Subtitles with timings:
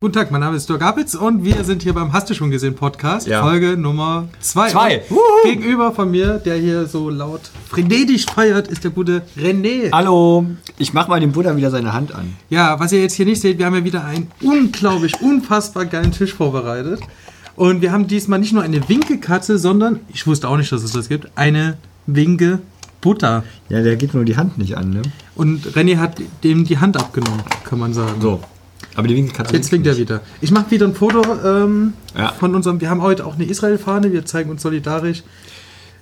[0.00, 2.52] Guten Tag, mein Name ist Dirk Apitz und wir sind hier beim Hast du schon
[2.52, 3.42] gesehen Podcast, Ja.
[3.42, 4.68] Folge Nummer 2.
[4.70, 5.02] Zwei.
[5.42, 9.90] Gegenüber von mir, der hier so laut frenetisch feiert, ist der gute René.
[9.90, 10.46] Hallo,
[10.78, 12.36] ich mach mal dem Buddha wieder seine Hand an.
[12.48, 16.12] Ja, was ihr jetzt hier nicht seht, wir haben ja wieder einen unglaublich, unfassbar geilen
[16.12, 17.00] Tisch vorbereitet.
[17.56, 20.92] Und wir haben diesmal nicht nur eine Winkekatze, sondern, ich wusste auch nicht, dass es
[20.92, 21.76] das gibt, eine
[22.06, 22.60] Winke
[23.00, 23.42] Butter.
[23.68, 25.02] Ja, der geht nur die Hand nicht an, ne?
[25.34, 28.20] Und René hat dem die Hand abgenommen, kann man sagen.
[28.20, 28.40] So.
[28.98, 29.54] Aber die Winkelkatze.
[29.54, 30.22] Jetzt winkt er wieder.
[30.40, 32.32] Ich mache wieder ein Foto ähm, Ja.
[32.32, 32.80] von unserem.
[32.80, 34.12] Wir haben heute auch eine Israel-Fahne.
[34.12, 35.22] Wir zeigen uns solidarisch.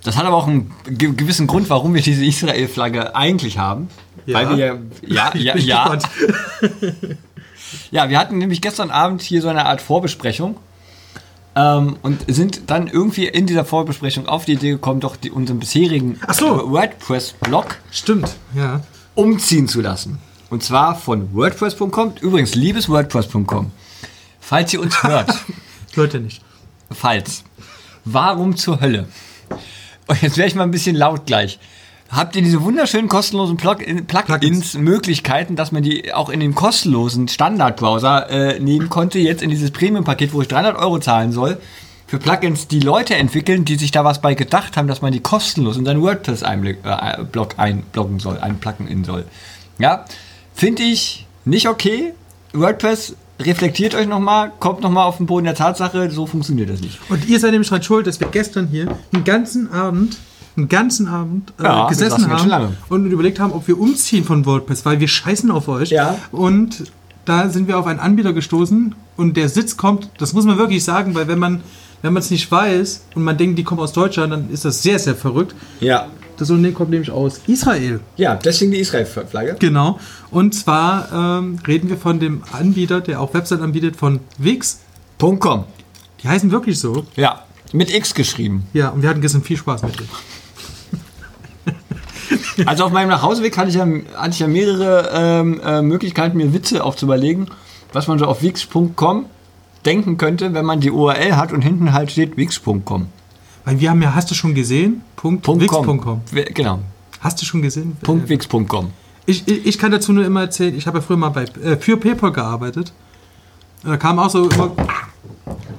[0.03, 3.89] Das hat aber auch einen ge gewissen Grund, warum wir diese Israel-Flagge eigentlich haben.
[4.25, 4.35] Ja.
[4.35, 5.97] Weil wir, ja, ja, Bin ja.
[7.91, 10.57] Ja, wir hatten nämlich gestern Abend hier so eine Art Vorbesprechung.
[11.55, 15.59] Ähm, und sind dann irgendwie in dieser Vorbesprechung auf die Idee gekommen, doch die, unseren
[15.59, 16.71] bisherigen so.
[16.71, 18.81] WordPress-Blog Stimmt, ja.
[19.13, 20.17] umziehen zu lassen.
[20.49, 22.13] Und zwar von WordPress.com.
[22.21, 23.71] Übrigens, liebes WordPress.com.
[24.39, 25.33] Falls ihr uns hört,
[25.95, 26.41] Leute nicht.
[26.91, 27.43] falls,
[28.05, 29.07] warum zur Hölle?
[30.07, 31.59] Und jetzt wäre ich mal ein bisschen laut gleich.
[32.09, 34.75] Habt ihr diese wunderschönen kostenlosen Plugin- Plugins.
[34.75, 39.71] Möglichkeiten, dass man die auch in den kostenlosen Standardbrowser äh, nehmen konnte, jetzt in dieses
[39.71, 41.57] Premium-Paket, wo ich 300 Euro zahlen soll,
[42.05, 45.19] für Plugins, die Leute entwickeln, die sich da was bei gedacht haben, dass man die
[45.19, 49.25] kostenlos in seinen WordPress-Blog einbloggen soll, einplacken in soll.
[49.77, 50.05] Ja,
[50.57, 52.13] finde ich nicht okay.
[52.53, 56.99] WordPress, reflektiert euch nochmal, kommt nochmal auf den Boden der Tatsache, so funktioniert das nicht.
[57.09, 60.17] Und ihr seid nämlich dran schuld, dass wir gestern hier einen ganzen Abend,
[60.57, 64.85] einen ganzen Abend äh, Ja, gesessen haben und überlegt haben, ob wir umziehen von WordPress,
[64.85, 65.91] weil wir scheißen auf euch.
[65.91, 66.17] Ja.
[66.31, 66.91] Und
[67.25, 70.83] da sind wir auf einen Anbieter gestoßen und der Sitz kommt, das muss man wirklich
[70.83, 71.61] sagen, weil wenn man
[72.01, 74.83] wenn man es nicht weiß und man denkt, die kommen aus Deutschland, dann ist das
[74.83, 75.55] sehr, sehr verrückt.
[75.79, 76.07] Ja.
[76.37, 77.99] Das Unternehmen kommt nämlich aus Israel.
[78.15, 79.55] Ja, deswegen die Israel-Flagge.
[79.59, 79.99] Genau.
[80.29, 84.79] Und zwar ähm, reden wir von dem Anbieter, der auch Website anbietet, von Wix.
[85.17, 85.65] .com.
[86.21, 87.05] Die heißen wirklich so.
[87.15, 87.43] Ja,
[87.73, 88.67] mit X geschrieben.
[88.73, 90.09] Ja, und wir hatten gestern viel Spaß mit denen.
[92.65, 96.53] Also auf meinem Nachhauseweg hatte ich ja, hatte ich ja mehrere ähm, äh, Möglichkeiten, mir
[96.53, 97.47] Witze auch zu überlegen,
[97.93, 99.25] was man so auf wix.com
[99.85, 103.07] denken könnte, wenn man die URL hat und hinten halt steht wix.com.
[103.67, 105.01] Weil wir haben ja, hast du schon gesehen?
[105.21, 106.21] Wix.com.
[106.53, 106.79] Genau,
[107.19, 107.97] Hast du schon gesehen?
[108.01, 108.91] Punkt wix.com.
[109.25, 111.75] Ich, ich, ich kann dazu nur immer erzählen, ich habe ja früher mal bei, äh,
[111.75, 112.93] für PayPal gearbeitet.
[113.83, 114.71] Und Da kam auch so immer,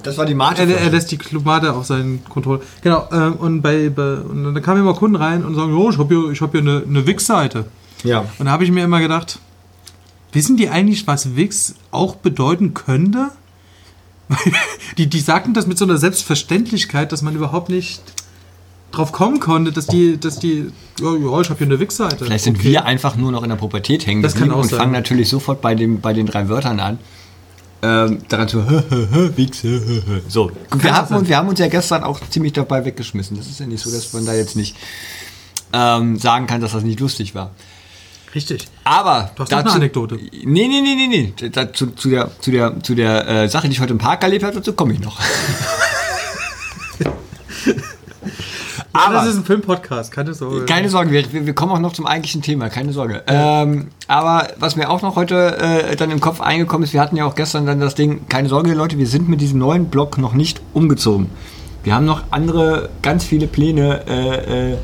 [0.03, 0.61] Das war die Mate.
[0.61, 2.61] er, er lässt die Klumate auf seinen Kontrolle.
[2.83, 5.97] Genau, ähm, und, bei, bei, und dann kamen immer Kunden rein und sagen, oh, ich
[5.97, 7.65] habe hier, ich hab hier eine, eine Wix-Seite.
[8.03, 8.23] ja.
[8.37, 9.39] Und da habe ich mir immer gedacht,
[10.31, 13.31] wissen die eigentlich, was Wix auch bedeuten könnte?
[14.97, 18.01] die, die sagten das mit so einer Selbstverständlichkeit, dass man überhaupt nicht
[18.91, 22.25] drauf kommen konnte, dass die, dass die, ja, ja ich habe hier eine Wix-Seite.
[22.25, 22.69] Vielleicht sind Okay.
[22.69, 24.79] wir einfach nur noch in der Pubertät hängen Das kann auch und sein.
[24.79, 26.97] fangen natürlich sofort bei, dem, bei den drei Wörtern an.
[27.81, 28.65] Ähm, daran zu
[29.37, 29.63] Wix.
[30.27, 33.37] So, wir haben, und wir haben uns ja gestern auch ziemlich dabei weggeschmissen.
[33.37, 34.75] Das ist ja nicht so, dass man da jetzt nicht
[35.71, 37.51] ähm, sagen kann, dass das nicht lustig war.
[38.35, 38.67] Richtig.
[38.83, 40.15] Aber Du hast noch eine Anekdote.
[40.15, 41.49] Nee, nee, nee, nee, nee.
[41.49, 44.43] Da, zu, der, zu der, zu der äh, Sache, die ich heute im Park erlebt
[44.43, 45.19] habe, dazu komme ich noch.
[48.91, 50.65] Aber das ist ein Filmpodcast, keine Sorge.
[50.65, 53.23] Keine Sorge, wir, wir kommen auch noch zum eigentlichen Thema, keine Sorge.
[53.27, 57.15] Ähm, aber was mir auch noch heute äh, dann im Kopf eingekommen ist, wir hatten
[57.15, 60.17] ja auch gestern dann das Ding, keine Sorge Leute, wir sind mit diesem neuen Blog
[60.17, 61.29] noch nicht umgezogen.
[61.83, 64.77] Wir haben noch andere, ganz viele Pläne äh, äh,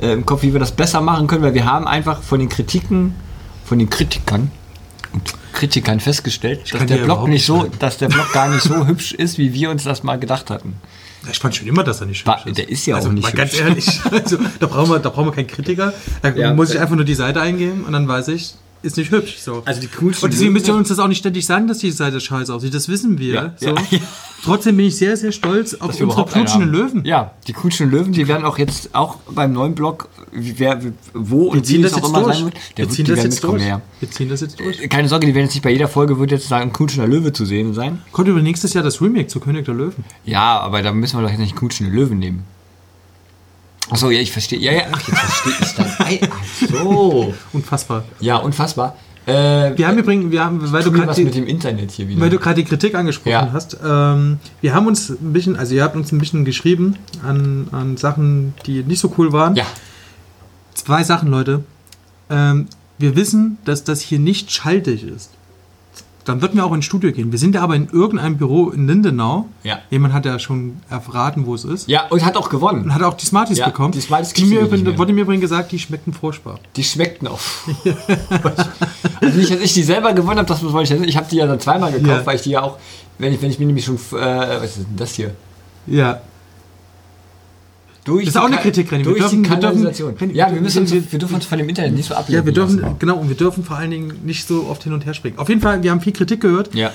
[0.00, 2.48] äh, im Kopf, wie wir das besser machen können, weil wir haben einfach von den
[2.48, 3.14] Kritiken,
[3.64, 4.50] von den Kritikern
[5.12, 5.22] und
[5.52, 9.38] Kritikern festgestellt, dass der Blog nicht so, dass der Blog gar nicht so hübsch ist,
[9.38, 10.74] wie wir uns das mal gedacht hatten.
[11.30, 12.58] Ich fand schon immer, dass er nicht hübsch ist.
[12.58, 13.60] der ist ja also, auch nicht mal ganz hübsch.
[13.60, 15.92] ehrlich, also, da, brauchen wir, da brauchen wir keinen Kritiker.
[16.22, 16.54] Da Ja.
[16.54, 19.38] muss ich einfach nur die Seite eingeben und dann weiß ich, ist nicht hübsch.
[19.38, 19.62] So.
[19.64, 21.90] Also die coolsten und deswegen müsst ihr uns das auch nicht ständig sagen, dass die
[21.90, 22.74] Seite scheiße aussieht.
[22.74, 23.34] Das wissen wir.
[23.34, 23.66] Ja, so.
[23.66, 23.98] ja, ja.
[24.42, 26.70] Trotzdem bin ich sehr, sehr stolz auf dass unsere knutschenden.
[26.70, 27.04] Löwen.
[27.04, 30.80] Ja, die knutschenden Löwen, die werden auch jetzt auch beim neuen Blog, wer,
[31.12, 32.36] wo und wie das auch jetzt immer durch.
[32.36, 33.62] sein wird, der Wir ziehen das jetzt durch.
[33.62, 34.88] Wir ziehen das jetzt durch.
[34.88, 37.32] Keine Sorge, die werden jetzt nicht bei jeder Folge wird jetzt sagen, ein knutschender Löwe
[37.32, 38.00] zu sehen sein.
[38.12, 40.04] Kommt über nächstes Jahr das Remake zu König der Löwen.
[40.24, 42.44] Ja, aber da müssen wir doch jetzt nicht knutschende Löwen nehmen.
[43.90, 44.58] Achso, ja, ich verstehe.
[44.58, 46.00] Ja, ja, ach, jetzt verstehe ich das.
[46.00, 47.34] Ei, Ach so.
[47.52, 48.04] Unfassbar.
[48.20, 48.96] Ja, unfassbar.
[49.26, 52.20] Äh, Wir haben übrigens, wir haben, weil du gerade mit dem Internet hier wieder.
[52.20, 53.50] Weil du gerade die Kritik angesprochen Ja.
[53.52, 53.76] hast.
[53.84, 57.96] Ähm, wir haben uns ein bisschen, also ihr habt uns ein bisschen geschrieben an, an
[57.96, 59.54] Sachen, die nicht so cool waren.
[59.56, 59.66] ja,
[60.74, 61.64] Zwei Sachen, Leute.
[62.30, 62.66] Ähm,
[62.98, 65.30] wir wissen, dass das hier nicht schaltig ist.
[66.30, 67.32] Dann würden wir auch ins Studio gehen.
[67.32, 69.46] Wir sind ja aber in irgendeinem Büro in Lindenau.
[69.62, 69.78] Ja.
[69.90, 71.88] Jemand hat ja schon erraten, wo es ist.
[71.88, 72.84] Ja, und hat auch gewonnen.
[72.84, 73.92] Und hat auch die Smarties Ja, bekommen.
[73.92, 76.58] die Smarties die mir, übrigens- wurde mir übrigens gesagt, die schmeckten furchtbar.
[76.76, 77.40] Die schmeckten auch.
[79.20, 81.10] also nicht, dass ich die selber gewonnen habe, das wollte ich nicht.
[81.10, 82.26] Ich habe die ja dann zweimal gekauft, Ja.
[82.26, 82.78] weil ich die ja auch,
[83.18, 85.32] wenn ich, wenn ich mir nämlich schon, äh, was ist denn das hier?
[85.86, 86.20] Ja.
[88.04, 88.98] Durch Das ist die auch eine Kritik, René.
[88.98, 90.14] Wir Durch dürfen- die wir dürfen- Kanalisation.
[90.16, 92.34] René, ja, wir, müssen uns, wir- wir dürfen uns von dem Internet nicht so ablenken
[92.34, 92.96] Ja, wir dürfen, lassen.
[92.98, 95.38] genau, und wir dürfen vor allen Dingen nicht so oft hin und her springen.
[95.38, 96.74] Auf jeden Fall, wir haben viel Kritik gehört.
[96.74, 96.92] Ja,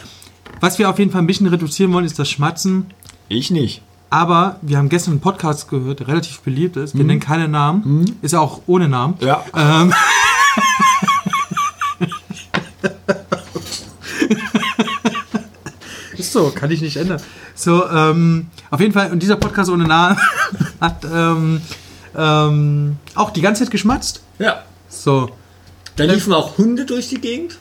[0.62, 2.88] Was wir auf jeden Fall ein bisschen reduzieren wollen, ist das Schmatzen.
[3.30, 3.82] ich nicht.
[4.10, 6.96] Aber wir haben gestern einen Podcast gehört, der relativ beliebt ist.
[6.98, 8.16] Wir nennen keine Namen.
[8.22, 9.16] Ist ja auch ohne Namen.
[9.20, 9.44] Ja.
[9.56, 9.92] Ähm.
[16.18, 17.22] Ist so, kann ich nicht ändern.
[17.56, 20.18] So, ähm, auf jeden Fall, und dieser Podcast ohne Namen
[20.82, 21.62] hat ähm,
[22.14, 24.22] ähm, auch die ganze Zeit geschmatzt.
[24.38, 24.64] Ja.
[24.90, 25.30] So,
[25.96, 27.58] Da liefen auch Hunde durch die Gegend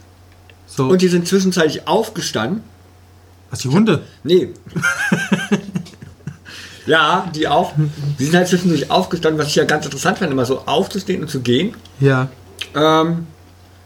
[0.66, 0.88] so.
[0.88, 2.64] und die sind zwischenzeitlich aufgestanden.
[3.50, 4.02] was, die Hunde?
[4.24, 4.48] Nee.
[6.86, 7.74] ja, die auch.
[8.18, 11.28] Die sind halt zwischendurch aufgestanden, was ich ja ganz interessant fand, immer so aufzustehen und
[11.28, 11.74] zu gehen.
[12.00, 12.28] Ja.
[12.74, 13.28] Ähm,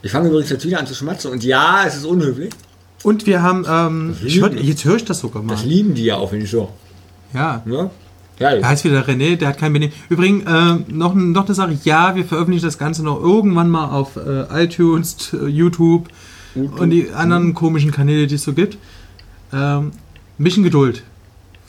[0.01, 2.49] ich fange übrigens jetzt wieder an zu schmatzen und ja, es ist unhöflich.
[3.03, 5.53] Und wir haben, ähm, ich hör, jetzt höre ich das sogar mal.
[5.53, 6.69] Das lieben die ja auch, wenn ich so.
[7.33, 7.61] Ja.
[7.65, 7.89] Ne?
[8.39, 9.93] Ja, Da ist wieder René, der hat kein Benehmen.
[10.09, 14.15] Übrigens, äh, noch, noch eine Sache, ja, wir veröffentlichen das Ganze noch irgendwann mal auf
[14.15, 16.07] äh, iTunes, t- YouTube,
[16.55, 18.77] und die anderen komischen Kanäle, die es so gibt.
[19.53, 19.91] Ähm,
[20.39, 21.03] ein bisschen Geduld.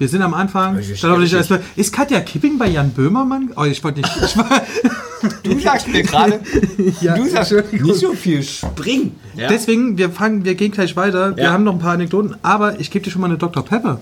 [0.00, 0.78] Wir sind am Anfang.
[0.78, 1.04] Ich
[1.34, 3.50] erst mal- ist Katja Kipping bei Jan Böhmermann?
[3.54, 4.10] Oh, ich wollte nicht.
[4.24, 4.48] Ich war,
[5.42, 6.40] du sagst mir gerade,
[7.02, 9.16] ja, du sagst nicht so viel springen.
[9.36, 9.48] Ja?
[9.48, 11.36] Deswegen, wir fangen, wir gehen gleich weiter.
[11.36, 11.52] Wir Ja.
[11.52, 13.62] haben noch ein paar Anekdoten, aber ich gebe dir schon mal eine Dr.
[13.62, 14.00] Pepper.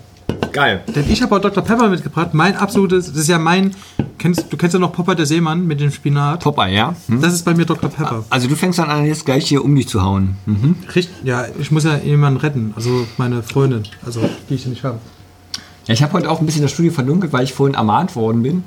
[0.53, 0.83] Geil.
[0.95, 1.65] Denn ich habe auch Dr.
[1.65, 2.33] Pepper mitgebracht.
[2.33, 3.75] Mein absolutes, das ist ja mein,
[4.19, 6.45] kennst, du kennst ja noch Popper der Seemann mit dem Spinat.
[6.45, 6.95] Popeye, ja?
[7.09, 7.21] Hm?
[7.21, 7.91] Das ist bei mir Dr.
[7.91, 8.25] Pepper.
[8.31, 10.37] Also du fängst dann an, jetzt gleich hier um dich zu hauen.
[10.47, 10.77] Mhm.
[10.95, 12.73] Richtig, ja, ich muss ja jemanden retten.
[12.77, 15.01] Also meine Freundin, also die ich nicht habe.
[15.89, 18.43] Ja, ich habe heute auch ein bisschen das Studio verdunkelt, weil ich vorhin ermahnt worden
[18.45, 18.63] bin.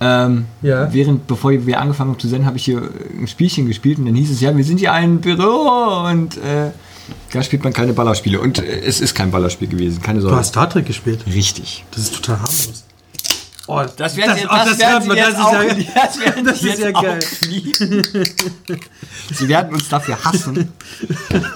[0.00, 0.92] Ähm, Ja.
[0.92, 2.82] Während, bevor wir angefangen haben zu senden, habe ich hier
[3.20, 6.70] ein Spielchen gespielt und dann hieß es, ja, wir sind hier ein Büro und äh,
[7.32, 8.40] da spielt man keine Ballerspiele.
[8.40, 10.36] Und äh, es ist kein Ballerspiel gewesen, keine Du Sorge.
[10.38, 11.24] hast Star Trek gespielt.
[11.26, 11.84] Richtig.
[11.92, 12.84] Das ist total harmlos.
[13.68, 16.20] Oh, Das werden Sie, oh, das werden Sie man, jetzt das auch, ist ja, das
[16.20, 17.18] werden das ist jetzt ja auch geil.
[19.32, 20.72] Sie werden uns dafür hassen.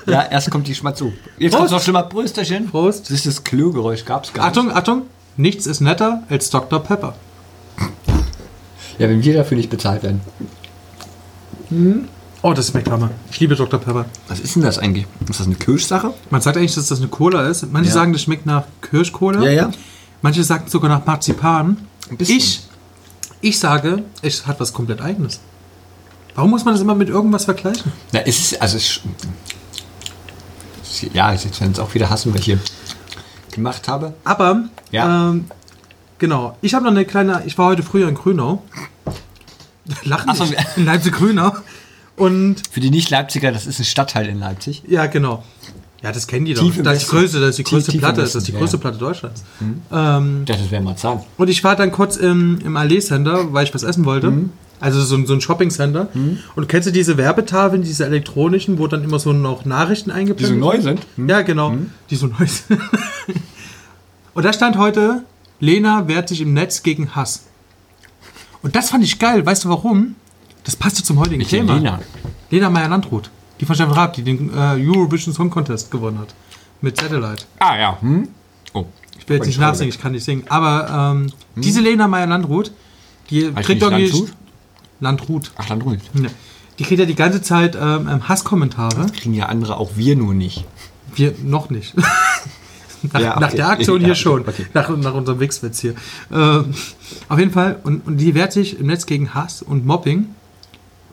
[0.07, 1.13] Ja, erst kommt die Schmatzu.
[1.39, 2.03] Jetzt kommt noch schlimmer.
[2.03, 2.69] Prösterchen.
[2.69, 3.05] Prost.
[3.05, 4.59] Das ist das Klögeräusch, gab's gar nicht.
[4.59, 5.03] Achtung, Achtung,
[5.37, 6.83] nichts ist netter als Dr.
[6.83, 7.15] Pepper.
[8.99, 10.21] Ja, wenn wir dafür nicht bezahlt werden.
[12.43, 13.11] Oh, das schmeckt Hammer.
[13.31, 13.79] Ich liebe Dr.
[13.79, 14.07] Pepper.
[14.29, 15.07] Was ist denn das eigentlich?
[15.29, 16.13] Ist das eine Kirschsache?
[16.31, 17.71] Man sagt eigentlich, dass das eine Cola ist.
[17.73, 17.95] Manche Ja.
[17.95, 19.43] sagen, das schmeckt nach Kirschcola.
[19.45, 19.71] Ja, ja.
[20.23, 21.77] Manche sagen sogar nach Marzipan.
[22.11, 22.37] Ein bisschen.
[22.39, 22.61] Ich,
[23.41, 25.41] ich sage, es hat was komplett Eigenes.
[26.35, 27.93] Warum muss man das immer mit irgendwas vergleichen?
[28.13, 29.01] Na, es ist, also es,
[31.13, 32.59] ja, jetzt werden es auch wieder hassen, was ich hier
[33.53, 34.15] gemacht habe.
[34.25, 35.31] Aber, Ja.
[35.31, 35.47] ähm,
[36.19, 36.57] genau.
[36.61, 38.63] Ich habe noch eine kleine, ich war heute früher in Grünau.
[40.05, 40.45] Lachen Ach so.
[40.77, 41.53] In Leipzig-Grünau.
[42.17, 44.83] Und, Für die Nicht-Leipziger, das ist ein Stadtteil in Leipzig.
[44.87, 45.43] ja, genau.
[46.03, 46.63] Ja, das kennen die doch.
[46.83, 48.79] Das ist die größte, das ist die Tief- größte Platte, das ist die ja, größte.
[48.79, 49.43] Platte Deutschlands.
[49.93, 51.23] Ähm, Das wäre mal sagen.
[51.37, 54.31] Und ich war dann kurz im, im Allee Center, weil ich was essen wollte.
[54.31, 54.51] Mhm.
[54.81, 56.09] Also so, ein- so ein Shopping Center.
[56.57, 60.61] Und kennst du diese Werbetafeln, diese elektronischen, wo dann immer so noch Nachrichten eingeblendet Die
[60.61, 61.01] so neu sind?
[61.17, 61.29] sind?
[61.29, 61.75] Ja, genau.
[62.09, 62.81] Die so neu sind.
[64.33, 65.25] Und da stand heute,
[65.59, 67.43] Lena wehrt sich im Netz gegen Hass.
[68.63, 69.45] Und das fand ich geil.
[69.45, 70.15] Weißt du warum?
[70.65, 71.75] Das passte zum heutigen Welche Thema.
[71.75, 72.01] Lena?
[72.51, 73.31] Lena Meyer-Landrut.
[73.61, 76.35] Die von Steffen Raab, die den äh, Eurovision Song Contest gewonnen hat.
[76.81, 77.45] Mit Satellite.
[77.59, 78.01] Ah, ja.
[78.01, 78.29] Hm?
[78.73, 78.87] Oh.
[79.19, 80.45] Ich will jetzt nicht nachsingen, ich kann nicht singen.
[80.49, 82.73] Aber ähm, diese Lena Meyer-Landrut,
[83.29, 84.05] die Heißt kriegt irgendwie...
[84.07, 84.33] Landshut?
[85.01, 85.53] Landrut.
[85.57, 86.01] Ach, ruhig.
[86.15, 86.29] Ja.
[86.79, 89.07] Die kriegt ja die ganze Zeit ähm, ähm, Hasskommentare.
[89.15, 90.65] Kriegen ja andere, auch wir nur nicht.
[91.15, 91.95] Wir noch nicht.
[93.13, 93.41] nach, Ja, okay.
[93.41, 94.41] nach der Aktion Ja, hier schon.
[94.49, 94.67] okay.
[94.73, 95.95] Nach, nach unserem Wichswitz hier.
[96.33, 96.73] Ähm,
[97.29, 97.79] auf jeden Fall.
[97.85, 100.35] Und, und die wehrt sich im Netz gegen Hass und Mobbing.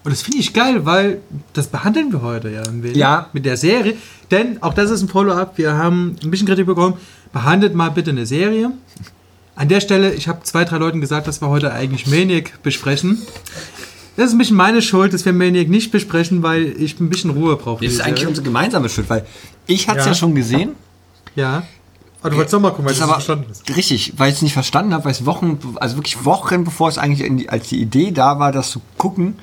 [0.08, 1.20] Und das finde ich geil, weil
[1.52, 3.28] das behandeln wir heute ja ein wenig Ja.
[3.34, 3.96] mit der Serie.
[4.32, 5.58] Denn auch das ist ein Follow-up.
[5.58, 6.94] Wir haben ein bisschen Kritik bekommen.
[7.34, 8.72] Behandelt mal bitte eine Serie.
[9.58, 13.22] An der Stelle, ich habe zwei, drei Leuten gesagt, dass wir heute eigentlich Maniac besprechen.
[14.16, 17.32] Das ist ein bisschen meine Schuld, dass wir Maniac nicht besprechen, weil ich ein bisschen
[17.32, 17.84] Ruhe brauche.
[17.84, 18.30] Das ist eigentlich Serie.
[18.30, 19.26] unsere gemeinsame Schuld, weil
[19.66, 20.12] ich hatte es Ja.
[20.14, 20.16] ja.
[20.18, 20.72] schon gesehen.
[21.36, 21.64] Ja.
[22.22, 23.76] Aber du wolltest doch mal gucken, weil Das du ist es aber verstanden hast.
[23.76, 26.98] richtig, weil ich es nicht verstanden habe, weil es Wochen, also wirklich Wochen bevor es
[26.98, 29.36] eigentlich in die, als die Idee da war, das zu gucken,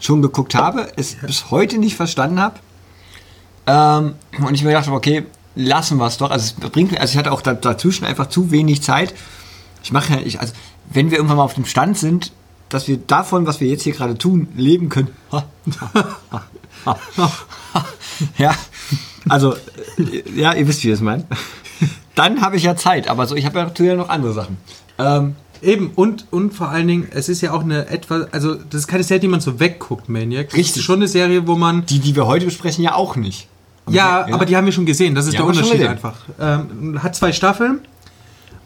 [0.00, 2.56] schon geguckt habe, es bis heute nicht verstanden habe.
[3.66, 4.14] Ähm,
[4.44, 6.30] und ich mir gedacht habe, okay, lassen wir es doch.
[6.30, 9.14] Also es bringt mir, also ich hatte auch da, dazwischen einfach zu wenig Zeit.
[9.82, 10.52] Ich mache ja, ich, also
[10.90, 12.32] wenn wir irgendwann mal auf dem Stand sind,
[12.68, 15.08] dass wir davon, was wir jetzt hier gerade tun, leben können.
[18.36, 18.54] Ja,
[19.28, 19.54] also,
[20.34, 21.24] ja, ihr wisst, wie ich es meine.
[22.14, 24.56] Dann habe ich ja Zeit, aber so, ich habe ja natürlich noch andere Sachen.
[24.98, 28.82] Ähm, Eben, und, und vor allen Dingen, es ist ja auch eine etwas, also das
[28.82, 30.46] ist keine Serie, die man so wegguckt, Maniac.
[30.50, 30.76] Das Richtig.
[30.78, 31.84] ist schon eine Serie, wo man.
[31.86, 33.48] die, die wir heute besprechen, ja auch nicht.
[33.90, 36.16] Ja, aber die haben wir schon gesehen, das ist der haben wir Unterschied einfach.
[36.38, 37.80] Ähm, hat zwei Staffeln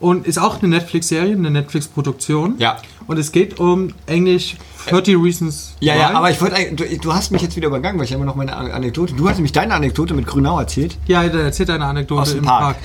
[0.00, 2.56] und ist auch eine Netflix-Serie, eine Netflix-Produktion.
[2.58, 2.78] Ja.
[3.06, 4.56] Und es geht um Englisch
[4.88, 7.98] 30 Reasons Ja, ja, aber ich wollte eigentlich- du, du hast mich jetzt wieder übergangen,
[8.00, 9.14] weil ich immer noch meine An- Anekdote.
[9.14, 10.98] Du hast nämlich deine Anekdote mit Grünau erzählt.
[11.06, 12.62] Ja, da erzählt eine Anekdote Aus dem im Park.
[12.62, 12.76] Park.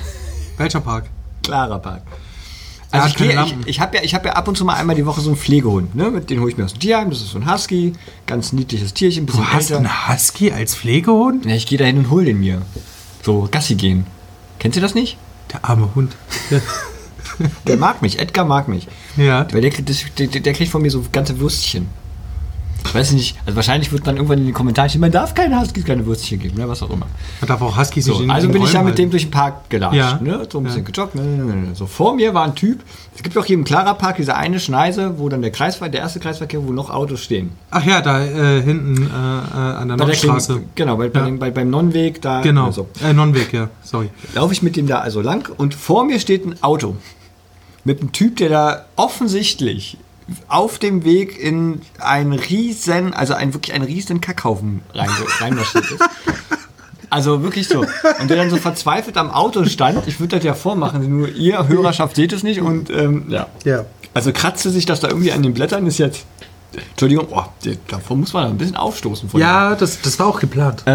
[0.57, 1.05] Welcher Park?
[1.43, 2.03] Klarer Park.
[2.97, 4.73] Ja, Also ich, gehe- ich, ich habe ja, ich hab ja ab und zu mal
[4.75, 5.95] einmal die Woche so einen Pflegehund.
[5.95, 6.11] Ne?
[6.11, 7.09] Mit den hole ich mir aus dem Tierheim.
[7.09, 7.93] Das ist so ein Husky.
[8.25, 9.25] Ganz niedliches Tierchen.
[9.25, 9.77] Du hast älter.
[9.77, 11.45] einen Husky als Pflegehund?
[11.45, 12.61] Ja, ich gehe da hin und hole den mir.
[13.23, 14.05] So, Gassi gehen.
[14.59, 15.17] Kennst du das nicht?
[15.53, 16.15] Der arme Hund.
[17.67, 18.19] Der mag mich.
[18.19, 18.87] Edgar mag mich.
[19.15, 19.47] ja.
[19.51, 21.87] Weil der, der, der kriegt von mir so ganze Würstchen.
[22.87, 25.59] Ich weiß nicht, also wahrscheinlich wird dann irgendwann in den Kommentaren stehen, man darf keine
[25.59, 27.07] Huskies keine Würstchen geben, ne, was auch immer.
[27.41, 29.69] Man darf auch Huskies So, also in bin ich ja mit dem durch den Park
[29.69, 30.19] gelatscht, Ja.
[30.21, 30.47] ne?
[30.51, 30.89] so ein bisschen Ja.
[30.91, 31.15] gejoggt.
[31.15, 31.75] Ne, ne, ne, ne.
[31.75, 32.83] So vor mir war ein Typ,
[33.15, 36.01] es gibt auch hier im Clara Park diese eine Schneise, wo dann der Kreisverkehr, der
[36.01, 37.51] erste Kreisverkehr, wo noch Autos stehen.
[37.71, 40.61] Ach ja, da äh, hinten äh, äh, an der Nordstraße.
[40.75, 41.35] Genau, bei, bei, Ja.
[41.37, 42.71] bei, beim Nonnweg, da Genau.
[42.71, 42.87] so.
[43.03, 43.69] Äh, Nonnweg, ja.
[43.83, 44.09] Sorry.
[44.33, 46.95] laufe ich mit dem da also lang und vor mir steht ein Auto
[47.83, 49.97] mit einem Typ, der da offensichtlich
[50.47, 56.03] auf dem Weg in einen riesen, also ein wirklich einen riesen Kackhaufen rein, reinmarschiert ist.
[57.09, 57.85] Also wirklich so.
[58.19, 60.07] Und der dann so verzweifelt am Auto stand.
[60.07, 62.59] Ich würde das ja vormachen, nur ihr Hörerschaft seht es nicht.
[62.61, 63.47] Und ähm, ja.
[63.63, 63.85] Ja.
[64.13, 66.25] Also kratzte sich das da irgendwie an den Blättern, ist jetzt.
[66.89, 67.45] Entschuldigung, oh,
[67.87, 69.29] davor muss man ein bisschen aufstoßen.
[69.29, 70.83] Von Ja, das, das war auch geplant.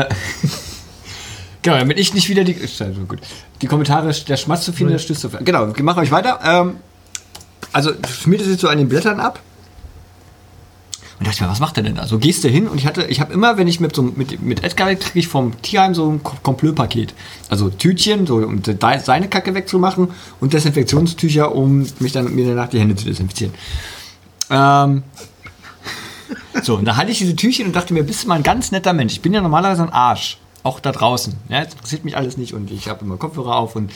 [1.62, 2.56] Genau, damit ich nicht wieder die.
[2.60, 3.20] Also gut.
[3.62, 5.38] Die Kommentare, der schmatzt zu viel, der stößt zu viel.
[5.44, 6.40] Genau, wir machen euch weiter.
[6.44, 6.76] Ähm,
[7.72, 9.40] also schmiert es jetzt so an den Blättern ab.
[11.18, 12.06] Und dachte ich mir, was macht er denn da?
[12.08, 14.42] So gehst du hin und ich hatte, ich habe immer, wenn ich mit so mit,
[14.42, 17.14] mit Edgar weg, kriege ich vom Tierheim so ein Kom- Komplett-Paket.
[17.48, 20.08] Also Tütchen, so um seine Kacke wegzumachen
[20.40, 23.54] und Desinfektionstücher, um mich dann mir danach die Hände zu desinfizieren.
[24.50, 25.04] Ähm,
[26.64, 28.72] so, und da hatte ich diese Tütchen und dachte mir, bist du mal ein ganz
[28.72, 29.12] netter Mensch.
[29.12, 30.38] Ich bin ja normalerweise ein Arsch.
[30.64, 31.34] Auch da draußen.
[31.48, 33.90] Ja, das interessiert mich alles nicht und ich habe immer Kopfhörer auf und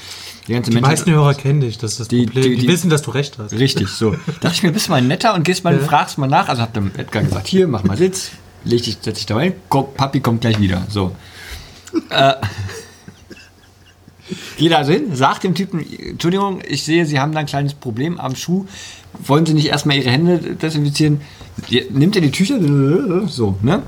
[0.49, 2.43] die ganze Die Menschheit- meisten Hörer kennen dich, das ist das Die- Problem.
[2.43, 3.53] die- Die, die- wissen, dass du recht hast.
[3.53, 4.17] Richtig, so.
[4.41, 5.81] Dachte ich mir, bist du mal netter und gehst mal, Ja.
[5.85, 6.49] fragst mal nach.
[6.49, 8.31] Also hab dem Edgar gesagt, hier, mach mal Sitz,
[8.65, 10.85] leg dich, setz dich da rein, Komm, Papi kommt gleich wieder.
[10.89, 11.13] So.
[12.11, 12.33] äh,
[14.57, 18.19] Geht also hin, sagt dem Typen, Entschuldigung, ich sehe, Sie haben da ein kleines Problem
[18.19, 18.67] am Schuh.
[19.25, 21.21] Wollen Sie nicht erstmal Ihre Hände desinfizieren?
[21.91, 22.59] Nimmt er die Tücher?
[23.29, 23.83] So, ne?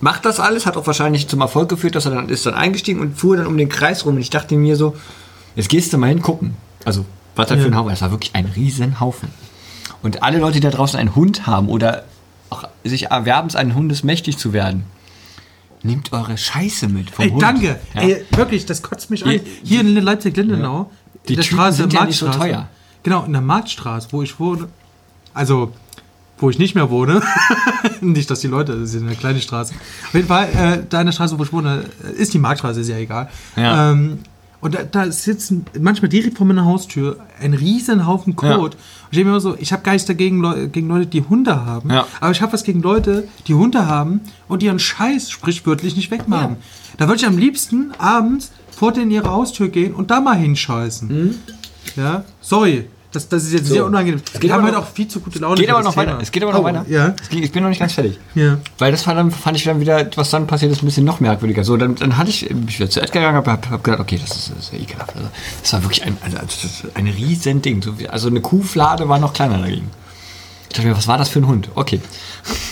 [0.00, 3.00] Macht das alles, hat auch wahrscheinlich zum Erfolg geführt, dass er dann ist dann eingestiegen
[3.00, 4.14] und fuhr dann um den Kreis rum.
[4.14, 4.96] Und ich dachte mir so,
[5.56, 6.54] jetzt gehst du mal hingucken.
[6.84, 7.78] Also, was da für ein Ja.
[7.78, 7.90] Haufen?
[7.90, 9.28] Das war wirklich ein riesen Haufen.
[10.02, 12.04] Und alle Leute, die da draußen einen Hund haben oder
[12.50, 14.84] auch sich erwerben, einen Hundes mächtig zu werden,
[15.82, 17.10] nehmt eure Scheiße mit.
[17.10, 17.42] Vom Ey, Hund.
[17.42, 17.80] danke.
[17.94, 18.00] Ja.
[18.02, 19.40] Ey, wirklich, das kotzt mich an.
[19.64, 20.90] Hier in Leipzig-Lindenau,
[21.28, 22.68] Die in der Typen Straße, sind ja nicht so teuer.
[23.02, 24.68] Genau, in der Marktstraße, wo ich wohne.
[25.34, 25.72] Also,
[26.38, 27.22] wo ich nicht mehr wohne.
[28.00, 29.74] nicht, dass die Leute, das ist eine kleine Straße.
[30.06, 32.80] Auf jeden Fall, äh, da in der Straße, wo ich wohne, äh, ist die Marktstraße,
[32.80, 33.28] ist ja egal.
[33.56, 33.92] Ja.
[33.92, 34.20] Ähm,
[34.60, 38.48] und da, da sitzen manchmal direkt vor meiner Haustür ein riesen Haufen Kot.
[38.48, 38.56] Ja.
[38.56, 38.76] Und
[39.10, 41.64] ich denke mir immer so, ich habe gar nichts dagegen, Leu gegen Leute, die Hunde
[41.64, 41.90] haben.
[41.90, 42.06] Ja.
[42.20, 46.56] Aber ich habe was gegen Leute, die Hunde haben und ihren Scheiß sprichwörtlich nicht wegmachen.
[46.96, 51.38] Da würde ich am liebsten abends vor denen ihre Haustür gehen und da mal hinscheißen.
[51.96, 52.86] Ja, sorry.
[53.10, 53.66] Das, das ist jetzt.
[53.68, 53.74] So.
[53.74, 54.20] sehr unangenehm.
[54.34, 55.56] geht Wir haben aber heute noch- auch viel zu gute Laune.
[55.56, 56.06] Geht aber noch Thema.
[56.08, 56.18] weiter.
[56.20, 56.84] Es geht aber noch Oh, weiter.
[56.90, 57.14] Ja.
[57.22, 58.18] Es ging- Ich bin noch nicht ganz fertig.
[58.34, 58.58] Ja.
[58.78, 61.64] Weil das dann, fand ich dann wieder, was dann passiert ist, ein bisschen noch merkwürdiger.
[61.64, 64.00] So, dann, dann hatte ich, bin ich wieder zu Edgar gegangen, habe hab, hab gedacht,
[64.00, 65.16] okay, das ist, das ist ja ekelhaft.
[65.16, 65.28] Also,
[65.62, 66.36] das war wirklich ein, also,
[66.94, 67.82] ein riesen Ding.
[68.10, 69.90] Also eine Kuhflade war noch kleiner dagegen.
[70.68, 71.70] Ich dachte mir, was war das für ein Hund?
[71.76, 72.02] Okay.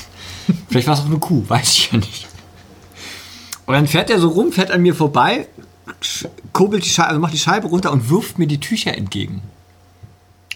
[0.68, 2.26] Vielleicht war es auch eine Kuh, weiß ich ja nicht.
[3.64, 5.48] Und dann fährt er so rum, fährt an mir vorbei,
[6.52, 9.40] kurbelt die Scheibe, also macht die Scheibe runter und wirft mir die Tücher entgegen.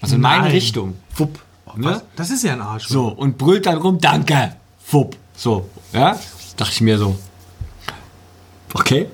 [0.00, 0.52] Also in meine Nein.
[0.52, 0.96] Richtung.
[1.16, 1.38] Wupp.
[1.76, 1.84] Ne?
[1.86, 2.02] Was?
[2.16, 2.88] Das ist ja ein Arsch.
[2.88, 4.56] So, und brüllt dann rum, danke,
[4.90, 5.16] wupp.
[5.36, 6.18] So, ja,
[6.56, 7.16] dachte ich mir so,
[8.74, 9.06] okay,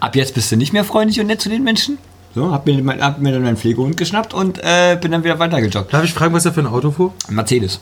[0.00, 1.98] ab jetzt bist du nicht mehr freundlich und nett zu den Menschen.
[2.34, 5.38] So, hab mir, mein- hab mir dann meinen Pflegehund geschnappt und äh, bin dann wieder
[5.38, 5.92] weitergejoggt.
[5.92, 7.12] Darf ich fragen, was er für ein Auto fuhr?
[7.28, 7.80] Mercedes.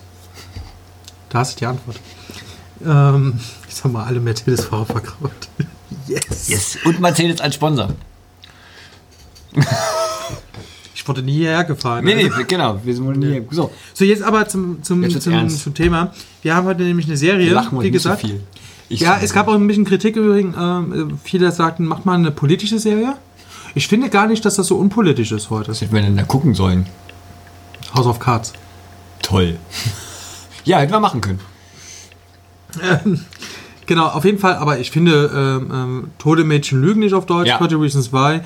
[1.29, 1.99] Da hast du die Antwort.
[2.85, 3.39] Ähm,
[3.69, 5.49] ich sag mal, alle Mercedes-Fahrer verkauft.
[6.07, 6.49] Yes.
[6.49, 6.79] Yes.
[6.85, 7.89] Und Mercedes als Sponsor.
[11.05, 12.03] Ich wurde nie hierher gefahren.
[12.03, 12.81] Nee, nee, Also- genau.
[12.83, 13.43] Wir sind wohl nie.
[13.51, 16.15] So, So, jetzt aber zum, zum, zum, zum Thema.
[16.41, 18.23] Wir haben heute nämlich eine Serie, lachen wie nicht so gesagt.
[18.23, 18.41] viel.
[18.89, 20.57] Ich Ja, es gab auch ein bisschen Kritik übrigens.
[20.59, 23.17] Ähm, viele sagten, mach mal eine politische Serie.
[23.75, 25.73] Ich finde gar nicht, dass das so unpolitisch ist heute.
[25.73, 26.87] Was hätten wir denn da gucken sollen?
[27.95, 28.55] House of Cards.
[29.21, 29.59] Toll.
[30.65, 31.41] ja, hätten wir machen können.
[33.87, 37.49] Genau, auf jeden Fall, aber ich finde, ähm, ähm, Tode Mädchen lügen nicht auf Deutsch,
[37.49, 37.59] Ja.
[37.59, 38.41] 30 Reasons Why,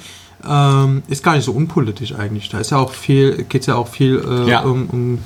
[0.48, 2.48] ähm, ist gar nicht so unpolitisch eigentlich.
[2.48, 4.60] Da ist ja auch viel, geht ja auch viel äh, Ja.
[4.62, 5.18] um, um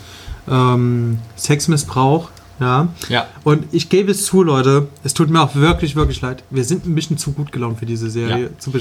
[0.49, 2.29] ähm, Sexmissbrauch.
[2.61, 2.89] Ja.
[3.09, 3.27] Ja.
[3.43, 6.45] Und ich gebe es zu, Leute, es tut mir auch wirklich, wirklich leid.
[6.51, 8.73] Wir sind ein bisschen zu gut gelaunt für diese Serie Ja.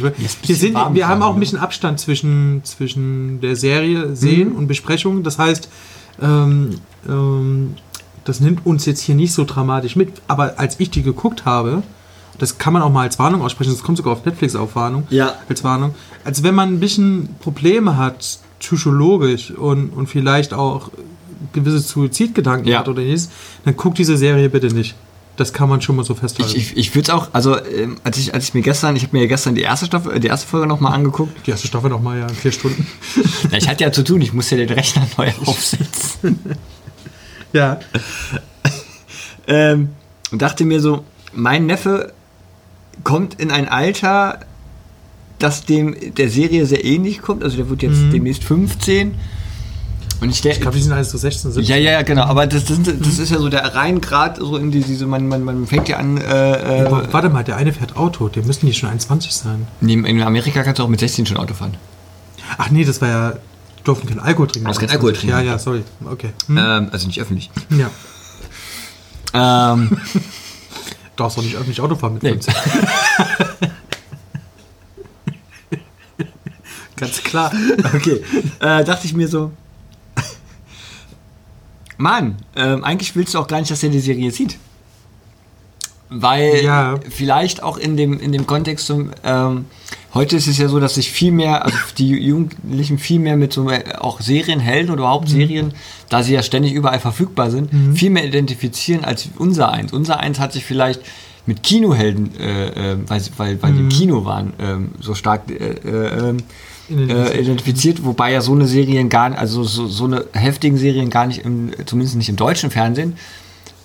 [0.43, 1.39] Wir, sind, wir haben auch ein ne?
[1.39, 5.23] bisschen Abstand zwischen, zwischen der Serie sehen und Besprechung.
[5.23, 5.67] Das heißt,
[6.21, 6.75] ähm,
[7.09, 7.75] ähm,
[8.23, 10.13] das nimmt uns jetzt hier nicht so dramatisch mit.
[10.27, 11.83] Aber als ich die geguckt habe,
[12.37, 15.03] das kann man auch mal als Warnung aussprechen, das kommt sogar auf Netflix auf Warnung,
[15.09, 15.35] Ja.
[15.49, 15.93] als Warnung.
[16.23, 20.89] Also wenn man ein bisschen Probleme hat, psychologisch und, und vielleicht auch
[21.53, 22.79] gewisse Suizidgedanken Ja.
[22.79, 23.29] hat oder nicht,
[23.65, 24.95] dann guckt diese Serie bitte nicht.
[25.37, 26.51] Das kann man schon mal so festhalten.
[26.55, 29.03] Ich, ich, ich würde es auch, also ähm, als ich, als ich mir gestern, ich
[29.03, 31.47] habe mir ja gestern die erste Staffel, die erste Folge nochmal angeguckt.
[31.47, 32.85] die erste Staffel noch mal ja in vier Stunden.
[33.51, 36.39] Ja, ich hatte ja zu tun, ich musste ja den Rechner neu aufsetzen.
[37.53, 37.79] ja.
[39.47, 39.89] ähm,
[40.31, 41.03] und dachte mir so,
[41.33, 42.13] mein Neffe
[43.03, 44.39] kommt in ein Alter,
[45.39, 47.43] das dem der Serie sehr ähnlich kommt.
[47.43, 49.15] Also der wird jetzt demnächst 15.
[50.21, 51.67] Und ich, Ich glaube, die sind alles so 16, 17.
[51.75, 52.23] ja, ja, ja, genau.
[52.25, 55.27] Aber das, das, das ist ja so der rein Grad so in die, diese, man,
[55.27, 58.43] man, man fängt ja an, äh, äh, Aber Warte mal, der eine fährt Auto, der
[58.45, 59.65] müssten die schon 21 sein.
[59.79, 61.75] neben- in Amerika kannst du auch mit 16 schon Auto fahren.
[62.59, 63.33] Ach nee, das war ja.
[63.83, 64.65] Durften kein Alkohol trinken.
[64.65, 65.29] Darfst kein Alkohol trinken.
[65.29, 65.83] Ja, ja, sorry.
[66.05, 66.31] Okay.
[66.47, 66.57] Hm?
[66.57, 67.49] Ähm, also nicht öffentlich.
[67.69, 67.89] Ja.
[69.73, 69.97] Ähm,
[71.15, 72.29] Darfst doch nicht öffentlich Auto fahren mit Nee.
[72.31, 72.53] 15.
[76.97, 77.51] Ganz klar.
[77.95, 78.21] okay.
[78.59, 79.51] Äh, dachte ich mir so,
[81.97, 84.57] Mann, ähm, eigentlich willst du auch gar nicht, dass er die Serie sieht.
[86.09, 86.95] Weil Ja.
[87.09, 89.65] vielleicht auch in dem, in dem Kontext zum, ähm,
[90.13, 93.53] heute ist es ja so, dass sich viel mehr, also die Jugendlichen viel mehr mit
[93.53, 95.73] so äh, auch Serienhelden oder überhaupt Serien,
[96.09, 99.93] da sie ja ständig überall verfügbar sind, viel mehr identifizieren als unser eins.
[99.93, 101.01] Unser eins hat sich vielleicht
[101.45, 105.53] mit Kinohelden, äh, äh, weil, weil, weil die im Kino waren, ähm, so stark äh,
[105.53, 106.37] äh, ähm,
[106.89, 111.09] äh, identifiziert, wobei ja so eine Serien gar nicht, also so, so eine heftigen Serien
[111.09, 113.15] gar nicht, im, zumindest nicht im deutschen Fernsehen,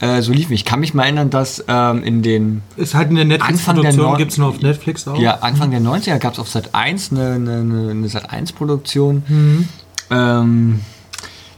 [0.01, 0.53] äh, so liefen.
[0.53, 4.17] Ich kann mich mal erinnern, dass ähm, in den Ist halt eine Anfang der Netflix-Produktion,
[4.19, 5.19] gibt es nur auf Netflix auch.
[5.19, 9.23] ja, Anfang der 90er gab es auf Sat 1 eine, eine, eine, Sat 1 Produktion.
[9.27, 9.69] Mhm.
[10.11, 10.81] Ähm,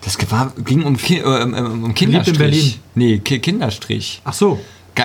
[0.02, 2.38] das war, ging um, Ki äh, um, um in Kinderstrich.
[2.38, 2.74] Berlin.
[2.94, 4.22] Nee, Ki Kinderstrich.
[4.24, 4.60] Ach so.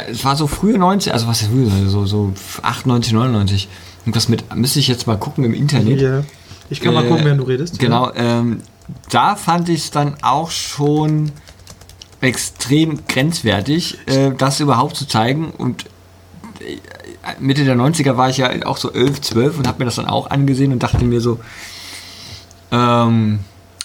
[0.10, 3.67] Es war so frühe 90, also was ist früher, so, so 98, 99.
[4.02, 6.02] Irgendwas mit, müsste ich jetzt mal gucken im Internet.
[6.02, 6.24] Ja.
[6.69, 7.78] Ich kann mal Äh, gucken, während du redest.
[7.78, 8.62] Genau, ähm,
[9.12, 11.32] da fand ich es dann auch schon
[12.24, 15.52] extrem grenzwertig, äh, das überhaupt zu zeigen.
[15.52, 15.86] Und
[16.60, 16.78] äh,
[17.40, 20.08] Mitte der 90er war ich ja auch so 11, 12 und habe mir das dann
[20.08, 21.40] auch angesehen und dachte mir so,
[22.72, 23.40] ähm,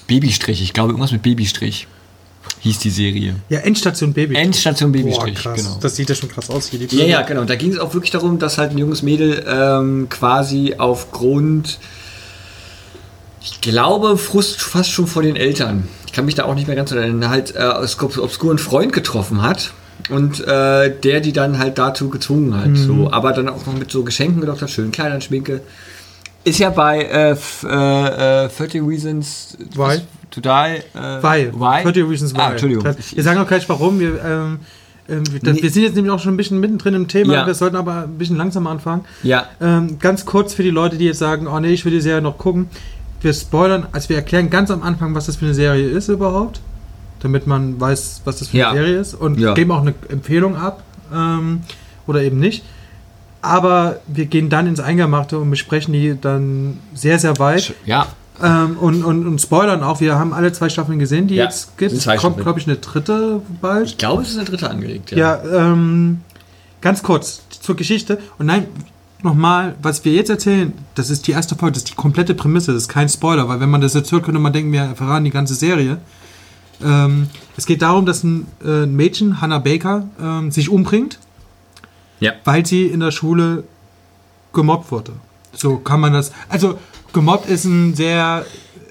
[0.06, 1.86] Babystrich, ich glaube irgendwas mit Babystrich
[2.60, 3.36] hieß die Serie.
[3.48, 4.34] Ja, Endstation Baby.
[4.34, 5.56] Endstation Boah, Babystrich, krass.
[5.56, 5.78] genau.
[5.80, 6.86] Das sieht ja schon krass aus hier.
[6.86, 7.44] Die Ja, ja, genau.
[7.44, 11.78] Da ging es auch wirklich darum, dass halt ein junges Mädel ähm, quasi aufgrund,
[13.50, 16.76] ich glaube, Frust fast schon vor den Eltern, ich kann mich da auch nicht mehr
[16.76, 19.72] ganz erinnern, halt äh, obs- obskuren Freund getroffen hat
[20.10, 22.76] und äh, der die dann halt dazu gezwungen hat.
[22.76, 25.60] So, aber dann auch noch mit so Geschenken gedacht hat, schönen Kleidern, Schminke.
[26.44, 29.98] Ist ja bei äh, f- äh, äh, 30 Reasons Why?
[30.30, 30.48] to Die.
[30.48, 31.50] Äh, Why?
[31.52, 31.82] why?
[31.82, 32.38] 30 Reasons Why.
[32.40, 32.84] Ah, Entschuldigung.
[32.84, 33.98] Wir sagen auch gleich warum.
[34.00, 34.60] Wir, ähm,
[35.10, 35.68] ähm, wir, Nee.
[35.68, 37.34] sind jetzt nämlich auch schon ein bisschen mittendrin im Thema.
[37.34, 37.46] Ja.
[37.46, 39.04] Wir sollten aber ein bisschen langsamer anfangen.
[39.22, 39.46] Ja.
[39.60, 42.22] Ähm, ganz kurz für die Leute, die jetzt sagen, oh nee, ich will die Serie
[42.22, 42.70] noch gucken.
[43.20, 46.60] Wir spoilern, also wir erklären ganz am Anfang, was das für eine Serie ist überhaupt,
[47.20, 48.70] damit man weiß, was das für Ja.
[48.70, 49.54] eine Serie ist und Ja.
[49.54, 51.62] geben auch eine Empfehlung ab ähm,
[52.06, 52.64] oder eben nicht.
[53.42, 58.06] Aber wir gehen dann ins Eingemachte und besprechen die dann sehr, sehr weit Ja.
[58.42, 60.00] ähm, und, und, und spoilern auch.
[60.00, 61.92] Wir haben alle zwei Staffeln gesehen, die Ja, jetzt gibt.
[61.92, 63.86] Es kommt, glaube ich, eine dritte bald.
[63.86, 65.10] Ich glaube, es ist eine dritte angelegt.
[65.12, 66.20] Ja, ähm,
[66.80, 68.18] ganz kurz zur Geschichte.
[68.38, 68.66] Und nein,
[69.22, 72.72] nochmal, was wir jetzt erzählen, das ist die erste Folge, das ist die komplette Prämisse,
[72.72, 75.24] das ist kein Spoiler, weil wenn man das jetzt hört, könnte man denken, wir verraten
[75.24, 75.98] die ganze Serie.
[76.82, 81.18] Ähm, es geht darum, dass ein, äh, ein Mädchen, Hannah Baker, ähm, sich umbringt,
[82.20, 82.32] Ja.
[82.44, 83.64] weil sie in der Schule
[84.52, 85.12] gemobbt wurde.
[85.52, 86.30] So kann man das.
[86.48, 86.78] Also,
[87.12, 88.44] gemobbt ist ein sehr.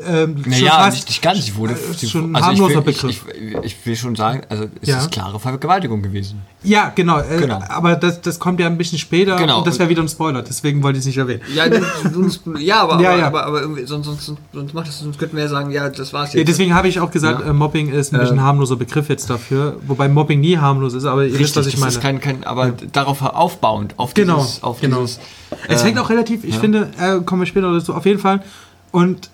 [0.06, 1.46] Ähm, schon Naja, fast- nicht, nicht ganz.
[1.46, 3.26] Sie wurde, äh, sie, schon also ich harmloser will, Begriff.
[3.34, 5.00] Ich, ich, ich will schon sagen, also es Ja.
[5.00, 6.42] ist klare Vergewaltigung gewesen.
[6.64, 7.20] Ja, genau.
[7.20, 7.62] Äh, Genau.
[7.70, 9.60] Aber das, das kommt ja ein bisschen später Genau.
[9.60, 11.42] und das wäre wieder ein Spoiler, deswegen wollte ich es nicht erwähnen.
[11.54, 13.28] Ja, ja, aber, Ja, aber, ja.
[13.28, 16.14] aber, aber irgendwie, sonst, sonst, sonst, macht das, sonst könnten wir ja sagen, ja, das
[16.14, 16.50] war's Ja, jetzt.
[16.50, 17.50] deswegen habe ich auch gesagt, Ja.
[17.50, 18.44] äh, Mobbing ist ein bisschen Ähm.
[18.44, 21.78] harmloser Begriff jetzt dafür, wobei Mobbing nie harmlos ist, aber ihr Richtig, wisst, was ich
[21.78, 21.92] meine.
[21.92, 25.02] ist kein, kein, aber darauf aufbauend, auf Genau, dieses, auf genau.
[25.02, 25.20] dieses,
[25.68, 28.44] es äh, fängt auch relativ, ich finde, äh, kommen wir später dazu, auf jeden Fall.
[28.92, 29.30] Und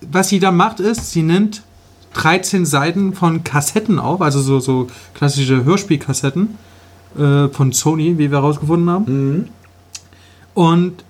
[0.00, 1.62] was sie dann macht, ist, sie nimmt
[2.14, 6.56] 13 Seiten von Kassetten auf, also so, so klassische Hörspielkassetten,
[7.18, 9.04] äh, von Sony, wie wir herausgefunden haben.
[9.36, 9.44] Mhm.
[10.54, 11.04] Und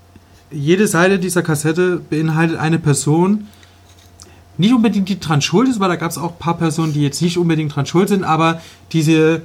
[0.50, 3.46] jede Seite dieser Kassette beinhaltet eine Person,
[4.58, 7.02] nicht unbedingt die dran schuld ist, weil da gab es auch ein paar Personen, die
[7.02, 8.60] jetzt nicht unbedingt dran schuld sind, aber
[8.92, 9.42] diese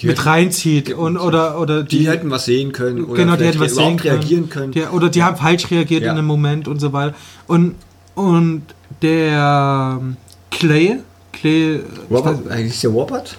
[0.00, 3.44] Die mit hätten- reinzieht und oder oder Die, hätten was sehen können oder genau, die
[3.44, 4.18] hätten was sehen können.
[4.18, 4.72] reagieren können.
[4.72, 6.12] Die, oder die haben falsch reagiert Ja.
[6.12, 7.14] in einem Moment und so weiter.
[7.46, 7.74] Und,
[8.14, 8.62] und
[9.02, 10.16] der ähm,
[10.50, 10.98] Clay,
[11.32, 11.80] Clay,
[12.10, 13.36] Robert, eigentlich ist der Robert?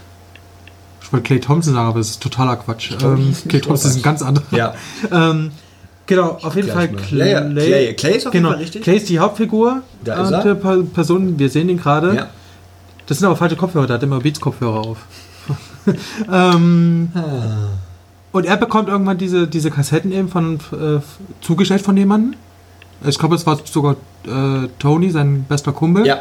[1.02, 2.92] ich wollte Clay Thompson sagen, aber das ist totaler Quatsch.
[3.02, 4.46] Ähm, Clay Thompson ist ein ganz anderer.
[4.52, 4.74] Ja.
[5.12, 5.52] Ähm,
[6.06, 6.90] genau, auf jeden Fall.
[7.12, 7.94] Ja, ja, Clay.
[7.94, 8.84] Clay ist auf jeden genau, Fall richtig.
[8.84, 10.56] Clay ist die Hauptfigur Da ist äh, er.
[10.56, 12.14] der Person, wir sehen ihn gerade.
[12.14, 12.28] Ja.
[13.06, 14.98] Das sind aber falsche Kopfhörer, der hat immer Beats-Kopfhörer auf.
[16.32, 17.70] ähm, Ah.
[18.34, 21.00] und er bekommt irgendwann diese, diese Kassetten eben von, äh,
[21.40, 22.36] zugestellt von jemandem.
[23.06, 26.20] Ich glaube, es war sogar äh, Tony, sein bester Kumpel, Ja.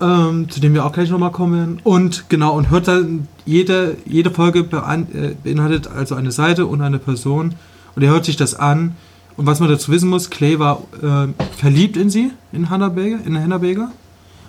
[0.00, 1.80] ähm, zu dem wir auch gleich nochmal kommen.
[1.84, 6.98] Und genau, und hört dann, jede, jede Folge äh, beinhaltet also eine Seite und eine
[6.98, 7.54] Person.
[7.94, 8.94] Und er hört sich das an.
[9.36, 13.18] Und was man dazu wissen muss, Clay war äh, verliebt in sie, in Hannah Baker,
[13.24, 13.90] in Hannah Baker.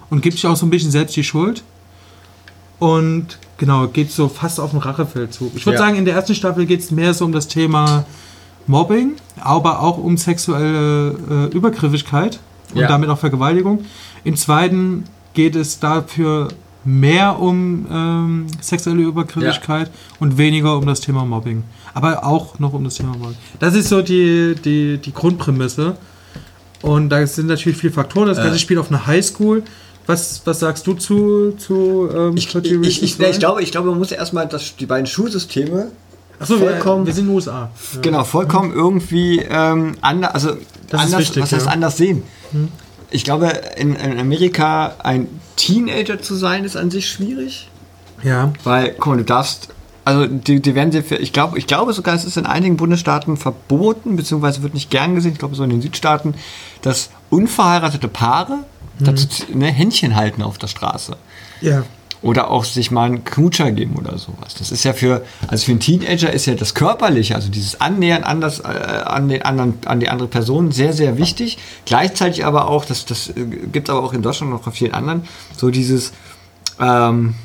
[0.09, 1.63] Und gibt sich auch so ein bisschen selbst die Schuld.
[2.79, 5.51] Und genau, geht so fast auf den Rachefeldzug.
[5.55, 5.85] Ich würde Ja.
[5.85, 8.05] sagen, in der ersten Staffel geht es mehr so um das Thema
[8.67, 11.15] Mobbing, aber auch um sexuelle
[11.51, 12.39] äh, Übergriffigkeit
[12.73, 12.87] und Ja.
[12.87, 13.85] damit auch Vergewaltigung.
[14.23, 16.49] Im zweiten geht es dafür
[16.83, 21.63] mehr um ähm, sexuelle Übergriffigkeit und weniger um das Thema Mobbing.
[21.93, 23.35] Aber auch noch um das Thema Mobbing.
[23.59, 25.97] Das ist so die, die, die Grundprämisse.
[26.81, 28.27] Und da sind natürlich viele Faktoren.
[28.27, 28.59] Das Ganze Äh.
[28.59, 29.63] spielt auf einer Highschool.
[30.05, 33.89] Was, was sagst du zu, zu ähm, Ich, 30 ich, ich, ich, glaube, ich glaube,
[33.89, 35.91] man muss erstmal das, die beiden Schulsysteme
[36.39, 37.69] Achso, wir, vollkommen- wir sind in den USA.
[37.95, 38.01] Ja.
[38.01, 40.49] Genau, vollkommen irgendwie ähm, anders, also
[40.89, 41.71] Das ist anders, wichtig, was heißt ja.
[41.71, 42.23] Anders sehen?
[43.09, 43.47] Ich glaube,
[43.77, 47.69] in, in Amerika ein Teenager zu sein, ist an sich schwierig,
[48.23, 48.51] Ja.
[48.63, 49.69] weil, guck mal, du darfst,
[50.05, 52.77] also die, die werden dir für, ich glaube, ich glaube sogar, es ist in einigen
[52.77, 56.35] Bundesstaaten verboten, beziehungsweise wird nicht gern gesehen, ich glaube so in den Südstaaten,
[56.81, 58.59] dass unverheiratete Paare
[58.99, 59.05] Hm.
[59.05, 61.17] dazu ne, Händchen halten auf der Straße.
[61.61, 61.83] Ja.
[62.27, 64.53] Oder auch sich mal einen Knutscher geben oder sowas.
[64.59, 68.23] Das ist ja für, also für einen Teenager ist ja das Körperliche, also dieses Annähern
[68.25, 71.57] an, das, äh, an, den anderen, an die andere Person sehr, sehr wichtig.
[71.85, 73.31] Gleichzeitig aber auch, das, das
[73.71, 75.21] gibt es aber auch in Deutschland und noch auf vielen anderen,
[75.55, 76.11] so dieses,
[76.81, 77.35] ähm,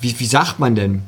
[0.00, 1.02] wie, wie sagt man denn?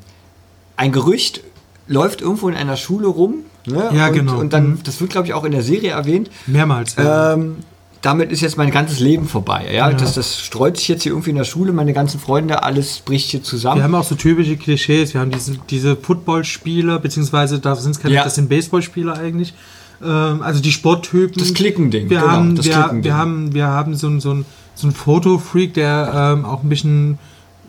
[0.77, 1.43] Ein Gerücht
[1.87, 3.35] läuft irgendwo in einer Schule rum.
[3.67, 3.89] Ne?
[3.95, 4.37] Ja, und, genau.
[4.37, 4.83] Und dann, Mhm.
[4.83, 6.29] das wird, glaube ich, auch in der Serie erwähnt.
[6.47, 6.97] Mehrmals.
[6.97, 7.35] Ja.
[7.35, 7.59] Ähm,
[8.03, 9.65] damit ist jetzt mein ganzes Leben vorbei.
[9.67, 9.91] Ja?
[9.91, 9.93] Ja.
[9.93, 13.31] Das, das streut sich jetzt hier irgendwie in der Schule, meine ganzen Freunde, alles bricht
[13.31, 13.83] hier wir zusammen.
[13.83, 15.15] haben auch so typische Klischees.
[15.15, 18.25] Wir haben diese, diese Footballspieler, beziehungsweise da sind es keine, Ja.
[18.25, 19.53] das sind Baseballspieler eigentlich.
[20.01, 21.39] Ähm, also die Sporttypen.
[21.43, 23.05] Das Klickending, Wir genau, haben, das wir, Klickending.
[23.05, 24.45] wir haben, wir haben so einen so einen-
[24.77, 27.19] so einen Fotofreak, der ähm, auch ein bisschen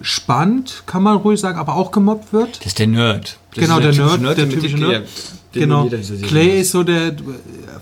[0.03, 2.59] spannend, kann man ruhig sagen, aber auch gemobbt wird.
[2.59, 3.37] Das ist der Nerd.
[3.55, 5.07] Das Genau, ist der typische Nerd, der typische Nerd.
[5.51, 5.89] Genau.
[6.27, 7.13] Clay ist so der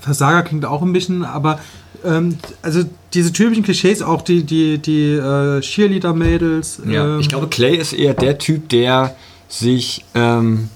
[0.00, 1.58] Versager klingt auch ein bisschen, aber
[2.04, 6.80] ähm, also diese typischen Klischees, auch die die die äh, Cheerleader-Mädels.
[6.88, 9.14] Ja, ähm, ich glaube, Clay ist eher der Typ, der
[9.48, 10.68] sich ähm,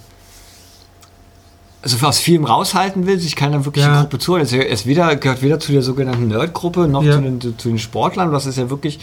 [1.83, 4.03] also aus vielem raushalten will, sich keiner wirklichen Ja.
[4.03, 4.37] Gruppe zu.
[4.37, 7.13] Er ist, er ist weder, gehört weder zu der sogenannten Nerd-Gruppe noch Ja.
[7.15, 8.31] zu, den, zu den Sportlern.
[8.33, 9.01] Das ist ja wirklich.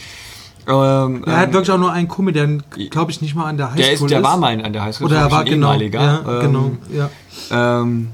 [0.70, 2.46] Ähm, er hat ähm, wirklich auch nur einen Kumpel, der
[2.90, 5.06] glaube ich nicht mal an der Highschool der, ist, der war mal an der Highschool.
[5.08, 6.00] oder er war genau, ehemaliger.
[6.00, 7.10] ja, Ähm, genau, ja.
[7.80, 8.08] Ähm,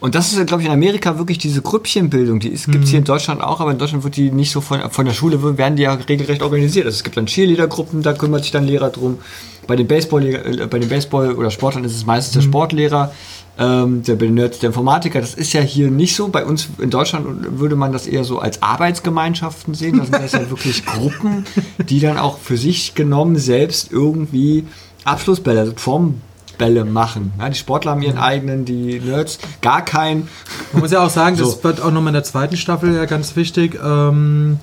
[0.00, 2.38] und das ist, glaube ich, in Amerika wirklich diese Grüppchenbildung.
[2.38, 2.82] Die gibt Mhm.
[2.84, 5.12] es hier in Deutschland auch, aber in Deutschland wird die nicht so von, von der
[5.12, 6.86] Schule, werden die ja regelrecht organisiert.
[6.86, 9.18] Also es gibt dann Cheerleader-Gruppen, da kümmert sich dann Lehrer drum.
[9.66, 12.40] Bei den Baseball, äh, bei den Baseball oder Sportlern ist es meistens Mhm.
[12.40, 13.12] der Sportlehrer,
[13.58, 15.20] ähm, der, Nerds der Informatiker.
[15.20, 16.28] Das ist ja hier nicht so.
[16.28, 19.98] Bei uns in Deutschland würde man das eher so als Arbeitsgemeinschaften sehen.
[19.98, 21.44] Da sind das ja wirklich Gruppen,
[21.88, 24.64] die dann auch für sich genommen selbst irgendwie
[25.04, 27.32] Abschlussbälle, also Formbälle machen.
[27.38, 30.28] Ja, die Sportler haben ihren eigenen, die Nerds gar keinen.
[30.72, 31.64] Man muss ja auch sagen, das So.
[31.64, 33.76] wird auch nochmal in der zweiten Staffel ja ganz wichtig.
[33.84, 34.58] Ähm,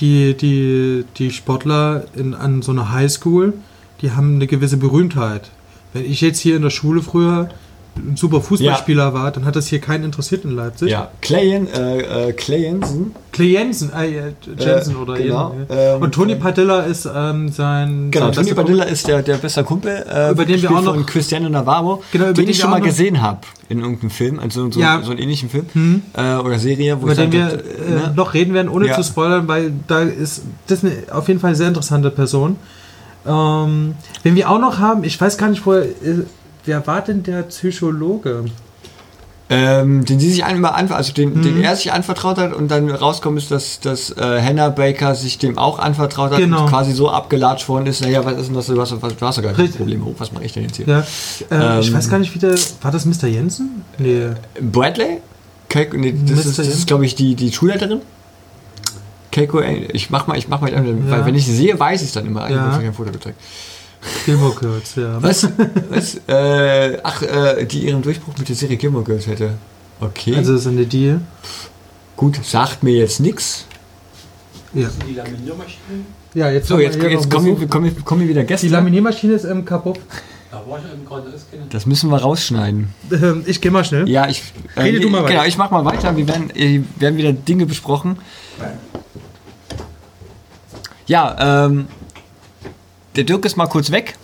[0.00, 3.54] die, die, die Sportler in, an so einer Highschool,
[4.02, 5.50] die haben eine gewisse Berühmtheit.
[5.94, 7.48] Wenn ich jetzt hier in der Schule früher
[7.96, 10.90] ein super Fußballspieler war, dann hat das hier keinen interessiert in Leipzig.
[10.90, 13.14] Ja, Clayen, äh, äh, Clay Jensen.
[13.30, 15.94] Clay Jensen, äh, Jensen Äh, oder genau, jeden, ja.
[15.96, 18.10] ähm, Und Tony Padilla ist ähm, sein.
[18.10, 20.82] Genau, sein Tony bester Padilla ist der, der beste Kumpel, äh, Über den wir auch
[20.82, 24.38] noch- von Cristiano Navarro, Genau, über den ich schon mal gesehen habe in irgendeinem Film,
[24.40, 25.00] also so, Ja.
[25.02, 28.12] so einen ähnlichen Film äh, oder Serie, wo über den wir äh, ne?
[28.16, 28.94] noch reden werden, ohne Ja.
[28.94, 32.56] zu spoilern, weil da ist das ist eine, auf jeden Fall eine sehr interessante Person.
[33.26, 36.24] Ähm, wenn wir auch noch haben, ich weiß gar nicht, wo er, äh,
[36.64, 38.44] wer war denn der Psychologe?
[39.50, 41.42] Ähm, den sie sich einmal also den, Mhm.
[41.42, 45.36] den er sich anvertraut hat und dann rauskommt ist, dass, dass äh, Hannah Baker sich
[45.36, 46.62] dem auch anvertraut hat Genau.
[46.62, 49.14] und quasi so abgelatscht worden ist, naja, was ist denn das, du hast, doch- was,
[49.14, 49.52] du hast doch gar.
[49.52, 50.86] Probleme, oh, was mache ich denn jetzt hier?
[50.86, 51.00] Ja.
[51.50, 52.54] Äh, ich Ähm, weiß gar nicht, wie der.
[52.80, 53.26] War das Mr.
[53.28, 53.82] Jensen?
[53.98, 54.28] Nee.
[54.60, 55.18] Bradley?
[55.68, 56.50] Keiko, nee, das Mr.
[56.50, 58.00] ist, das ist glaube ich, die, die Schulleiterin.
[59.30, 61.26] Keiko, äh, ich mach mal, ich mach mal, weil Ja.
[61.26, 62.48] wenn ich sie sehe, weiß ich es dann immer.
[62.48, 62.62] Ich Ja.
[62.72, 63.38] habe kein Foto gezeigt.
[64.24, 65.22] Gilmore Girls, ja.
[65.22, 65.48] Was?
[65.90, 66.16] was?
[66.28, 69.54] Äh, ach, äh, die ihren Durchbruch mit der Serie Gilmore Girls hätte.
[70.00, 70.34] Okay.
[70.36, 71.16] Also, das ist eine die.
[72.16, 73.66] Gut, sagt mir jetzt nichts.
[74.72, 74.88] Ja.
[75.08, 77.68] Die Laminiermaschine, Ja, jetzt, So, jetzt, jetzt kommen, wir, wir,
[78.02, 78.66] kommen wir wieder Gäste.
[78.66, 80.00] Die Laminiermaschine ist ähm, kaputt.
[80.50, 81.68] da war ich eben gerade auskennen.
[81.70, 82.88] Das müssen wir rausschneiden.
[83.12, 84.08] Ähm, ich gehe mal schnell.
[84.08, 84.42] Ja, ich.
[84.74, 85.46] Äh, Rede du mal Genau, weiter.
[85.48, 86.16] ich mach mal weiter.
[86.16, 88.18] Wir werden, äh, werden wieder Dinge besprochen.
[91.06, 91.86] Ja, ähm.
[93.16, 94.16] Der Dirk ist mal kurz weg.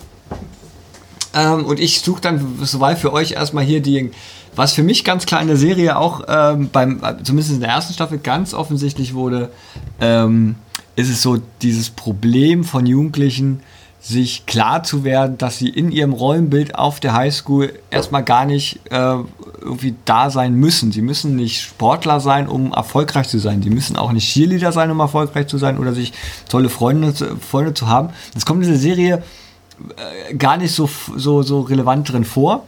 [1.33, 4.11] Ähm, und ich suche dann soweit für euch erstmal hier die.
[4.53, 7.93] Was für mich ganz klar in der Serie auch ähm, beim, zumindest in der ersten
[7.93, 9.49] Staffel ganz offensichtlich wurde,
[10.01, 10.55] ähm,
[10.97, 13.63] ist es so dieses Problem von Jugendlichen,
[14.01, 18.81] sich klar zu werden, dass sie in ihrem Rollenbild auf der Highschool erstmal gar nicht
[18.89, 19.17] äh,
[19.61, 20.91] irgendwie da sein müssen.
[20.91, 23.61] Sie müssen nicht Sportler sein, um erfolgreich zu sein.
[23.61, 26.13] Sie müssen auch nicht Cheerleader sein, um erfolgreich zu sein oder sich
[26.49, 28.09] tolle Freunde, Freunde zu haben.
[28.33, 29.23] Das kommt in dieser Serie
[30.29, 32.65] äh, gar nicht so, so, so relevant drin vor.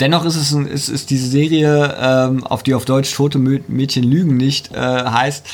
[0.00, 4.36] Dennoch ist es ist, ist diese Serie, ähm, auf die auf Deutsch Tote Mädchen lügen
[4.36, 5.44] nicht äh, heißt,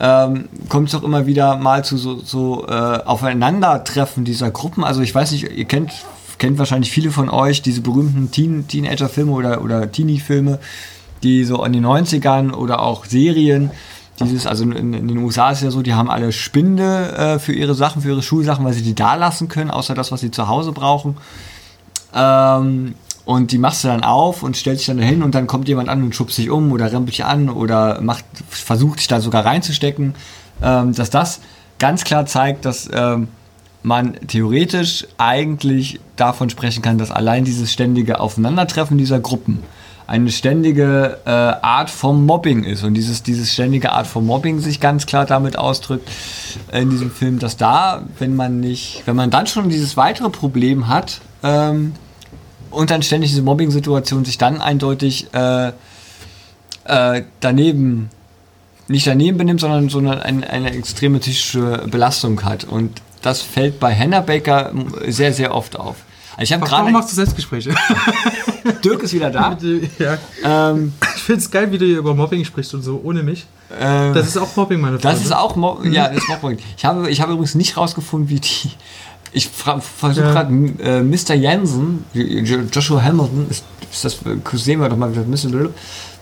[0.00, 4.82] ähm, kommt es doch immer wieder mal zu so, so äh, Aufeinandertreffen dieser Gruppen.
[4.84, 5.92] Also ich weiß nicht, ihr kennt,
[6.40, 10.58] kennt wahrscheinlich viele von euch diese berühmten Teen, Teenager-Filme oder, oder Teenie-Filme,
[11.22, 13.70] die so in den 90ern oder auch Serien,
[14.18, 17.52] dieses, also in, in den USA ist ja so, die haben alle Spinde äh, für
[17.52, 20.30] ihre Sachen, für ihre Schulsachen, weil sie die da lassen können, außer das, was sie
[20.30, 21.16] zu Hause brauchen.
[22.14, 25.68] Ähm, und die machst du dann auf und stellst dich dann dahin und dann kommt
[25.68, 29.20] jemand an und schubst dich um oder rempelt dich an oder macht, versucht dich da
[29.20, 30.14] sogar reinzustecken.
[30.62, 31.40] Ähm, dass das
[31.78, 33.28] ganz klar zeigt, dass ähm,
[33.82, 39.62] man theoretisch eigentlich davon sprechen kann, dass allein dieses ständige Aufeinandertreffen dieser Gruppen
[40.06, 44.80] eine ständige äh, Art vom Mobbing ist und dieses, dieses ständige Art vom Mobbing sich
[44.80, 46.10] ganz klar damit ausdrückt
[46.72, 50.28] äh, in diesem Film, dass da, wenn man nicht, wenn man dann schon dieses weitere
[50.28, 51.92] Problem hat ähm,
[52.70, 55.68] und dann ständig diese Mobbing-Situation sich dann eindeutig äh,
[56.84, 58.10] äh, daneben
[58.88, 62.64] nicht daneben benimmt, sondern, sondern eine, eine extreme psychische Belastung hat.
[62.64, 64.72] Und das fällt bei Hannah Baker
[65.08, 65.96] sehr, sehr oft auf.
[66.36, 66.92] Also ich habe Warum gerade.
[66.92, 67.74] machst du Selbstgespräche?
[68.84, 69.56] Dirk ist wieder da.
[69.98, 70.18] ja.
[70.70, 73.46] Ähm, Ich finde es geil, wie du hier über Mobbing sprichst und so, ohne mich.
[73.78, 75.16] ähm, Das ist auch Mobbing, meine Freunde.
[75.16, 76.58] Das ist auch Mo ja, das ist Mobbing.
[76.76, 78.70] Ich habe, ich habe übrigens nicht rausgefunden, wie die.
[79.32, 80.32] Ich versuche Ja.
[80.32, 80.52] gerade
[80.82, 81.34] äh, Mr.
[81.34, 84.18] Jensen, Jo- Joshua Hamilton, ist, ist das
[84.64, 85.70] sehen wir doch mal, das müsste,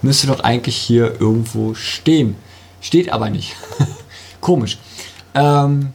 [0.02, 2.34] müsste doch eigentlich hier irgendwo stehen.
[2.80, 3.54] Steht aber nicht.
[4.40, 4.78] Komisch.
[5.34, 5.90] Ähm,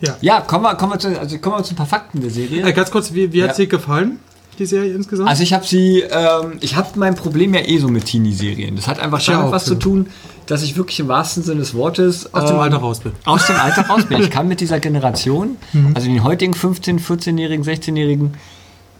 [0.00, 0.16] Ja.
[0.20, 2.62] ja, kommen wir, kommen wir zu, also kommen wir zu ein paar Fakten der Serie.
[2.66, 3.56] Äh, ganz kurz, wie, wie hat Ja.
[3.56, 4.18] dir gefallen,
[4.58, 5.28] die Serie insgesamt?
[5.28, 8.76] Also ich habe sie, ähm, ich habe mein Problem ja eh so mit Teenie-Serien.
[8.76, 10.08] Das hat einfach Ich damit was zu tun,
[10.46, 13.12] dass ich wirklich im wahrsten Sinne des Wortes Aus dem ähm, Alter raus bin.
[13.24, 14.20] aus dem Alter raus bin.
[14.20, 15.56] Ich kann mit dieser Generation,
[15.94, 18.34] also den heutigen 15-, 14-Jährigen, 16-Jährigen,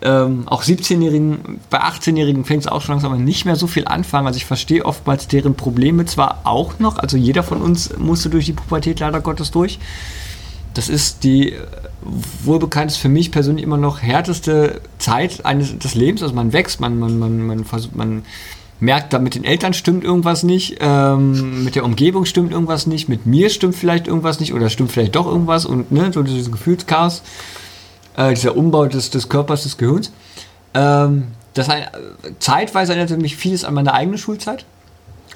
[0.03, 3.87] ähm, auch 17-Jährigen, bei 18-Jährigen fängt es auch schon langsam an, nicht mehr so viel
[3.87, 4.27] anfangen.
[4.27, 8.45] Also ich verstehe oftmals deren Probleme zwar auch noch, also jeder von uns musste durch
[8.47, 9.79] die Pubertät leider Gottes durch.
[10.77, 11.59] Das ist die äh,
[12.45, 16.23] wohlbekannt ist für mich persönlich immer noch härteste Zeit eines des Lebens.
[16.23, 18.25] Also man wächst, man, man, man, man versucht, man
[18.79, 23.09] merkt, da mit den Eltern stimmt irgendwas nicht, ähm, mit der Umgebung stimmt irgendwas nicht,
[23.09, 26.53] mit mir stimmt vielleicht irgendwas nicht oder stimmt vielleicht doch irgendwas und ne, so dieses
[26.53, 27.23] Gefühlschaos,
[28.17, 30.13] äh, dieser Umbau des, des Körpers, des Gehirns.
[30.75, 31.85] Ähm, das ein,
[32.39, 34.67] zeitweise erinnerte mich vieles an meine eigene Schulzeit.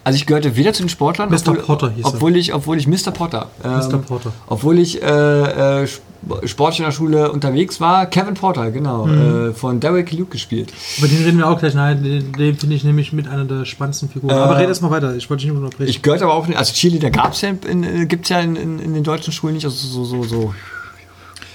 [0.02, 1.36] Also ich gehörte weder zu den Sportlern, Mr.
[1.48, 3.10] obwohl, Potter hieß obwohl ich, obwohl ich Mr.
[3.12, 3.92] Potter, Mr.
[3.94, 4.32] ähm, Porter.
[4.46, 6.02] obwohl ich äh, äh, Sp-
[6.46, 9.50] sportlich in der Schule unterwegs war, Kevin Porter, genau, Mhm.
[9.50, 10.72] äh, von Derek Luke gespielt.
[10.98, 11.74] Über den reden wir auch gleich.
[11.74, 14.34] Nein, den, den finde ich nämlich mit einer der spannendsten Figuren.
[14.34, 15.14] Äh, Aber red erst mal weiter.
[15.16, 15.90] Ich wollte dich nicht unterbrechen.
[15.90, 18.78] Ich gehörte aber auch nicht, also Cheerleader gab es ja, in, gibt's ja in, in,
[18.78, 20.54] in den deutschen Schulen nicht, also so, so, so.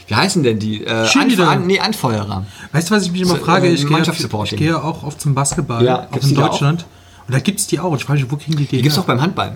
[0.08, 0.84] Wie heißen denn die?
[0.86, 1.48] Äh, Cheerleader.
[1.50, 2.46] Anf an, nee, Anfeuerer.
[2.74, 3.68] weißt du, was ich mich immer So, frage?
[3.68, 4.00] äh, Ich gehe,
[4.44, 6.86] ich gehe auch oft zum Basketball, Ja, auch in Deutschland.
[7.28, 7.96] Und da gibt es die auch.
[7.96, 9.56] Ich frage mich, wo kriegen die die Die gibt es auch beim Handball.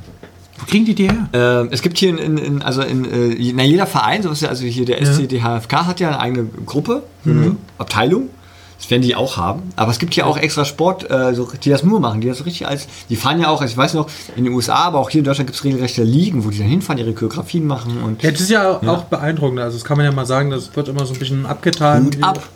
[0.58, 1.30] Wo kriegen die die her?
[1.34, 4.42] Ähm, es gibt hier in, in, in also in äh, na, jeder Verein, so ist
[4.42, 5.06] ja, also hier der Ja.
[5.14, 8.30] SCDHFK hat ja eine eigene Gruppe, so eine Abteilung.
[8.78, 9.64] Das werden die auch haben.
[9.76, 12.38] Aber es gibt hier auch extra Sport, äh, so, die das nur machen, die das
[12.38, 15.10] so richtig als, die fahren ja auch, ich weiß noch, in den USA, aber auch
[15.10, 18.24] hier in Deutschland gibt es regelrechte Ligen, wo die dann hinfahren, ihre Choreografien machen und
[18.24, 19.60] Ja, das ist ja, auch beeindruckend.
[19.60, 22.06] Also, das kann man ja mal sagen, das wird immer so ein bisschen abgetan.
[22.06, 22.48] Hut ab.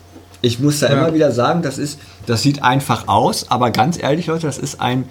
[0.44, 0.92] Ich muss da Ja.
[0.94, 4.80] immer wieder sagen, das ist, das sieht einfach aus, aber ganz ehrlich, Leute, das ist
[4.80, 5.04] ein,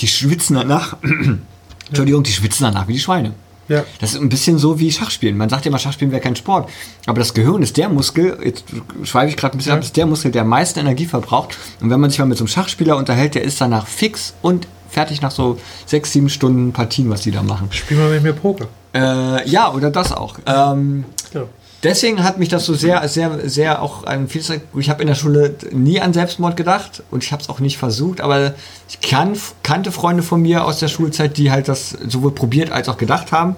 [0.00, 0.96] die schwitzen danach,
[1.88, 3.32] Entschuldigung, die schwitzen danach wie die Schweine.
[3.68, 3.84] Ja.
[4.00, 5.36] Das ist ein bisschen so wie Schachspielen.
[5.36, 6.68] Man sagt ja immer, Schachspielen wäre kein Sport.
[7.06, 8.64] Aber das Gehirn ist der Muskel, jetzt
[9.04, 9.76] schweife ich gerade ein bisschen Ja.
[9.76, 11.56] ab, ist der Muskel, der am meisten Energie verbraucht.
[11.80, 14.66] Und wenn man sich mal mit so einem Schachspieler unterhält, der ist danach fix und
[14.90, 17.68] fertig nach so sechs, sieben Stunden Partien, was die da machen.
[17.70, 18.66] Spiel mal mit mir Poker.
[18.94, 20.38] Äh, ja, oder das auch.
[20.44, 21.44] Ähm, Ja.
[21.82, 24.52] Deswegen hat mich das so sehr, sehr, sehr auch an vieles.
[24.76, 27.78] Ich habe in der Schule nie an Selbstmord gedacht und ich habe es auch nicht
[27.78, 28.54] versucht, aber
[28.88, 32.88] ich kann, kannte Freunde von mir aus der Schulzeit, die halt das sowohl probiert als
[32.88, 33.56] auch gedacht haben.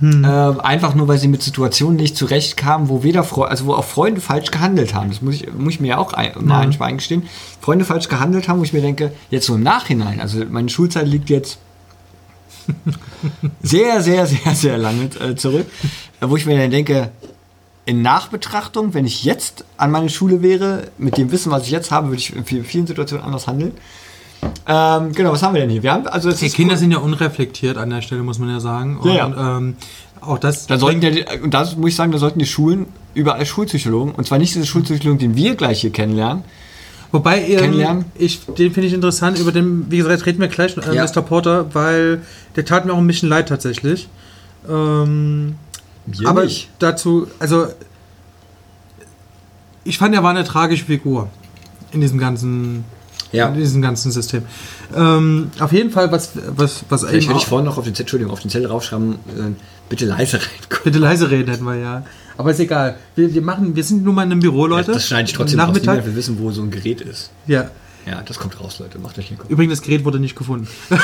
[0.00, 0.24] Hm.
[0.28, 3.84] Ähm, einfach nur, weil sie mit Situationen nicht zurechtkamen, wo weder Fre also wo auch
[3.84, 5.08] Freunde falsch gehandelt haben.
[5.10, 6.80] Das muss ich, muss ich mir ja auch ein, mal Ja.
[6.80, 7.22] eingestehen.
[7.60, 11.06] Freunde falsch gehandelt haben, wo ich mir denke, jetzt so im Nachhinein, also meine Schulzeit
[11.06, 11.58] liegt jetzt
[13.62, 15.66] sehr, sehr, sehr, sehr lange äh, zurück,
[16.20, 17.10] äh, wo ich mir dann denke,
[17.86, 21.90] in Nachbetrachtung, wenn ich jetzt an meine Schule wäre, mit dem Wissen, was ich jetzt
[21.90, 23.72] habe, würde ich in vielen Situationen anders handeln.
[24.66, 25.82] Ähm, genau, was haben wir denn hier?
[25.82, 26.78] Wir haben, also es Die ist Kinder cool.
[26.78, 28.98] sind ja unreflektiert an der Stelle, muss man ja sagen.
[28.98, 29.76] Und, Ja, Ähm,
[30.20, 30.66] auch das.
[30.66, 34.14] Da sollten ja, die- und das muss ich sagen, da sollten die Schulen überall Schulpsychologen,
[34.14, 36.44] und zwar nicht diese Schulpsychologen, den wir gleich hier kennenlernen.
[37.12, 38.04] Wobei, ähm, Kennenlernen.
[38.16, 39.38] ich, den finde ich interessant.
[39.38, 41.04] Über den, wie gesagt, reden wir gleich, äh, Ja.
[41.04, 41.22] Mr.
[41.22, 42.22] Porter, weil
[42.56, 44.08] der tat mir auch ein bisschen leid tatsächlich.
[44.68, 45.54] Ähm,
[46.06, 46.68] Wir aber nicht.
[46.78, 47.66] dazu, also
[49.84, 51.28] ich fand, er war eine tragische Figur
[51.92, 52.84] in diesem ganzen,
[53.32, 53.48] Ja.
[53.48, 54.42] in diesem ganzen System.
[54.94, 58.02] Ähm, auf jeden Fall, was, was, was Vielleicht hätte ich vorhin noch auf den Zettel,
[58.04, 59.52] Entschuldigung, auf den Zettel raufschreiben, äh,
[59.88, 60.84] bitte leise reinkommen.
[60.84, 62.04] bitte leise reden hätten wir ja.
[62.36, 62.96] Aber ist egal.
[63.14, 64.92] Wir, wir machen, wir sind nur mal in einem Büro, Leute.
[64.92, 65.68] das schneide ich trotzdem raus.
[65.68, 65.92] Nachmittag.
[65.94, 67.30] Niemand will wissen, wo so ein Gerät ist.
[67.46, 67.70] Ja.
[68.06, 68.98] Ja, das kommt raus, Leute.
[68.98, 70.68] Macht euch nicht Übrigens, das Gerät wurde nicht gefunden.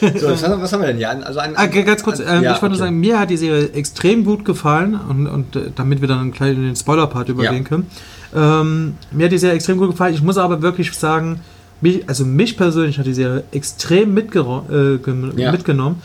[0.00, 1.10] So, was haben, wir- was haben wir denn hier?
[1.26, 2.78] Also ein, Ah, ganz kurz, ähm, Ja, ich wollte nur okay.
[2.78, 6.52] sagen, mir hat die Serie extrem gut gefallen und, und äh, damit wir dann gleich
[6.54, 7.68] in den Spoiler-Part übergehen Ja.
[7.68, 7.86] können.
[8.34, 10.14] Ähm, mir hat die Serie extrem gut gefallen.
[10.14, 11.40] Ich muss aber wirklich sagen,
[11.80, 15.52] mich, also mich persönlich hat die Serie extrem äh, Ja.
[15.52, 16.02] mitgenommen.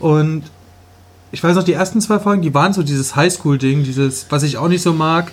[0.00, 0.42] Und
[1.32, 4.56] ich weiß noch, die ersten zwei Folgen, die waren so dieses Highschool-Ding, dieses, was ich
[4.58, 5.32] auch nicht so mag.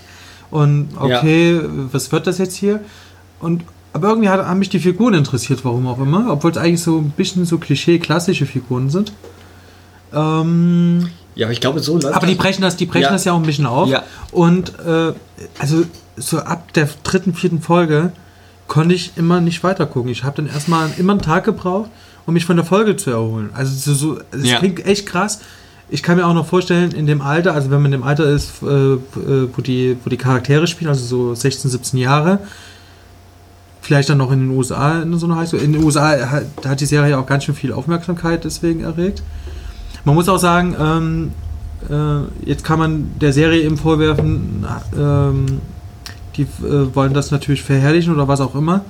[0.51, 2.79] Und okay, was wird das jetzt hier?
[3.39, 6.81] Und aber irgendwie hat, haben mich die Figuren interessiert, warum auch immer, obwohl es eigentlich
[6.81, 9.13] so ein bisschen so Klischee-klassische Figuren sind.
[10.13, 13.11] Ähm, Ja, aber ich glaube, so läuft aber die das- brechen das, die brechen Ja.
[13.11, 13.89] das ja auch ein bisschen auf.
[13.89, 14.03] Ja.
[14.31, 15.13] Und äh,
[15.59, 15.83] also
[16.15, 18.11] so ab der dritten, vierten Folge
[18.67, 20.11] konnte ich immer nicht weiter gucken.
[20.11, 21.89] Ich habe dann erstmal immer einen Tag gebraucht,
[22.27, 23.49] um mich von der Folge zu erholen.
[23.53, 24.59] Also so, so es Ja.
[24.59, 25.39] klingt echt krass.
[25.89, 28.25] Ich kann mir auch noch vorstellen, in dem Alter, also wenn man in dem Alter
[28.25, 28.99] ist, äh, äh,
[29.55, 32.39] wo, die, wo die Charaktere spielen, also so 16, 17 Jahre,
[33.83, 35.59] vielleicht dann noch in den USA in so einer Highschool.
[35.59, 39.21] In den USA hat, hat die Serie auch ganz schön viel Aufmerksamkeit deswegen erregt.
[40.05, 41.31] Man muss auch sagen, ähm,
[41.89, 44.65] äh, jetzt kann man der Serie eben vorwerfen,
[44.97, 45.45] ähm,
[46.37, 48.85] die äh, wollen das natürlich verherrlichen oder was auch immer.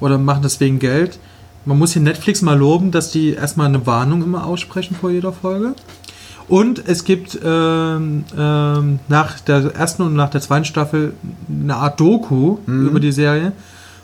[0.00, 1.18] Oder machen das wegen Geld.
[1.66, 5.32] Man muss hier Netflix mal loben, dass die erstmal eine Warnung immer aussprechen vor jeder
[5.32, 5.74] Folge.
[6.48, 11.14] Und es gibt ähm, ähm, nach der ersten und nach der zweiten Staffel
[11.48, 12.86] eine Art Doku Mhm.
[12.88, 13.52] über die Serie,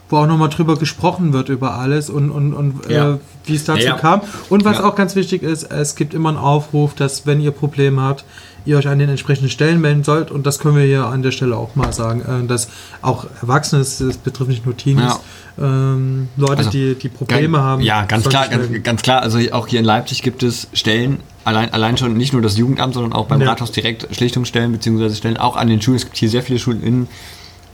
[0.09, 3.15] wo auch nochmal drüber gesprochen wird über alles und, und, und Ja.
[3.15, 4.21] äh, wie es dazu Ja, kam.
[4.49, 4.85] Und was Ja.
[4.89, 8.25] auch ganz wichtig ist, es gibt immer einen Aufruf, dass wenn ihr Probleme habt,
[8.65, 10.33] ihr euch an den entsprechenden Stellen melden sollt.
[10.33, 12.69] Und das können wir hier an der Stelle auch mal sagen, äh, dass
[13.03, 15.21] auch Erwachsene, es betrifft nicht nur Teenies,
[15.59, 17.83] ähm, Leute, Also, die, die Probleme haben.
[17.83, 19.23] Ja, ganz klar, ganz, ganz klar.
[19.23, 22.95] Also auch hier in Leipzig gibt es Stellen, allein, allein schon nicht nur das Jugendamt,
[22.95, 23.41] sondern auch beim.
[23.41, 25.97] Rathaus direkt Schlichtungsstellen, beziehungsweise Stellen auch an den Schulen.
[25.99, 27.09] Es gibt hier sehr viele Schulen in,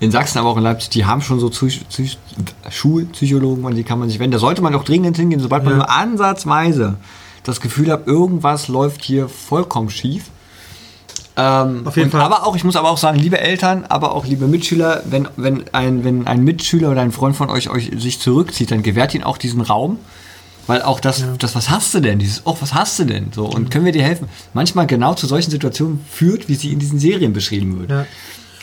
[0.02, 2.18] in Sachsen, aber auch in Leipzig, die haben schon so Psych Psych
[2.70, 4.32] Schulpsychologen, an die kann man sich wenden.
[4.32, 5.76] Da sollte man doch dringend hingehen, sobald man Ja.
[5.78, 6.96] nur ansatzweise
[7.44, 10.24] das Gefühl hat, irgendwas läuft hier vollkommen schief.
[11.36, 12.20] Ähm, Auf jeden und Fall.
[12.20, 15.64] Aber auch, ich muss aber auch sagen, liebe Eltern, aber auch liebe Mitschüler, wenn, wenn,
[15.72, 19.22] ein, wenn ein Mitschüler oder ein Freund von euch, euch sich zurückzieht, dann gewährt ihn
[19.22, 19.98] auch diesen Raum.
[20.66, 22.18] Weil auch das, das, was hast du denn?
[22.20, 23.32] Dieses, oh, was hast du denn?
[23.34, 24.28] So, und können wir dir helfen?
[24.54, 27.90] Manchmal genau zu solchen Situationen führt, wie sie in diesen Serien beschrieben wird.
[27.90, 28.06] Ja.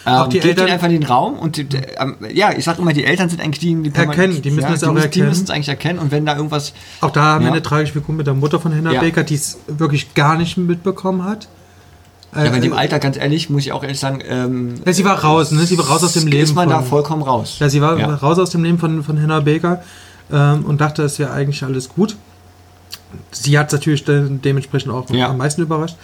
[0.06, 2.94] Ähm, Auch die Eltern- einfach den Raum und die, die, ähm, ja, ich sag immer,
[2.94, 5.26] die Eltern sind eigentlich die, die Erkennen, die müssen das auch müssen, erkennen.
[5.26, 7.54] Die müssen es eigentlich erkennen und wenn da irgendwas, Auch da haben wir Ja.
[7.54, 9.02] eine tragische Figur mit der Mutter von Hannah Ja.
[9.02, 11.48] Baker, die es wirklich gar nicht mitbekommen hat.
[12.34, 15.04] Äh, ja, bei dem Alter, ganz ehrlich, muss ich auch ehrlich sagen, ähm, ja, sie
[15.04, 15.66] war raus, ne?
[15.66, 16.44] Sie war raus aus dem Leben.
[16.44, 17.58] ist man da von- vollkommen raus.
[17.60, 18.14] Ja, sie war Ja.
[18.16, 19.82] raus aus dem Leben von, von Hannah Baker
[20.32, 22.16] ähm, und dachte, es wäre eigentlich alles gut.
[23.32, 25.30] Sie hat natürlich de dementsprechend auch Ja.
[25.30, 25.96] am meisten überrascht.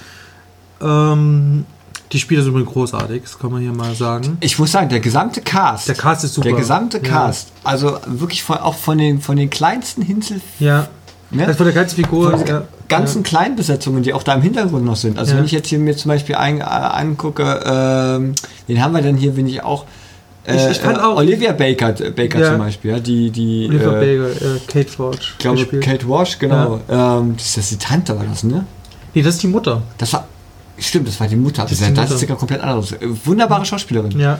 [0.81, 1.65] Ähm,
[2.11, 4.37] die Spiele sind übrigens großartig, das kann man hier mal sagen.
[4.41, 5.87] Ich muss sagen, der gesamte Cast.
[5.87, 6.49] Der Cast ist super.
[6.49, 7.03] Der gesamte Ja.
[7.03, 7.49] Cast.
[7.63, 10.39] Also wirklich von, auch von den, von den kleinsten Hinzel.
[10.59, 10.87] Ja.
[11.31, 11.47] Ne?
[11.47, 12.37] Das von der ganzen Figur.
[12.37, 15.17] Von ja, ganzen Kleinbesetzungen, die auch da im Hintergrund noch sind.
[15.17, 15.37] Also Ja.
[15.39, 18.35] wenn ich jetzt hier mir zum Beispiel ein, äh, angucke, ähm,
[18.67, 19.85] den haben wir dann hier, wenn ich auch
[20.47, 22.49] Äh, Ich- ich äh, auch- Olivia Baker, Baker Ja.
[22.51, 25.17] zum Beispiel, ja, die, die Oliver äh, Baker, äh, Kate Forge.
[25.21, 25.65] ich glaube.
[25.79, 26.79] Kate Walsh, genau.
[26.87, 28.63] Ähm, das ist die Tante, war das, ne?
[29.15, 29.81] Nee, das ist die Mutter.
[29.97, 30.27] Das war,
[30.79, 31.63] stimmt, das war die Mutter.
[31.63, 32.15] Das, ist ist, die das Mutter.
[32.23, 32.91] ist ja komplett anderes.
[32.93, 34.19] Äh, Wunderbare Schauspielerin.
[34.19, 34.39] Ja.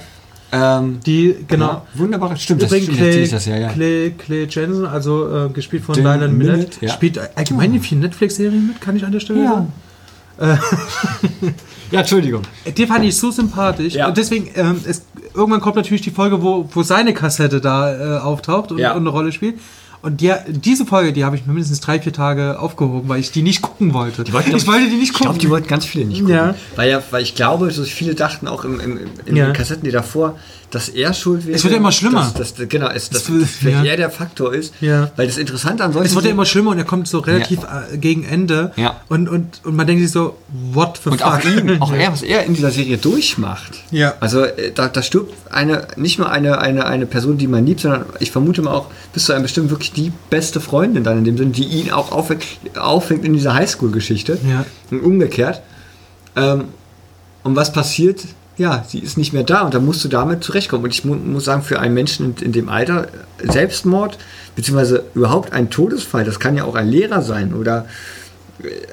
[0.52, 1.66] Ähm, Die, genau.
[1.68, 3.70] ja, wunderbare, stimmt, das stimmt, Clay, ich das ja, ja.
[3.70, 6.94] Clay, Clay Jensen, also äh, gespielt von Dylan Millett, ja.
[6.94, 9.50] spielt allgemein in vielen Netflix-Serien mit, kann ich an der Stelle Ja.
[9.50, 9.74] sagen.
[11.92, 12.42] Ja, Entschuldigung.
[12.78, 13.94] Den fand ich so sympathisch.
[13.94, 14.08] Ja.
[14.08, 18.20] Und deswegen, ähm, es, irgendwann kommt natürlich die Folge, wo, wo seine Kassette da äh,
[18.20, 18.94] auftaucht und, Ja.
[18.94, 19.60] und eine Rolle spielt.
[20.06, 23.32] Und die, diese Folge, die habe ich mir mindestens drei, vier Tage aufgehoben, weil ich
[23.32, 24.24] die nicht gucken wollte.
[24.24, 25.40] Die wollten, glaub ich wollte die nicht Ich glaube, gucken.
[25.40, 26.36] die wollten ganz viele nicht gucken.
[26.36, 26.56] Ja.
[26.76, 29.46] Weil, ja, weil ich glaube, so viele dachten auch im, im, in Ja.
[29.48, 30.38] den Kassetten, die davor,
[30.76, 31.56] dass er schuld wäre.
[31.56, 32.30] Es wird ja immer schlimmer.
[32.36, 33.92] Dass, dass, genau, es, dass, wird- vielleicht ja.
[33.92, 34.74] er der Faktor ist.
[34.82, 35.10] Ja.
[35.16, 37.60] Weil das Interessante an solchen es wird ja immer schlimmer und er kommt so relativ
[37.64, 38.74] äh, gegen Ende.
[38.76, 39.00] Ja.
[39.08, 40.36] Und, und, und man denkt sich so,
[40.74, 41.28] what the Und fuck?
[41.28, 43.72] auch auch er, was er in dieser Serie durchmacht.
[43.90, 44.16] Ja.
[44.20, 47.80] Also äh, da, da stirbt eine, nicht nur eine, eine, eine Person, die man liebt,
[47.80, 51.24] sondern ich vermute mal auch bis zu einem bestimmten wirklich die beste Freundin dann in
[51.24, 52.44] dem Sinne, die ihn auch auffängt,
[52.78, 54.40] auffängt in dieser Highschool-Geschichte.
[54.46, 54.66] Ja.
[54.92, 55.62] Und umgekehrt.
[56.36, 56.66] Ähm,
[57.44, 58.26] und was passiert?
[58.58, 60.86] Ja, sie ist nicht mehr da und da musst du damit zurechtkommen.
[60.86, 63.08] Und ich mu muss sagen, für einen Menschen in, in dem Alter,
[63.40, 64.18] äh, Selbstmord,
[64.56, 67.86] beziehungsweise überhaupt ein Todesfall, das kann ja auch ein Lehrer sein oder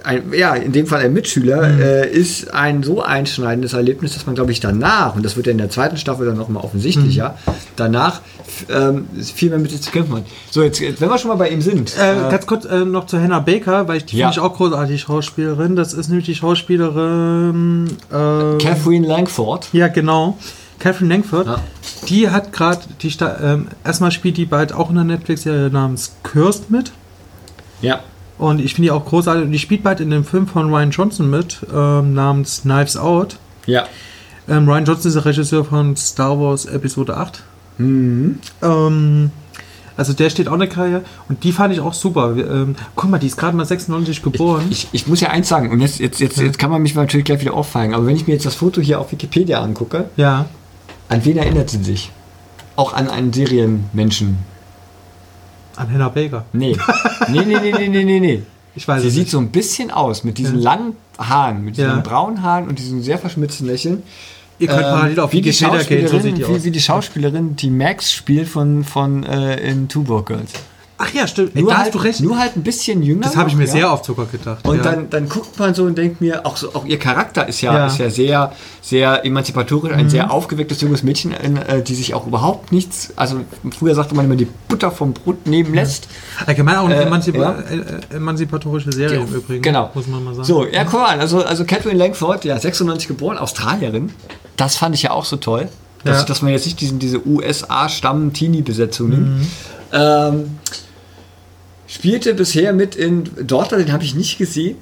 [0.03, 4.35] ein, ja, in dem Fall ein Mitschüler, äh, ist ein so einschneidendes Erlebnis, dass man,
[4.35, 7.37] glaube ich, danach, und das wird ja in der zweiten Staffel dann nochmal offensichtlicher,
[7.77, 10.25] danach f- ähm, viel mehr mit sich zu kämpfen hat.
[10.51, 11.95] So, jetzt, wenn wir schon mal bei ihm sind.
[11.97, 14.31] Äh, ganz kurz äh, noch zu Hannah Baker, weil ich die Ja.
[14.33, 15.77] finde ich auch großartig, Schauspielerin.
[15.77, 17.87] Das ist nämlich die Schauspielerin.
[18.11, 18.15] Äh,
[18.59, 19.69] Catherine Langford.
[19.73, 20.39] ja, genau.
[20.81, 21.47] Catherine Langford.
[21.47, 21.57] Ja.
[22.09, 26.17] Die hat gerade, die sta- ähm, erstmal spielt die bald auch in einer Netflix-Serie namens
[26.25, 26.91] Cursed mit.
[27.81, 28.01] Ja.
[28.39, 29.45] Und ich finde die auch großartig.
[29.45, 33.37] Und die spielt bald in dem Film von Ryan Johnson mit, ähm, namens Knives Out.
[33.67, 33.87] Ja.
[34.49, 37.43] Ähm, Ryan Johnson ist der Regisseur von Star Wars Episode 8.
[37.79, 38.39] Mhm.
[38.63, 39.31] Ähm,
[39.97, 41.03] also der steht auch in der Karriere.
[41.29, 42.35] Und die fand ich auch super.
[42.37, 44.67] Ähm, guck mal, die ist gerade mal 96 geboren.
[44.71, 47.25] Ich, ich muss ja eins sagen, und jetzt, jetzt, jetzt, jetzt kann man mich natürlich
[47.25, 50.47] gleich wieder auffallen, aber wenn ich mir jetzt das Foto hier auf Wikipedia angucke, ja.
[51.09, 52.11] an wen erinnert sie sich?
[52.77, 54.39] Auch an einen Serienmenschen.
[55.77, 56.45] An Hannah Baker.
[56.53, 56.77] Nee.
[57.29, 58.43] Nee, nee, nee, nee, nee, nee, nee.
[58.75, 59.31] Ich weiß Sie sieht nicht.
[59.31, 60.71] so ein bisschen aus mit diesen Ja.
[60.71, 62.01] langen Haaren, mit diesen Ja.
[62.01, 64.03] braunen Haaren und diesem sehr verschmitzten Lächeln.
[64.59, 66.61] Ihr könnt parallel auf Ähm, wie die Wikipedia gehen, so sieht die Schauspielerin, aus.
[66.61, 70.53] wie, wie die Schauspielerin, die Max spielt von, von äh, in Two Broke Girls.
[71.05, 71.57] Ach ja, stimmt.
[71.57, 72.21] Ey, Nur, da halt, hast du recht.
[72.21, 73.23] nur halt ein bisschen jünger.
[73.23, 73.73] das habe ich mir ja.
[73.73, 74.65] sehr auf Zucker gedacht.
[74.65, 74.83] Und ja.
[74.85, 77.75] dann, dann guckt man so und denkt mir, auch, so, auch ihr Charakter ist ja,
[77.75, 77.87] Ja.
[77.89, 79.99] ist ja sehr, sehr emanzipatorisch, Mhm.
[79.99, 83.41] ein sehr aufgewecktes junges Mädchen, äh, die sich auch überhaupt nichts, also
[83.77, 86.07] früher sagte man immer, die Butter vom Brot nehmen lässt.
[86.47, 89.63] Allgemein auch eine Äh, emanzipa äh, äh, emanzipatorische Serie im Übrigen.
[89.63, 89.91] Genau.
[89.95, 90.47] Muss man mal sagen.
[90.47, 94.13] So, ja, guck mal also, also Catherine Langford, ja, 96 geboren, Australierin.
[94.57, 95.69] Das fand ich ja auch so toll,
[96.05, 99.29] dass, dass man jetzt nicht diesen, diese USA-Stamm-Teenie-Besetzung nimmt.
[99.41, 99.47] Mhm.
[99.93, 100.59] Ähm,
[101.93, 104.77] spielte bisher mit in Daughter, den habe ich nicht gesehen.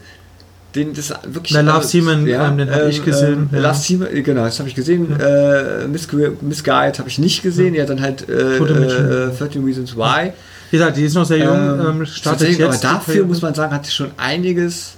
[0.77, 3.69] Den, das wirklich, Na, Love äh, Seaman, ähm, den hab ich gesehen, Ähm, ja.
[3.69, 5.19] Love Seaman, äh, genau, das habe ich gesehen.
[5.19, 6.07] Äh, Miss,
[6.43, 7.75] Miss Guide habe ich nicht gesehen.
[7.75, 10.33] Ja, dann halt äh, äh, 13 Reasons Why.
[10.71, 12.63] Wie gesagt, die ist noch sehr jung, Ähm, ähm, startet jetzt.
[12.63, 14.93] aber dafür muss man sagen, hat sie schon einiges.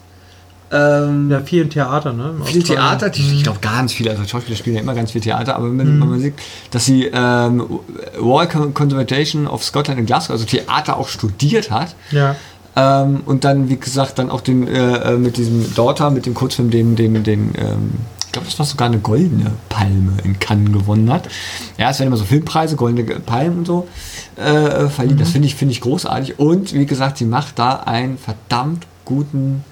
[0.72, 2.34] Ähm, Ja, viel im Theater, ne?
[2.38, 2.62] Im viel.
[2.62, 3.32] Theater, die- Mhm.
[3.34, 5.98] ich glaube ganz viel, also Schauspieler spielen ja immer ganz viel Theater, aber wenn, wenn
[5.98, 6.34] man sieht,
[6.70, 7.62] dass sie ähm,
[8.18, 12.36] Royal Conservation of Scotland in Glasgow, also Theater auch studiert hat Ja.
[12.76, 16.32] ähm, und dann, wie gesagt, dann auch den, äh, äh, mit diesem Daughter, mit dem
[16.34, 17.92] Kurzfilm, den, den, den ähm,
[18.26, 21.28] ich glaube, das war sogar eine goldene Palme in Cannes gewonnen hat.
[21.76, 23.86] Ja, es werden immer so Filmpreise, goldene Palmen und so
[24.36, 25.18] äh, verliehen.
[25.18, 26.38] Das finde ich, finde ich großartig.
[26.38, 29.64] Und wie gesagt, sie macht da einen verdammt guten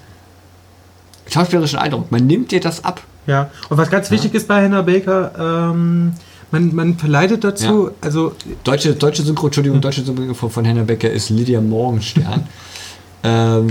[1.31, 2.11] schauspielerischen Eindruck.
[2.11, 3.01] Man nimmt dir das ab.
[3.27, 6.13] Ja, und was ganz wichtig ist bei Hannah Baker, ähm,
[6.51, 7.93] man, man verleitet dazu, Ja.
[8.01, 12.47] also Deutsche, deutsche Synchro, Entschuldigung, deutsche Synchro von, von Hannah Becker ist Lydia Morgenstern.
[13.23, 13.67] ähm,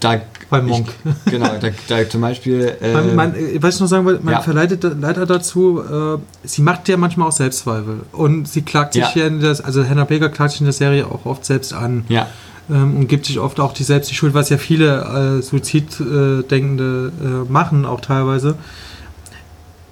[0.00, 0.88] da, Bei Monk.
[1.04, 2.76] Ich, genau, da, da zum Beispiel.
[2.80, 4.40] Äh, man, man, äh, was ich noch sagen wollte, man ja.
[4.40, 9.22] verleitet leider dazu, äh, sie macht ja manchmal auch Selbstzweifel und sie klagt sich Ja.
[9.22, 12.04] ja in das, also Hannah Baker klagt sich in der Serie auch oft selbst an
[12.08, 12.26] ja,
[12.70, 17.12] ähm, und gibt sich oft auch die selbst die Schuld, was ja viele äh, Suiziddenkende
[17.22, 18.56] äh, machen, auch teilweise.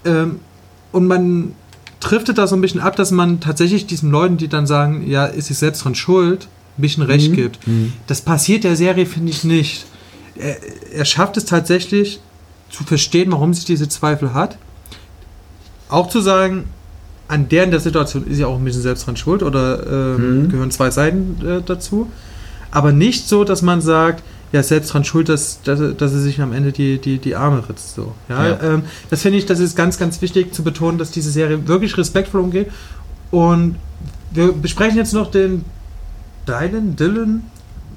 [0.05, 0.41] Ähm,
[0.93, 1.53] und man
[2.01, 5.27] driftet da so ein bisschen ab, dass man tatsächlich diesen Leuten, die dann sagen, ja,
[5.27, 6.49] ist sich selbst dran schuld,
[6.79, 7.37] ein bisschen Recht Mhm.
[7.37, 7.59] gibt.
[8.07, 9.87] Das passiert der Serie, finde ich, nicht.
[10.37, 10.57] Er,
[10.95, 12.21] er schafft es tatsächlich
[12.71, 14.57] zu verstehen, warum sie diese Zweifel hat.
[15.89, 16.65] Auch zu sagen,
[17.29, 20.45] an der in der Situation ist ja auch ein bisschen selbst dran schuld oder ähm,
[20.45, 20.49] Mhm.
[20.49, 22.11] gehören zwei Seiten äh, dazu.
[22.73, 26.41] Aber nicht so, dass man sagt, ja, selbst dran schuld, dass, dass, dass sie sich
[26.41, 27.95] am Ende die, die, die Arme ritzt.
[27.95, 28.13] So.
[28.29, 28.59] Ja, Ja.
[28.63, 31.97] Ähm, das finde ich, das ist ganz, ganz wichtig zu betonen, dass diese Serie wirklich
[31.97, 32.71] respektvoll umgeht.
[33.31, 33.77] Und
[34.33, 35.65] wir besprechen jetzt noch den
[36.47, 37.43] Dylan, Dylan,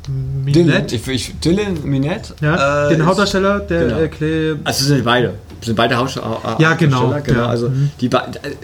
[0.07, 2.35] Dylan, Minette, ich, ich, Dylan Minette.
[2.41, 3.99] ja, äh, den Hauptdarsteller, der genau.
[3.99, 5.33] äh, Clay, Also sind beide.
[5.61, 6.19] Sind beide Hauptsta-
[6.59, 7.21] äh, Ja, genau, Hauptdarsteller.
[7.21, 7.39] genau.
[7.43, 7.47] ja.
[7.49, 7.89] Also Mhm.
[7.99, 8.11] die äh,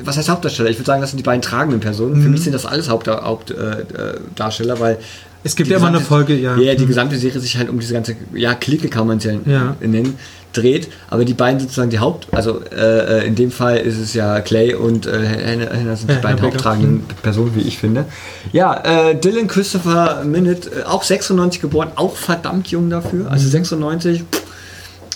[0.03, 0.69] was heißt Hauptdarsteller?
[0.69, 2.15] Ich würde sagen, das sind die beiden tragenden Personen.
[2.21, 2.31] Für Mhm.
[2.31, 4.97] mich sind das alles Hauptdarsteller, Haupt, äh, äh, weil
[5.43, 6.55] es gibt ja immer eine Folge, ja.
[6.57, 6.87] ja, die Mhm.
[6.87, 9.75] gesamte Serie sich halt um diese ganze ja Clique kann man es ja, Ja.
[9.79, 10.17] nennen
[10.53, 14.13] dreht, aber die beiden sozusagen die Haupt, also äh, äh, in dem Fall ist es
[14.13, 18.03] ja Clay und äh, Hannah, sind die Ja, beiden haupttragenden Personen, wie ich finde.
[18.51, 24.25] Ja, äh, Dylan Christopher Minute, äh, auch 96 geboren, auch verdammt jung dafür, also 96.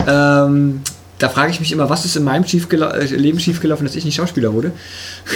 [0.08, 0.82] Ähm,
[1.20, 4.06] da frage ich mich immer, was ist in meinem schiefgela äh, Leben schiefgelaufen, dass ich
[4.06, 4.72] nicht Schauspieler wurde.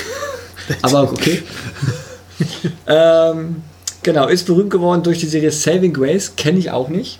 [0.81, 1.43] Aber okay.
[2.87, 3.57] ähm,
[4.03, 7.19] genau, ist berühmt geworden durch die Serie Saving Grace, kenne ich auch nicht.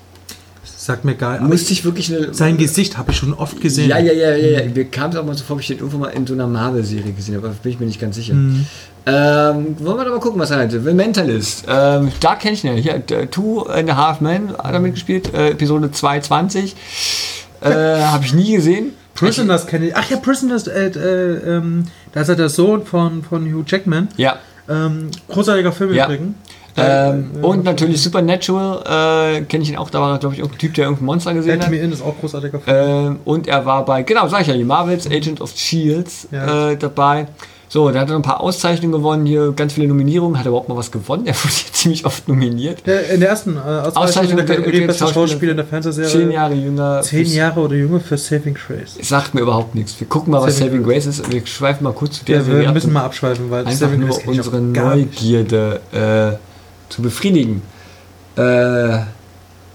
[0.63, 1.39] Sagt mir geil.
[1.39, 2.33] Aber Musste ich wirklich eine.
[2.33, 3.89] sein Gesicht habe ich schon oft gesehen.
[3.89, 4.65] Ja, ja, ja, ja, ja.
[4.73, 7.11] Mir kam es auch mal so vor, ich den irgendwo mal in so einer Marvel-Serie
[7.11, 8.33] gesehen habe, aber bin ich mir nicht ganz sicher.
[8.33, 8.65] Mhm.
[9.05, 10.81] Ähm, wollen wir doch mal gucken, was er hatte.
[10.81, 11.65] The Mentalist.
[11.67, 12.81] Ähm, da kenne ich ihn ja.
[13.05, 15.33] Hier, Two and a Half Men hat er mitgespielt.
[15.33, 16.75] Äh, Episode 220.
[17.61, 17.69] Äh,
[18.01, 18.93] habe ich nie gesehen.
[19.15, 19.95] Prisoners kenne ich.
[19.95, 24.07] Ach ja, Prisoners, äh, äh, ähm, da ist er der Sohn von, von Hugh Jackman.
[24.17, 24.37] Ja.
[24.69, 26.05] Ähm, großartiger Film Ja.
[26.05, 26.35] übrigens.
[26.77, 30.59] Ähm, Äh, und natürlich Supernatural, äh, kenne ich ihn auch, da war, glaube ich, irgendein
[30.59, 31.71] Typ, der irgendein Monster gesehen Let hat.
[31.71, 32.77] Me In ist auch großartiger Film.
[32.77, 36.69] Ähm, und er war bei, genau, sag ich ja, die Marvels, Agent of Shields Ja.
[36.71, 37.27] äh, dabei.
[37.71, 40.39] So, da hat noch ein paar Auszeichnungen gewonnen, hier ganz viele Nominierungen.
[40.39, 41.25] Hat er überhaupt mal was gewonnen?
[41.27, 42.79] Er wurde hier ziemlich oft nominiert.
[42.87, 45.65] Der, in der ersten äh, Auszeichnung Auszeichnung der der- Kategorie der Bester Schauspieler- in der
[45.67, 46.09] Fernsehserie.
[46.09, 47.01] Zehn Jahre jünger.
[47.03, 48.95] Zehn Jahre oder jünger für Saving Grace.
[49.07, 49.99] Sagt mir überhaupt nichts.
[49.99, 51.31] Wir gucken mal, was Saving Saving Grace ist.
[51.31, 53.99] Wir schweifen mal kurz zu der Ja, Serie wir müssen mal abschweifen, weil einfach Saving
[53.99, 54.61] nur Grace unsere.
[54.61, 56.48] Neugierde äh,
[56.89, 57.61] zu befriedigen.
[58.37, 58.99] Äh,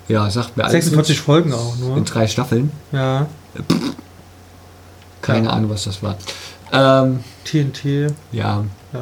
[0.08, 2.00] ja, sagt mir alles 46 Folgen auch in nur.
[2.02, 2.70] drei Staffeln.
[2.92, 3.26] Ja,
[5.22, 5.52] Keine Ja.
[5.52, 6.16] Ahnung, was das war.
[6.72, 8.12] Ähm, TNT.
[8.32, 8.64] ja.
[8.92, 9.00] Ja.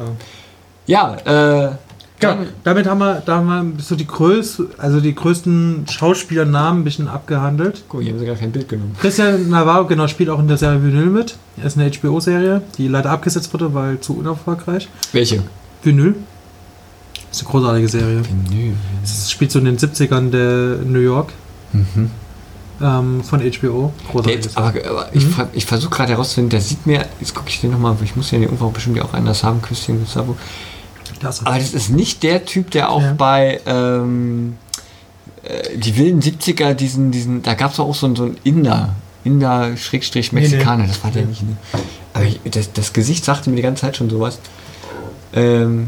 [0.85, 1.61] Ja, äh,
[2.21, 6.81] Ja, dann, damit haben wir, da haben wir so die größten, also die größten Schauspielernamen
[6.81, 7.83] ein bisschen abgehandelt.
[7.89, 8.95] guck, hier haben sie gar kein Bild genommen.
[8.99, 11.35] Christian Navarro, genau, spielt auch in der Serie Vinyl mit.
[11.57, 14.87] Er ist eine HBO-Serie, die leider abgesetzt wurde, weil zu unerfolgreich.
[15.11, 15.43] Welche?
[15.83, 16.15] Vinyl.
[17.33, 18.21] Ist eine großartige Serie.
[18.51, 18.71] Nö.
[19.03, 21.33] Es spielt so in den 70ern der New York
[21.73, 22.11] Mhm.
[22.81, 23.91] ähm, von HBO.
[24.11, 27.49] Großartige Jetzt, aber, aber ich, ver- ich versuche gerade herauszufinden, der sieht mir, jetzt gucke
[27.49, 30.37] ich den nochmal, ich muss ja irgendwo bestimmt ja auch anders haben, Christian Gustavo.
[31.19, 33.13] Das Aber das ist nicht der Typ, der auch Ja.
[33.13, 34.57] bei ähm,
[35.43, 38.93] äh, die wilden 70er, diesen, diesen, da gab es auch so, einen- so einen Inder,
[39.23, 41.29] Inder Schrägstrich Mexikaner, das war der Nee.
[41.29, 41.41] nicht.
[41.43, 41.57] Ne?
[42.13, 44.37] Aber ich, das, das Gesicht sagte mir die ganze Zeit schon sowas.
[45.33, 45.87] Ähm,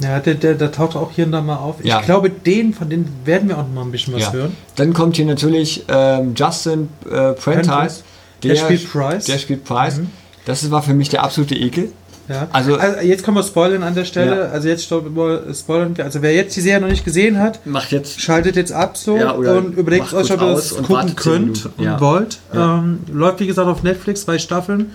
[0.00, 1.76] ja, der, der, der taucht auch hier und da mal auf.
[1.82, 2.00] Ja.
[2.00, 4.32] Ich glaube, den, von denen werden wir auch noch mal ein bisschen was Ja.
[4.32, 4.56] hören.
[4.76, 7.66] dann kommt hier natürlich ähm, Justin äh, Prentice.
[7.66, 8.04] Prentice.
[8.42, 9.24] Der spielt Price.
[9.24, 9.98] Der spielt Price.
[9.98, 10.10] Mhm.
[10.44, 11.90] Das war für mich der absolute Ekel.
[12.28, 12.48] Ja.
[12.52, 14.36] Also- Also, jetzt können wir spoilern an der Stelle.
[14.36, 14.42] Ja.
[14.50, 16.04] Also jetzt spoilern wir.
[16.04, 19.16] Also wer jetzt die Serie noch nicht gesehen hat, Macht jetzt schaltet jetzt ab so
[19.16, 22.00] Ja, und überlegt euch, ob ihr das und gucken könnt und Ja.
[22.00, 22.38] wollt.
[22.52, 22.78] Ja.
[22.78, 24.90] Ähm, läuft wie gesagt auf Netflix, zwei Staffeln.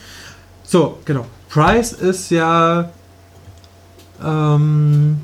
[0.64, 1.26] So, genau.
[1.50, 2.90] Price ist ja
[4.24, 5.18] ähm,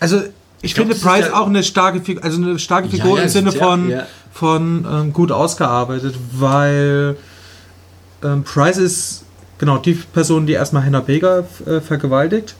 [0.00, 0.20] also
[0.62, 3.24] ich, glaub, finde Price ja- auch eine starke Figur, also eine starke Ja, Figur ja,
[3.24, 4.06] im Sinne ja, von, ja.
[4.32, 7.16] von ähm, gut ausgearbeitet, weil
[8.22, 9.24] ähm, Price ist
[9.58, 12.54] genau die Person, die erstmal Hannah Baker äh, vergewaltigt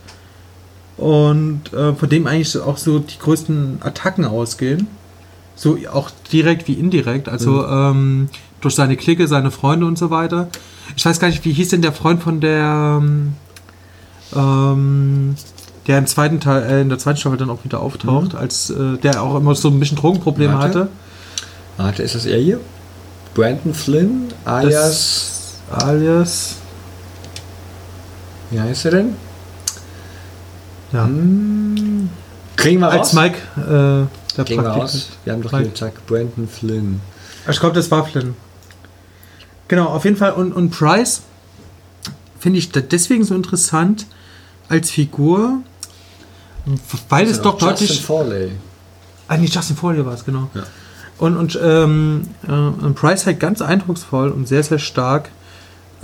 [0.96, 4.86] und äh, von dem eigentlich auch so die größten Attacken ausgehen.
[5.58, 8.28] So auch direkt wie indirekt, also ähm,
[8.60, 10.48] durch seine Clique, seine Freunde und so weiter.
[10.96, 13.02] Ich weiß gar nicht, wie hieß denn der Freund von der,
[14.34, 15.36] ähm,
[15.86, 18.96] der im zweiten Teil, äh, in der zweiten Staffel dann auch wieder auftaucht, als äh,
[18.98, 20.80] der auch immer so ein bisschen Drogenprobleme Warte.
[20.80, 20.88] hatte.
[21.76, 22.60] Warte, ist das er hier?
[23.34, 25.60] Brandon Flynn, alias.
[25.70, 26.54] Das, alias.
[28.50, 29.16] wie heißt er denn?
[30.92, 31.04] Ja.
[31.04, 32.08] Hm,
[32.56, 33.12] kriegen wir Als raus?
[33.12, 35.10] Mike, äh, der Kriegen wir raus?
[35.24, 35.64] Wir haben doch Mike.
[35.64, 37.00] hier, zack, Brandon Flynn.
[37.48, 38.34] Ich glaube, das war Flynn.
[39.68, 40.32] Genau, auf jeden Fall.
[40.32, 41.22] Und, und Price
[42.46, 44.06] finde ich deswegen so interessant
[44.68, 45.62] als Figur,
[47.08, 48.02] weil es doch Justin deutlich.
[48.02, 48.50] Forley.
[49.26, 50.48] Ah, nee, Justin Foley war es, genau.
[50.54, 50.62] Ja.
[51.18, 55.30] Und, und, ähm, äh, und Price halt ganz eindrucksvoll und sehr, sehr stark,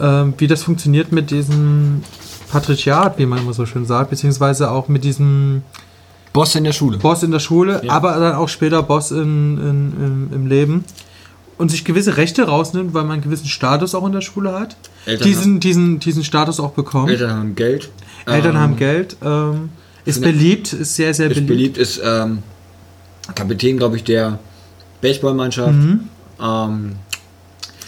[0.00, 2.02] ähm, wie das funktioniert mit diesem
[2.50, 5.62] Patriarchat, wie man immer so schön sagt, beziehungsweise auch mit diesem
[6.32, 6.98] Boss in der Schule.
[6.98, 7.92] Boss in der Schule, Ja.
[7.92, 9.18] aber dann auch später Boss in,
[9.58, 10.84] in, im, im Leben
[11.62, 14.76] und sich gewisse Rechte rausnimmt, weil man einen gewissen Status auch in der Schule hat.
[15.06, 17.08] Eltern Diesen, diesen, diesen Status auch bekommt.
[17.08, 17.90] Eltern, Eltern haben Geld.
[18.26, 19.16] Ähm, haben Geld.
[19.22, 19.68] Ähm,
[20.04, 21.48] ist beliebt, ist sehr, sehr Ist beliebt.
[21.48, 22.40] beliebt, ist ähm,
[23.36, 24.40] Kapitän, glaube ich, der
[25.02, 25.72] Baseballmannschaft.
[25.72, 26.08] Mhm.
[26.42, 26.92] Ähm,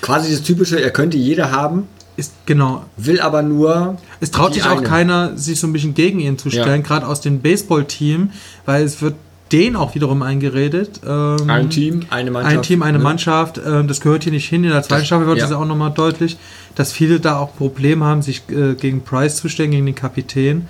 [0.01, 2.85] quasi das typische, er könnte jeder haben, Ist, genau.
[2.97, 3.97] will aber nur.
[4.21, 4.87] Es traut sich auch eine.
[4.87, 6.63] keiner, sich so ein bisschen gegen ihn zu Ja.
[6.63, 8.31] stellen, gerade aus dem Baseball-Team,
[8.67, 9.17] weil es wird
[9.53, 11.01] denen auch wiederum eingeredet.
[11.07, 12.57] Ähm, Ein Team, eine Mannschaft.
[12.57, 13.05] Ein Team, eine ne?
[13.05, 14.65] Mannschaft, ähm, das gehört hier nicht hin.
[14.65, 16.39] In der zweiten Das- Staffel wird es ja auch nochmal deutlich,
[16.75, 20.67] dass viele da auch Probleme haben, sich äh, gegen Price zu stellen, gegen den Kapitän.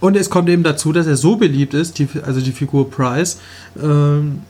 [0.00, 3.38] Und es kommt eben dazu, dass er so beliebt ist, die, also die Figur Price,
[3.80, 4.40] ähm,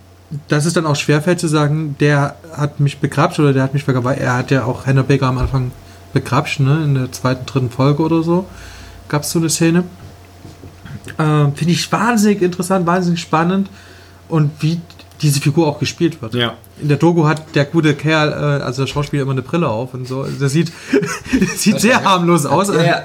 [0.46, 3.84] dass es dann auch schwerfällt zu sagen, der hat mich begrapscht oder der hat mich
[3.88, 5.72] weil Er hat ja auch Hannah Baker am Anfang
[6.12, 6.84] begrapscht, ne?
[6.84, 8.46] in der zweiten, dritten Folge oder so
[9.10, 9.84] gab es so eine Szene.
[11.18, 13.68] Ähm, Finde ich wahnsinnig interessant, wahnsinnig spannend
[14.28, 14.80] und wie
[15.22, 16.34] diese Figur auch gespielt wird.
[16.34, 16.54] Ja.
[16.80, 19.92] In der Doku hat der gute Kerl, äh, also der Schauspieler, immer eine Brille auf
[19.92, 20.24] und so.
[20.24, 20.72] Das sieht,
[21.40, 22.68] das sieht sehr harmlos aus.
[22.68, 23.02] Ja, ja,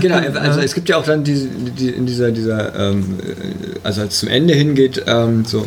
[0.00, 0.16] genau.
[0.38, 4.14] Also es gibt ja auch dann diese, die, in dieser, dieser ähm, äh, also als
[4.14, 5.64] es zum Ende hingeht, ähm, so, äh,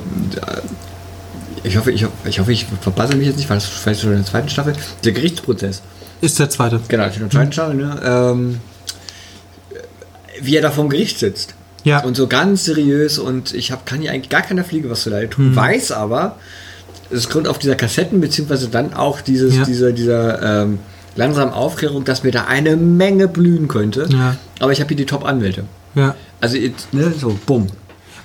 [1.63, 4.11] ich hoffe, ich, hoffe- ich hoffe, ich verpasse mich jetzt nicht, weil das vielleicht schon
[4.11, 4.73] in der zweiten Staffel,
[5.03, 5.81] der Gerichtsprozess.
[6.21, 6.79] Ist der zweite.
[6.87, 7.99] Genau, in der zweiten Staffel, ne?
[8.03, 8.59] Ähm,
[10.41, 11.55] wie er da vom Gericht sitzt.
[11.83, 12.03] Ja.
[12.03, 15.09] Und so ganz seriös und ich hab, kann hier eigentlich gar keiner Fliege was zu
[15.09, 15.55] leid tun.
[15.55, 16.35] Weiß aber,
[17.09, 19.63] es ist Grund auf dieser Kassetten, beziehungsweise dann auch dieses, Ja.
[19.63, 20.79] dieser, dieser ähm,
[21.15, 24.07] langsamen Aufklärung, dass mir da eine Menge blühen könnte.
[24.09, 24.35] Ja.
[24.59, 25.63] Aber ich habe hier die Top-Anwälte.
[25.95, 26.15] Ja.
[26.41, 26.57] Also,
[26.91, 27.67] ne, so, bumm.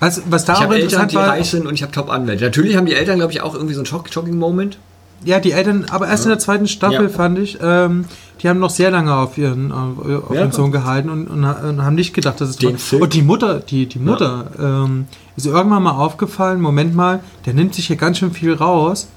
[0.01, 2.45] Was, was da Ich habe Eltern, die war, reich sind und ich habe Top-Anwälte.
[2.45, 4.79] Natürlich haben die Eltern, glaube ich, auch irgendwie so einen Shock- Shocking-Moment.
[5.25, 7.09] Ja, die Eltern, aber erst in der zweiten Staffel Ja.
[7.09, 8.05] fand ich, ähm,
[8.43, 9.93] die haben noch sehr lange auf ihren, auf,
[10.31, 10.35] Ja.
[10.41, 13.23] ihren Sohn gehalten und, und, und haben nicht gedacht, dass es Den toll- Und die
[13.23, 15.07] Mutter, die, die Mutter, ähm,
[15.37, 19.09] ist irgendwann mal aufgefallen, Moment mal, der nimmt sich hier ganz schön viel raus.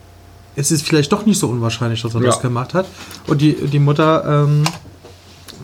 [0.56, 2.28] Es ist vielleicht doch nicht so unwahrscheinlich, dass er Ja.
[2.28, 2.86] das gemacht hat.
[3.28, 4.64] Und die, die Mutter ähm,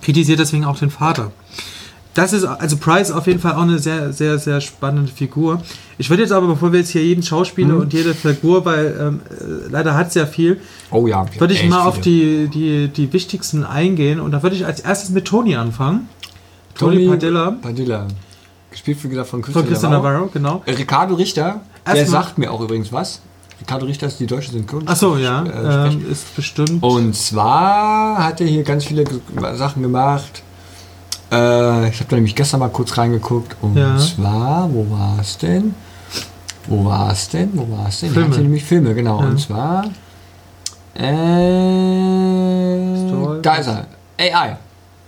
[0.02, 1.32] kritisiert deswegen auch den Vater.
[2.14, 5.62] Das ist, also Price auf jeden Fall auch eine sehr, sehr, sehr spannende Figur.
[5.98, 9.22] Ich würde jetzt aber, bevor wir jetzt hier jeden Schauspieler und jede Figur, weil ähm,
[9.32, 10.60] äh, leider hat es ja viel,
[10.92, 11.26] Oh ja.
[11.40, 14.20] würde ich mal auf die, die, die wichtigsten eingehen.
[14.20, 16.08] Und da würde ich als erstes mit Tony anfangen.
[16.76, 18.08] Tony, Padilla Padilla.
[18.70, 20.14] Gespielt wie gesagt von von Christian, Christian Navarro.
[20.14, 20.62] Navarro, genau.
[20.66, 23.22] Äh, Ricardo Richter, der Erstmal- sagt mir auch übrigens was.
[23.60, 24.88] Ricardo Richter ist die deutsche Synchron.
[24.88, 26.82] Achso, ja, Äh, ähm, ist bestimmt.
[26.84, 29.04] Und zwar hat er hier ganz viele
[29.56, 30.44] Sachen gemacht.
[31.34, 33.56] Äh, ich habe da nämlich gestern mal kurz reingeguckt.
[33.62, 33.98] Und Ja.
[33.98, 35.74] zwar, wo war es denn?
[36.68, 37.50] Wo war es denn?
[37.54, 38.12] Wo war es denn?
[38.12, 38.28] Filme.
[38.28, 39.20] Er hatte nämlich Filme, genau.
[39.20, 39.28] Ja.
[39.28, 39.86] Und zwar.
[40.96, 41.02] Äh,
[43.42, 43.88] da ist er.
[44.20, 44.58] AI.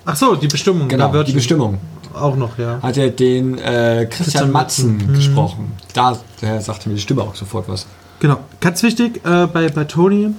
[0.05, 0.87] Achso, die Bestimmung.
[0.87, 1.77] Genau, die Bestimmung.
[2.13, 2.79] Auch noch, ja.
[2.81, 5.07] Hat er den äh, Christian Christian Matzen Matzen.
[5.09, 5.13] Mhm.
[5.15, 5.71] gesprochen.
[5.93, 7.85] Da der sagte mir die Stimme auch sofort was.
[8.19, 10.29] Genau, ganz wichtig äh, bei, bei Tony,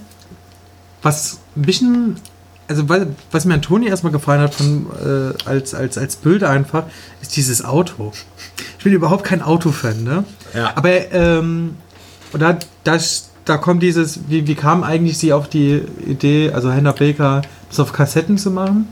[1.02, 2.16] was ein bisschen,
[2.68, 6.42] also weil, was mir an Tony erstmal gefallen hat von, äh, als, als, als Bild
[6.42, 6.84] einfach,
[7.22, 8.12] ist dieses Auto.
[8.78, 10.24] Ich bin überhaupt kein Autofan, ne?
[10.54, 10.72] Ja.
[10.74, 11.76] Aber ähm,
[12.32, 16.72] und da, das, da kommt dieses, wie, wie kam eigentlich sie auf die Idee, also
[16.72, 18.88] Hannah Baker, das auf Kassetten zu machen?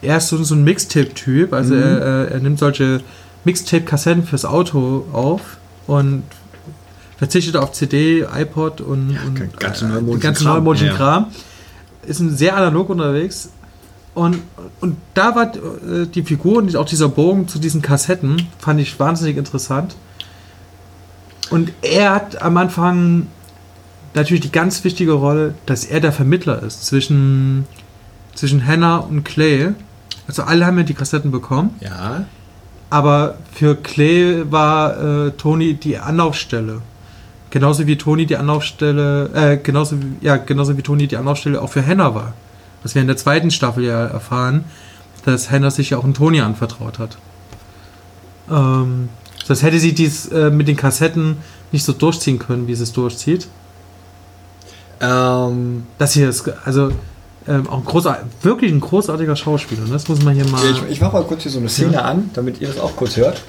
[0.00, 1.82] Er ist so, so ein Mixtape-Typ, also Mhm.
[1.82, 3.00] er, er, nimmt solche
[3.44, 6.22] Mixtape-Kassetten fürs Auto auf und
[7.18, 10.66] verzichtet auf CD, iPod und, und ganzen äh, neumodischen Kram.
[10.66, 10.96] Ja, ja.
[10.96, 11.26] Kram.
[12.08, 13.50] Ist sehr analog unterwegs.
[14.14, 14.38] Und,
[14.80, 18.98] und da war äh, die Figur und auch dieser Bogen zu diesen Kassetten, fand ich
[18.98, 19.94] wahnsinnig interessant.
[21.50, 23.28] Und er hat am Anfang
[24.14, 27.66] natürlich die ganz wichtige Rolle, dass er der Vermittler ist zwischen,
[28.34, 29.74] zwischen Hannah und Clay.
[30.26, 31.76] Also alle haben ja die Kassetten bekommen.
[31.80, 32.24] Ja.
[32.90, 36.82] Aber für Clay war äh, Tony die Anlaufstelle.
[37.50, 41.70] Genauso wie Tony die Anlaufstelle, äh, genauso wie, ja, genauso wie Tony die Anlaufstelle auch
[41.70, 42.34] für Hannah war.
[42.82, 44.64] Was wir in der zweiten Staffel ja erfahren,
[45.24, 47.18] dass Hannah sich ja auch einen Tony anvertraut hat.
[48.50, 49.08] Ähm,
[49.46, 51.38] das hätte sie dies äh, mit den Kassetten
[51.72, 53.48] nicht so durchziehen können, wie sie es durchzieht.
[55.00, 56.90] Ähm, Das hier ist also
[57.46, 59.84] ähm, auch ein großartig, wirklich ein großartiger Schauspieler.
[59.84, 59.92] Ne?
[59.92, 60.60] Das muss man hier mal.
[60.70, 63.16] ich ich mache mal kurz hier so eine Szene an, damit ihr das auch kurz
[63.16, 63.42] hört.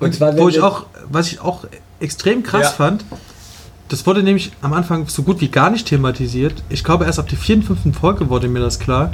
[0.00, 1.64] Und zwar, wo ich auch, was ich auch
[2.00, 2.70] extrem krass Ja.
[2.70, 3.04] fand,
[3.88, 6.62] das wurde nämlich am Anfang so gut wie gar nicht thematisiert.
[6.68, 9.12] Ich glaube, erst ab der vierten, fünften Folge wurde mir das klar.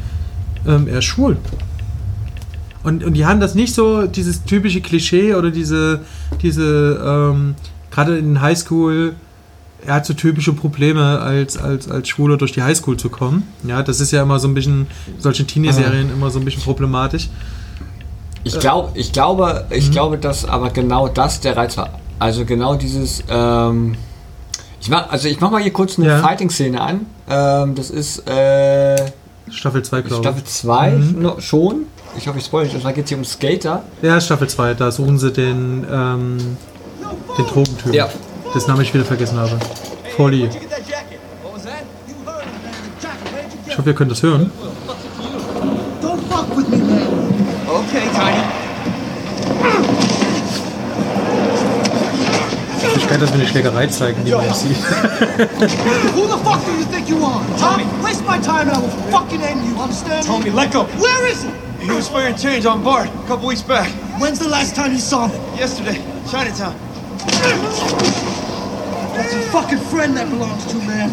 [0.66, 1.38] Ähm, er ist schwul.
[2.82, 6.02] Und, und die haben das nicht so, dieses typische Klischee oder diese,
[6.42, 7.54] diese, ähm,
[7.90, 9.14] gerade in Highschool,
[9.84, 13.44] er hat so typische Probleme, als, als, als Schwuler durch die Highschool zu kommen.
[13.66, 14.86] Ja, das ist ja immer so ein bisschen,
[15.18, 17.28] solche Teenie-Serien immer so ein bisschen problematisch.
[18.46, 21.90] Ich, glaub, ich, glaube, ich glaube, dass aber genau das der Reiz war.
[22.20, 23.24] Also genau dieses.
[23.28, 23.96] Ähm,
[24.80, 26.18] ich mach, also ich mache mal hier kurz eine Ja.
[26.20, 27.06] Fighting-Szene an.
[27.28, 28.96] Ähm, das ist äh,
[29.50, 30.20] Staffel 2, glaube ich.
[30.20, 31.22] Staffel 2 Mhm.
[31.22, 31.86] no, schon.
[32.16, 32.82] Ich hoffe, ich spoilere nicht.
[32.82, 33.82] Zwar geht es hier um Skater.
[34.00, 36.56] Ja, Staffel 2, da suchen sie den, ähm,
[37.36, 37.92] den Drogentypen.
[37.94, 38.08] Ja.
[38.54, 39.58] Das Name ich wieder vergessen habe.
[40.16, 40.48] Get
[43.66, 44.50] Ich hoffe, ihr könnt das hören.
[53.06, 54.76] Möglichkeit, dass wir eine Schlägerei zeigen, die man sieht.
[56.14, 57.40] Who the fuck do you think you are?
[57.58, 57.78] Huh?
[58.02, 60.26] Waste my time and I will fucking end you, understand?
[60.26, 60.84] Tommy, let go.
[60.98, 61.50] Where is he?
[61.84, 63.88] He was firing change on Bart a couple weeks back.
[64.20, 65.40] When's the last time you saw him?
[65.56, 66.74] Yesterday, Chinatown.
[69.14, 71.10] That's a fucking friend that belongs to, man.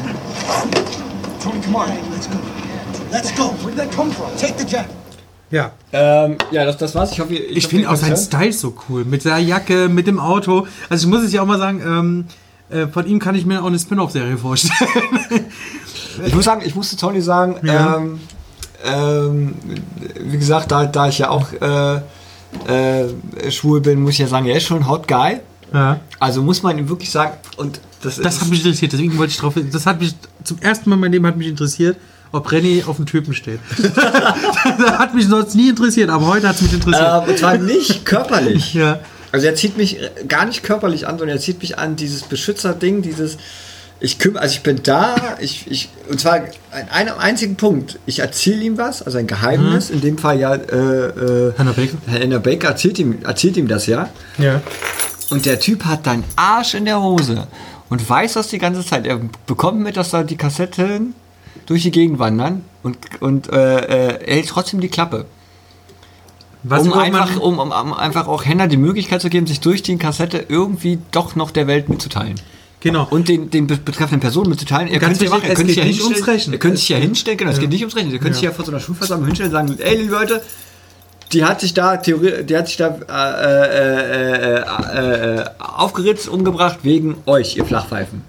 [1.42, 1.90] Tony, come on.
[2.12, 2.40] Let's go.
[3.12, 3.48] Let's go.
[3.62, 4.36] Where did that come from?
[4.38, 5.03] Take the jacket.
[5.54, 5.72] Ja.
[5.92, 7.12] Ähm, ja, das, das war's.
[7.12, 9.06] Ich hoffe, Ich hoffe, finde auch seinen Style so cool.
[9.06, 10.66] Mit der Jacke, mit dem Auto.
[10.90, 12.26] Also ich muss es ja auch mal sagen, ähm,
[12.70, 14.90] äh, von ihm kann ich mir auch eine Spin-off-Serie vorstellen.
[16.26, 17.98] Ich muss sagen, ich musste Tony sagen, Ja.
[17.98, 18.20] ähm,
[18.86, 19.56] ähm,
[20.20, 21.96] wie gesagt, da, da ich ja auch äh,
[22.68, 25.40] äh, schwul bin, muss ich ja sagen, er ist schon ein Hot Guy.
[25.74, 26.00] ja.
[26.20, 29.38] Also muss man ihm wirklich sagen, und das, Das hat mich interessiert, deswegen wollte ich
[29.38, 29.56] drauf.
[29.72, 31.98] Das hat mich zum ersten Mal in meinem Leben hat mich interessiert,
[32.34, 33.60] ob Renny auf den Typen steht.
[33.78, 37.28] das hat mich sonst nie interessiert, aber heute hat es mich interessiert.
[37.28, 38.74] äh, und zwar nicht körperlich.
[38.74, 39.00] ja.
[39.32, 43.02] Also er zieht mich gar nicht körperlich an, sondern er zieht mich an dieses Beschützerding,
[43.02, 43.38] dieses
[44.00, 46.34] ich kümmere, also ich bin da, ich, ich und zwar
[46.72, 48.00] an einem einzigen Punkt.
[48.06, 51.98] Ich erzähle ihm was, also ein Geheimnis, in dem Fall ja äh, äh, Hannah Baker?
[52.12, 54.10] Hannah Baker erzählt ihm, erzählt ihm das ja.
[54.40, 54.62] Ja.
[55.30, 57.48] Und der Typ hat deinen Arsch in der Hose
[57.90, 59.08] und weiß das die ganze Zeit.
[59.08, 61.16] Er bekommt mit, dass da die Kassetten
[61.66, 65.26] durch die Gegend wandern und, und äh, äh, er hält trotzdem die Klappe.
[66.64, 69.84] Was um, einfach, um, um, um einfach auch Henna die Möglichkeit zu geben, sich durch
[69.84, 72.36] die Kassette irgendwie doch noch der Welt mitzuteilen.
[72.80, 73.08] Genau.
[73.10, 74.90] Und den, den be- betreffenden Personen mitzuteilen.
[74.90, 76.54] Er könnte ja wichtig, machen, er es könnte sich ja nicht ums hinstellen, Rechnen.
[76.54, 78.14] Er könnte sich ja hinstellen, genau, es geht nicht ums Rechnen.
[78.14, 80.42] Er könnte sich ja vor so einer Schulversammlung hinstellen und sagen, ey, liebe Leute,
[81.32, 84.64] die hat sich da, Theorie, die hat sich da äh, äh, äh,
[84.98, 88.22] äh, äh, aufgeritzt, umgebracht wegen euch, ihr Flachpfeifen.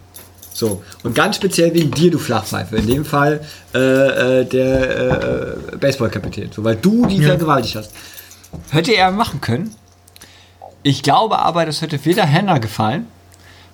[0.55, 0.83] So.
[1.03, 2.77] Und ganz speziell wegen dir, du Flachpfeife.
[2.77, 3.41] In dem Fall
[3.75, 6.51] äh, äh, der äh, Baseballkapitän.
[6.53, 7.29] So, weil du die Ja.
[7.31, 7.91] vergewaltigt hast.
[8.71, 9.75] Hätte er machen können.
[10.85, 13.07] Ich glaube aber, das hätte weder Hannah gefallen,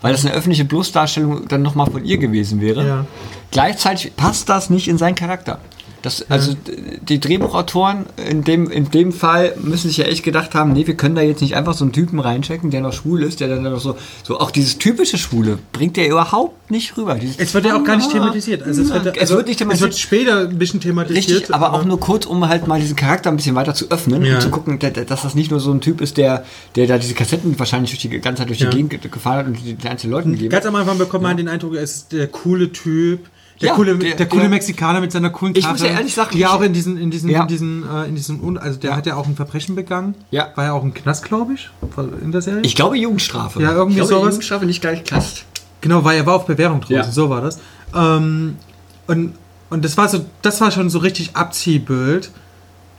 [0.01, 2.87] weil das eine öffentliche Bloßdarstellung dann nochmal von ihr gewesen wäre.
[2.87, 3.07] Ja.
[3.51, 5.59] Gleichzeitig passt das nicht in seinen Charakter.
[6.03, 6.55] Das, also
[7.03, 10.95] die Drehbuchautoren in dem, in dem Fall müssen sich ja echt gedacht haben, nee, wir
[10.97, 13.63] können da jetzt nicht einfach so einen Typen reinchecken, der noch schwul ist, der dann
[13.63, 17.17] noch so, so auch dieses typische Schwule bringt der überhaupt nicht rüber.
[17.17, 18.63] Dieses, Es wird ja auch gar nicht thematisiert.
[18.63, 19.91] Also es, wird, Es also wird nicht Es thematisiert.
[19.91, 21.29] wird später ein bisschen thematisiert.
[21.31, 24.25] Richtig, aber auch nur kurz, um halt mal diesen Charakter ein bisschen weiter zu öffnen
[24.25, 24.37] Ja.
[24.37, 26.45] und zu gucken, da- da- dass das nicht nur so ein Typ ist, der,
[26.77, 28.71] der da diese Kassetten wahrscheinlich durch die ganze Zeit durch Ja.
[28.71, 31.25] die Gegend ge- gefahren hat und die, die einzelnen Leuten gegeben Ganz am Anfang bekommt
[31.25, 33.29] man den Eindruck, er ist der coole Typ.
[33.61, 35.75] Der, Ja, coole, der- der, coole der- Mexikaner mit seiner coolen Ich Karre.
[35.75, 37.43] muss ja ehrlich sagen, ja ich- auch in diesen, in diesen, Ja.
[37.43, 40.15] in diesen, äh, in diesen, also der hat ja auch ein Verbrechen begangen.
[40.31, 40.49] Ja.
[40.55, 41.69] War ja auch im Knast, glaube ich,
[42.23, 42.63] in der Serie.
[42.63, 43.61] Ich glaube Jugendstrafe.
[43.63, 44.33] Ja, irgendwie ich glaube, sowas.
[44.35, 45.45] Jugendstrafe nicht gleich Knast.
[45.83, 47.11] Genau, weil er war auf Bewährung draußen, Ja.
[47.11, 47.59] so war das.
[47.95, 48.57] Ähm,
[49.07, 49.35] und,
[49.69, 52.31] und das war so, das war schon so richtig Abziehbild.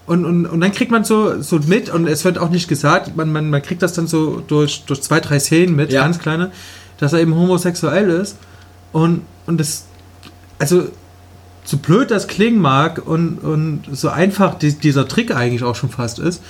[0.07, 3.15] Und, und, und dann kriegt man so, so mit, und es wird auch nicht gesagt,
[3.15, 6.01] man, man, man kriegt das dann so durch, durch zwei, drei Szenen mit, Ja.
[6.01, 6.51] ganz kleine,
[6.97, 8.37] dass er eben homosexuell ist.
[8.91, 9.85] Und, und das,
[10.61, 10.83] also
[11.63, 15.89] so blöd das klingen mag und, und so einfach die, dieser Trick eigentlich auch schon
[15.89, 16.41] fast ist,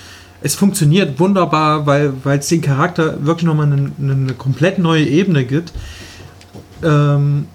[0.42, 5.72] es funktioniert wunderbar, weil es den Charakter wirklich nochmal eine, eine komplett neue Ebene gibt.
[6.82, 7.46] Ähm,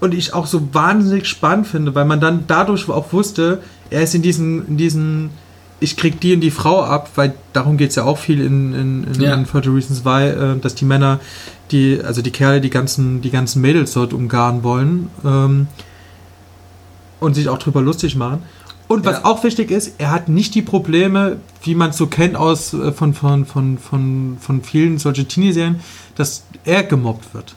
[0.00, 3.60] und ich auch so wahnsinnig spannend finde, weil man dann dadurch auch wusste,
[3.90, 5.30] er ist in diesen, in diesen
[5.80, 8.74] ich krieg die und die Frau ab, weil darum geht es ja auch viel in,
[8.74, 9.34] in, in, Ja.
[9.34, 11.20] in 30 Reasons Why, äh, dass die Männer,
[11.70, 15.66] die, also die Kerle, die ganzen, die ganzen Mädels dort umgarnen wollen ähm,
[17.20, 18.42] und sich auch drüber lustig machen.
[18.86, 19.24] Und was Ja.
[19.26, 22.92] auch wichtig ist, er hat nicht die Probleme, wie man es so kennt aus äh,
[22.92, 25.80] von, von, von, von, von vielen solche Teenie-Serien,
[26.16, 27.54] dass er gemobbt wird.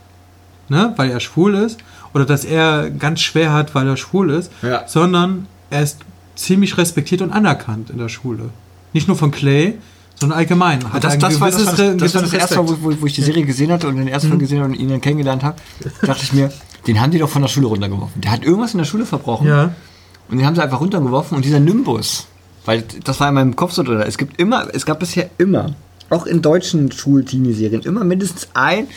[0.68, 0.94] Ne?
[0.98, 1.80] Weil er schwul ist.
[2.14, 4.52] Oder dass er ganz schwer hat, weil er schwul ist.
[4.62, 4.86] Ja.
[4.88, 6.00] Sondern er ist
[6.36, 8.50] ziemlich respektiert und anerkannt in der Schule.
[8.92, 9.76] Nicht nur von Clay,
[10.22, 10.82] sondern allgemein.
[10.94, 13.02] Hat Das, das, war, das, gewisses war, das, war das gewisses erste Mal, wo, wo,
[13.02, 15.02] wo ich die Serie gesehen hatte und den ersten Mal gesehen habe und ihn dann
[15.02, 15.58] kennengelernt habe,
[16.02, 16.52] dachte ich mir,
[16.88, 18.22] den haben die doch von der Schule runtergeworfen.
[18.22, 19.74] Der hat irgendwas in der Schule verbrochen Ja.
[20.30, 22.28] und den haben sie einfach runtergeworfen und dieser Nimbus,
[22.66, 25.76] weil das war in meinem Kopf so drin, es gibt immer, es gab bisher immer,
[26.10, 28.88] auch in deutschen Schul-Teenie-Serien, immer mindestens ein,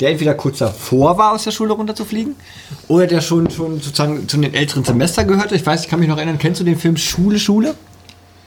[0.00, 2.34] der entweder kurz davor war, aus der Schule runterzufliegen,
[2.88, 5.54] oder der schon, schon sozusagen zu den älteren Semester gehörte.
[5.54, 7.74] Ich weiß, ich kann mich noch erinnern, kennst du den Film Schule, Schule?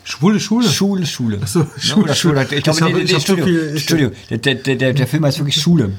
[0.05, 0.67] Schwule Schule.
[0.69, 1.39] Schule, Schule.
[1.45, 2.47] so, Ja, Schule, oder Schule.
[2.51, 4.11] Ich glaube, nee, nee, ich- Studio.
[4.29, 5.91] Der, der, der, der Film heißt wirklich Schule.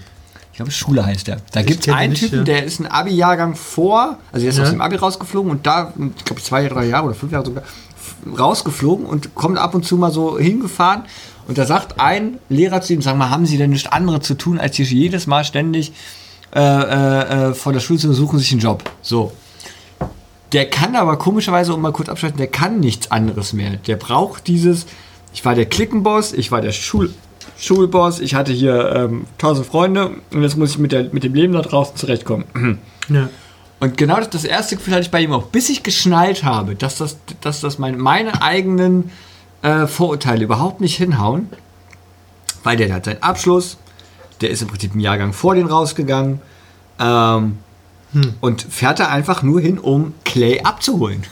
[0.52, 1.38] Ich glaube, Schule heißt der.
[1.52, 2.44] Da gibt es einen nicht, Typen, ja.
[2.44, 4.62] der ist ein Abi-Jahrgang vor, also der ist Ja.
[4.64, 7.62] aus dem Abi rausgeflogen und da, ich glaube, zwei, drei Jahre oder fünf Jahre sogar,
[8.38, 11.02] rausgeflogen und kommt ab und zu mal so hingefahren.
[11.48, 14.34] Und da sagt ein Lehrer zu ihm, sag mal, haben Sie denn nichts anderes zu
[14.34, 15.92] tun, als hier jedes Mal ständig
[16.54, 18.82] äh, äh, äh, vor der Schule zu suchen, sich einen Job.
[19.02, 19.32] So.
[20.56, 23.76] Der kann aber komischerweise, um mal kurz abschalten, der kann nichts anderes mehr.
[23.76, 24.86] Der braucht dieses,
[25.34, 27.12] ich war der Klickenboss, ich war der Schul,
[27.58, 31.34] Schulboss, ich hatte hier ähm, tausend Freunde und jetzt muss ich mit, der, mit dem
[31.34, 32.46] Leben da draußen zurechtkommen.
[33.10, 33.28] Ja.
[33.80, 36.74] Und genau das, das erste Gefühl hatte ich bei ihm auch, bis ich geschnallt habe,
[36.74, 39.12] dass das, dass das mein, meine eigenen
[39.60, 41.50] äh, Vorurteile überhaupt nicht hinhauen,
[42.64, 43.76] weil der hat seinen Abschluss,
[44.40, 46.40] der ist im Prinzip einen Jahrgang vor den rausgegangen
[46.98, 47.58] ähm,
[48.40, 51.24] und fährt da einfach nur hin, um Clay abzuholen.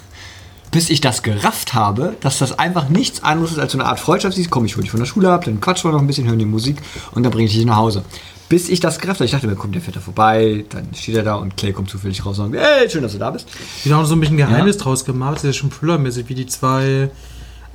[0.70, 4.01] Bis ich das gerafft habe, dass das einfach nichts anderes ist als so eine Art
[4.01, 4.37] Freundschaft.
[4.37, 4.51] ist.
[4.51, 6.39] Komm, ich hole dich von der Schule ab, dann quatschen wir noch ein bisschen, hören
[6.39, 6.79] die Musik
[7.12, 8.05] und dann bringe ich dich nach Hause.
[8.49, 9.27] Bis ich das gerafft habe.
[9.27, 11.91] Ich dachte mir, komm, der fährt da vorbei, dann steht er da und Clay kommt
[11.91, 13.47] zufällig raus und sagt, hey, schön, dass du da bist.
[13.85, 15.37] Die haben auch so ein bisschen Geheimnis draus gemacht.
[15.37, 17.09] Das ist ja schon Thriller-mäßig, wie die zwei.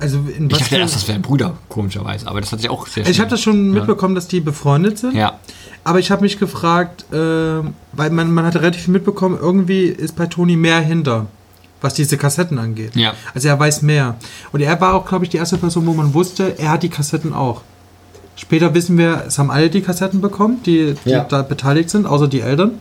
[0.00, 2.60] Also in Ich was dachte für- erst, das wäre ein Bruder, komischerweise, aber das hat
[2.60, 3.80] sich auch sehr Also ich habe das schon Ja.
[3.80, 5.14] mitbekommen, dass die befreundet sind.
[5.14, 5.38] Ja.
[5.84, 10.16] Aber ich habe mich gefragt, äh, weil man, man hatte relativ viel mitbekommen, irgendwie ist
[10.16, 11.26] bei Toni mehr hinter,
[11.82, 12.96] was diese Kassetten angeht.
[12.96, 13.12] Ja.
[13.34, 14.16] Also er weiß mehr.
[14.52, 16.88] Und er war auch, glaube ich, die erste Person, wo man wusste, er hat die
[16.88, 17.60] Kassetten auch.
[18.36, 21.24] Später wissen wir, es haben alle die Kassetten bekommen, die, die Ja.
[21.24, 22.72] da beteiligt sind, außer die Eltern.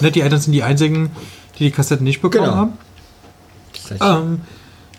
[0.00, 1.10] Ne, die Eltern sind die einzigen,
[1.58, 2.56] die die Kassetten nicht bekommen Genau.
[2.56, 2.72] haben.
[3.74, 4.40] Das heißt, Ähm,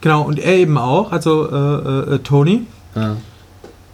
[0.01, 2.65] genau, und er eben auch, also äh, äh, Tony.
[2.95, 3.17] ja.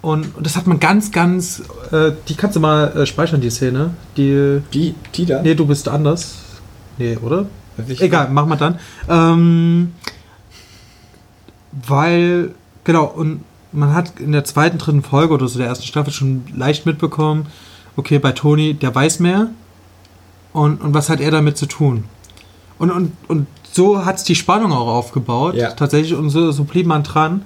[0.02, 1.64] Und, und das hat man ganz, ganz.
[1.92, 3.90] Äh, die kannst du mal äh, speichern, die Szene.
[4.16, 4.62] Die.
[4.72, 5.42] Die, die da?
[5.42, 6.36] Nee, du bist anders.
[6.98, 7.48] Nee, oder?
[7.88, 8.80] Ich- Egal, machen wir dann.
[9.10, 9.92] Ähm,
[11.72, 12.52] weil,
[12.84, 16.44] genau, und man hat in der zweiten, dritten Folge oder so der ersten Staffel schon
[16.56, 17.48] leicht mitbekommen,
[17.96, 19.48] okay, bei Toni, der weiß mehr.
[20.54, 22.06] Und, und was hat er damit zu tun?
[22.80, 23.48] Und, und, und
[23.78, 25.72] so hat es die Spannung auch aufgebaut, Ja.
[25.72, 27.44] tatsächlich, und so, so blieb man dran.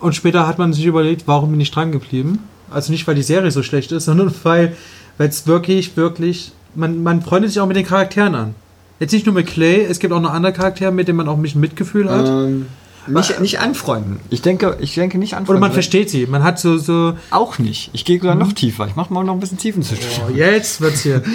[0.00, 2.38] Und später hat man sich überlegt, warum bin ich dran geblieben?
[2.70, 4.74] Also nicht, weil die Serie so schlecht ist, sondern weil
[5.18, 8.54] es wirklich, wirklich, man, man freundet sich auch mit den Charakteren an.
[9.00, 11.36] Jetzt nicht nur mit Clay, es gibt auch noch andere Charaktere, mit denen man auch
[11.36, 12.26] ein bisschen Mitgefühl hat.
[12.28, 12.66] Ähm,
[13.08, 14.20] nicht, nicht anfreunden.
[14.30, 15.50] Ich denke, ich denke nicht anfreunden.
[15.50, 16.26] Oder man versteht sie.
[16.26, 17.90] Man hat so, so, Auch nicht.
[17.92, 18.86] Ich gehe sogar noch tiefer.
[18.88, 20.00] Ich mache mal noch ein bisschen Tiefenzüge.
[20.26, 21.22] oh, jetzt wird's hier.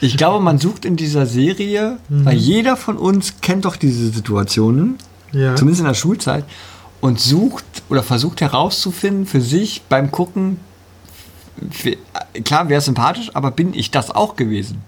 [0.00, 4.96] Ich glaube, man sucht in dieser Serie, weil jeder von uns kennt doch diese Situationen,
[5.32, 5.54] Ja.
[5.54, 6.44] zumindest in der Schulzeit,
[7.00, 10.58] und sucht oder versucht herauszufinden für sich beim Gucken,
[12.44, 14.82] klar, wäre sympathisch, aber bin ich das auch gewesen?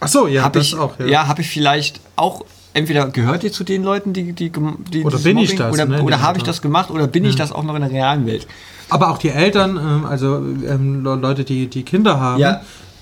[0.00, 0.98] Ach so, ja, das ich auch.
[1.00, 2.44] ja, habe ich vielleicht auch
[2.78, 5.84] entweder gehört ihr zu den Leuten, die die, die Oder bin ich Mobbing- das, oder,
[5.86, 8.26] ne, oder habe ich das gemacht oder bin ich das auch noch in der realen
[8.26, 8.46] Welt?
[8.88, 12.42] Aber auch die Eltern, ähm, also ähm, Le- Leute, die, die Kinder haben.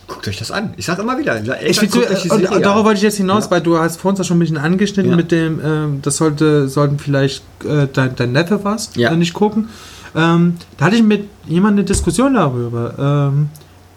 [0.08, 0.72] guckt euch das an.
[0.76, 3.50] Ich sage immer wieder, Ich find, äh, und, und darauf wollte ich jetzt hinaus, Ja.
[3.52, 5.16] weil du hast vorhin das schon ein bisschen angeschnitten Ja.
[5.16, 9.14] mit dem, ähm, das sollte, sollten vielleicht äh, dein, dein Neffe was, Ja.
[9.14, 9.68] nicht gucken.
[10.14, 13.30] Ähm, da hatte ich mit jemandem eine Diskussion darüber.
[13.32, 13.48] Ähm,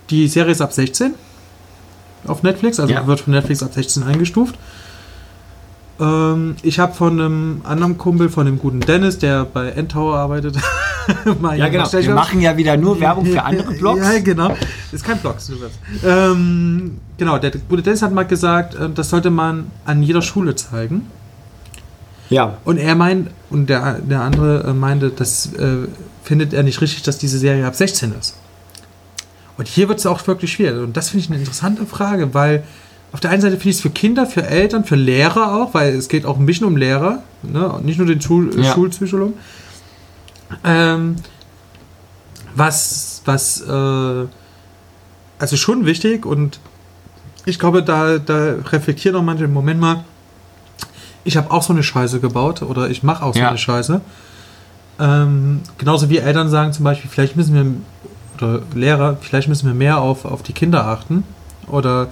[0.09, 1.13] die Serie ist ab 16
[2.27, 3.05] auf Netflix, also Ja.
[3.07, 4.55] wird von Netflix ab 16 eingestuft.
[5.99, 10.55] Ähm, ich habe von einem anderen Kumpel, von dem guten Dennis, der bei Endtower arbeitet,
[11.55, 11.91] Ja, genau.
[11.91, 14.01] Wir machen ja wieder nur Werbung für andere Blogs.
[14.01, 14.55] Ja, genau.
[14.91, 15.37] Ist kein Blog.
[16.03, 20.55] Ähm, genau, der gute Dennis hat mal gesagt, äh, das sollte man an jeder Schule
[20.55, 21.07] zeigen.
[22.29, 22.57] Ja.
[22.63, 25.87] Und er meint, und der, der andere äh, meinte, das äh,
[26.23, 28.35] findet er nicht richtig, dass diese Serie ab 16 ist.
[29.57, 30.81] Und hier wird es auch wirklich schwierig.
[30.81, 32.63] Und das finde ich eine interessante Frage, weil
[33.11, 35.93] auf der einen Seite finde ich es für Kinder, für Eltern, für Lehrer auch, weil
[35.95, 37.79] es geht auch ein bisschen um Lehrer, ne?
[37.83, 38.73] nicht nur den Schul Ja.
[38.73, 39.33] Schulpsychologen.
[40.63, 41.15] Ähm,
[42.55, 44.25] was, was, äh,
[45.39, 46.59] also schon wichtig und
[47.45, 50.03] ich glaube, da, da reflektieren auch manche, Moment mal,
[51.23, 53.49] ich habe auch so eine Scheiße gebaut oder ich mache auch so Ja.
[53.49, 54.01] eine Scheiße.
[54.99, 57.65] Ähm, genauso wie Eltern sagen zum Beispiel, vielleicht müssen wir,
[58.37, 61.23] oder Lehrer, vielleicht müssen wir mehr auf, auf die Kinder achten
[61.67, 62.07] oder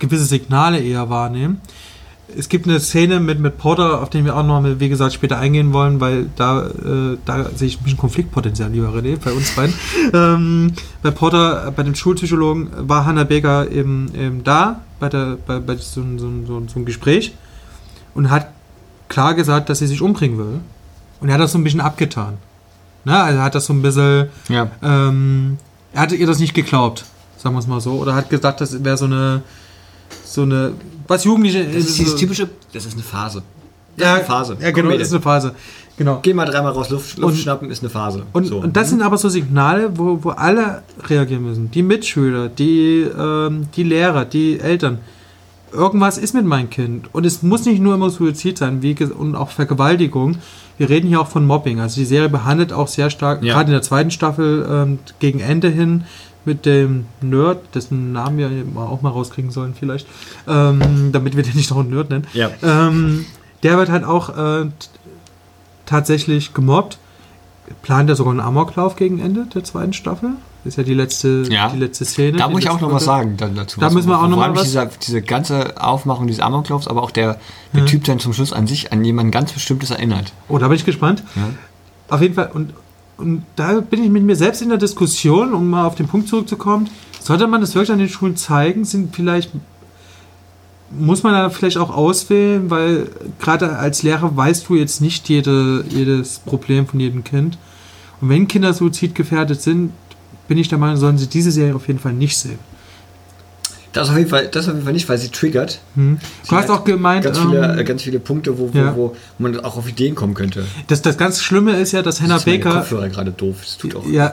[0.00, 1.60] gewisse Signale eher wahrnehmen.
[2.36, 5.12] Es gibt eine Szene mit, mit Porter, auf den wir auch noch mal, wie gesagt,
[5.12, 9.32] später eingehen wollen, weil da, äh, da sehe ich ein bisschen Konfliktpotenzial, lieber René, bei
[9.32, 9.74] uns beiden.
[10.12, 10.72] ähm,
[11.02, 15.76] bei Porter, bei dem Schulpsychologen, war Hannah Baker eben, eben da, bei, der, bei, bei
[15.76, 17.34] so, so, so, so einem Gespräch
[18.14, 18.48] und hat
[19.08, 20.60] klar gesagt, dass sie sich umbringen will.
[21.20, 22.34] Und er hat das so ein bisschen abgetan.
[23.04, 23.20] Ne?
[23.20, 24.70] Also er hat das so ein bisschen, Ja.
[24.82, 25.58] ähm,
[25.92, 27.04] er hatte ihr das nicht geglaubt,
[27.38, 27.92] sagen wir es mal so.
[27.94, 29.42] Oder hat gesagt, das wäre so eine,
[30.32, 30.72] so eine,
[31.08, 31.64] was Jugendliche.
[31.64, 33.42] Das ist dieses so- typische, das ist eine Phase.
[33.96, 34.56] Das ja, ist eine Phase.
[34.60, 35.54] Ja, genau, das ist eine Phase.
[35.96, 36.20] Genau.
[36.22, 38.22] Geh mal dreimal raus, Luft, Luft Und- schnappen ist eine Phase.
[38.32, 38.58] Und, So.
[38.58, 41.70] und das sind aber so Signale, wo, wo alle reagieren müssen.
[41.72, 44.98] Die Mitschüler, die, ähm, die Lehrer, die Eltern.
[45.72, 47.12] Irgendwas ist mit meinem Kind.
[47.14, 50.38] Und es muss nicht nur immer Suizid sein, wie und auch Vergewaltigung.
[50.78, 51.80] Wir reden hier auch von Mobbing.
[51.80, 53.54] Also die Serie behandelt auch sehr stark, Ja.
[53.54, 56.04] gerade in der zweiten Staffel, ähm, gegen Ende hin
[56.44, 60.06] mit dem Nerd, dessen Namen wir auch mal rauskriegen sollen vielleicht,
[60.48, 62.26] ähm, damit wir den nicht noch einen Nerd nennen.
[62.32, 62.50] Ja.
[62.62, 63.26] Ähm,
[63.62, 64.66] der wird halt auch äh,
[65.86, 66.98] tatsächlich gemobbt.
[67.82, 70.30] plant er sogar einen Amoklauf gegen Ende der zweiten Staffel.
[70.64, 71.68] Ist ja die letzte, Ja.
[71.70, 72.36] die letzte Szene.
[72.36, 73.80] Da muss ich auch noch was sagen dann dazu.
[73.80, 76.42] Da Was- müssen wir auch noch vor mal allem was- Dieser, diese ganze Aufmachung dieses
[76.42, 77.38] Amoklaufs, aber auch der,
[77.72, 80.32] der Typ dann zum Schluss an sich an jemanden ganz Bestimmtes erinnert.
[80.48, 81.22] Oh, da bin ich gespannt.
[82.08, 82.72] Auf jeden Fall, und,
[83.20, 86.28] und da bin ich mit mir selbst in der Diskussion, um mal auf den Punkt
[86.28, 86.88] zurückzukommen.
[87.20, 88.84] Sollte man das wirklich an den Schulen zeigen?
[88.84, 89.50] Sind vielleicht,
[90.90, 95.84] muss man da vielleicht auch auswählen, weil gerade als Lehrer weißt du jetzt nicht jede,
[95.88, 97.58] jedes Problem von jedem Kind.
[98.20, 99.92] Und wenn Kinder suizidgefährdet sind,
[100.48, 102.58] bin ich der Meinung, sollen sie diese Serie auf jeden Fall nicht sehen.
[103.92, 105.80] Das auf jeden Fall, das auf jeden Fall nicht, weil sie triggert.
[105.96, 108.78] Du Sie hast hat auch gemeint, Ganz viele, ähm, äh, ganz viele Punkte, wo, wo,
[108.78, 108.94] ja.
[108.94, 110.64] wo man auch auf Ideen kommen könnte.
[110.86, 113.56] das, das ganz Schlimme ist ja, dass Hannah Jetzt ist Baker Kopfhörer gerade doof.
[113.60, 114.06] Das tut auch.
[114.06, 114.32] Ja,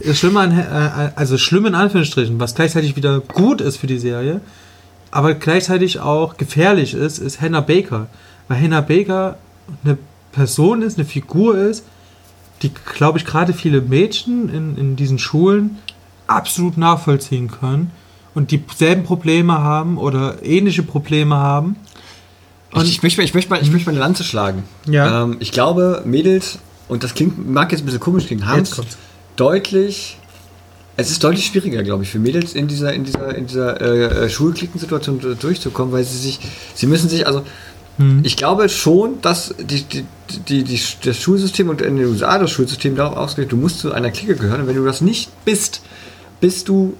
[0.00, 3.98] das Schlimme an, äh, also schlimm in Anführungsstrichen, was gleichzeitig wieder gut ist für die
[3.98, 4.40] Serie,
[5.10, 8.06] aber gleichzeitig auch gefährlich ist, ist Hannah Baker.
[8.48, 9.36] Weil Hannah Baker
[9.84, 9.98] eine
[10.32, 11.84] Person ist, eine Figur ist,
[12.62, 15.76] die, glaube ich, gerade viele Mädchen in, in diesen Schulen
[16.26, 17.90] absolut nachvollziehen können
[18.34, 21.76] und dieselben Probleme haben oder ähnliche Probleme haben.
[22.74, 24.64] Ich, ich, möchte, mal- ich, möchte mal, ich möchte mal eine Lanze schlagen.
[24.86, 25.24] Ja.
[25.24, 26.58] Ähm, ich glaube, Mädels,
[26.88, 28.80] und das klingt, mag jetzt ein bisschen komisch klingen, haben es
[29.36, 30.16] deutlich.
[30.96, 34.24] Es ist deutlich schwieriger, glaube ich, für Mädels in dieser, in dieser, in dieser äh,
[34.24, 36.40] äh, Schulklickensituation durchzukommen, weil sie sich,
[36.74, 37.42] sie müssen sich, also
[37.98, 38.20] Hm.
[38.22, 40.04] ich glaube schon, dass die, die,
[40.48, 43.90] die, die, das Schulsystem und in den USA das Schulsystem darauf ausgelegt, du musst zu
[43.92, 45.80] einer Clique gehören und wenn du das nicht bist,
[46.40, 46.94] bist du,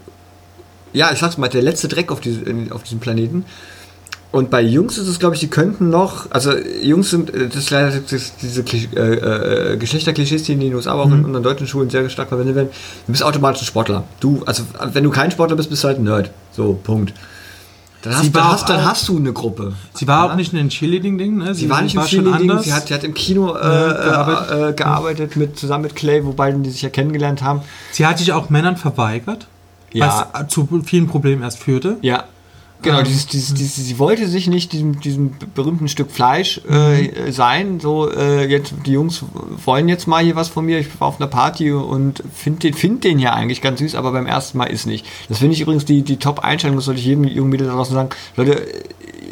[0.92, 3.44] ja, ich sag's mal, der letzte Dreck auf, diese, auf diesem Planeten.
[4.30, 7.56] Und bei Jungs ist es, glaube ich, die könnten noch, also Jungs sind, äh, das
[7.56, 8.60] ist leider das, diese
[8.94, 12.28] äh, äh, Geschlechterklischees, die in den USA, aber auch in unseren deutschen Schulen sehr stark
[12.28, 12.68] verwendet werden.
[13.06, 14.04] Du bist automatisch ein Sportler.
[14.20, 16.30] Du, also wenn du kein Sportler bist, bist du halt ein Nerd.
[16.52, 17.14] So, Punkt.
[18.02, 19.72] Dann Sie hast, dann war hast, dann hast du eine Gruppe.
[19.94, 20.32] Sie war Ja?
[20.32, 21.54] auch nicht in den Cheerleading-Ding, ne?
[21.54, 24.68] Sie war nicht im schon Cheerleading, sie hat, sie hat im Kino äh, gearbeitet, gearbeitet.
[24.70, 27.62] äh, gearbeitet mit, zusammen mit Clay, wobei die sich ja kennengelernt haben.
[27.92, 29.48] Sie hat sich auch Männern verweigert,
[29.92, 30.28] Ja.
[30.32, 31.98] was zu vielen Problemen erst führte.
[32.02, 32.24] Ja.
[32.80, 37.32] Genau, Ähm, dieses, dieses, dieses, sie wollte sich nicht diesem, diesem berühmten Stück Fleisch äh,
[37.32, 37.80] sein.
[37.80, 39.24] So, äh, jetzt, die Jungs
[39.64, 40.78] wollen jetzt mal hier was von mir.
[40.78, 44.12] Ich war auf einer Party und finde den, find den ja eigentlich ganz süß, aber
[44.12, 45.06] beim ersten Mal ist nicht.
[45.28, 47.94] Das finde ich übrigens die, die Top-Einstellung, das sollte ich jedem jungen Mädel da draußen
[47.94, 48.10] sagen.
[48.36, 48.64] Leute,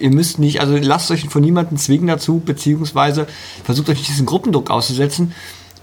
[0.01, 3.29] ihr müsst nicht, also lasst euch von niemandem zwingen dazu, beziehungsweise
[3.63, 5.33] versucht euch nicht diesen Gruppendruck auszusetzen.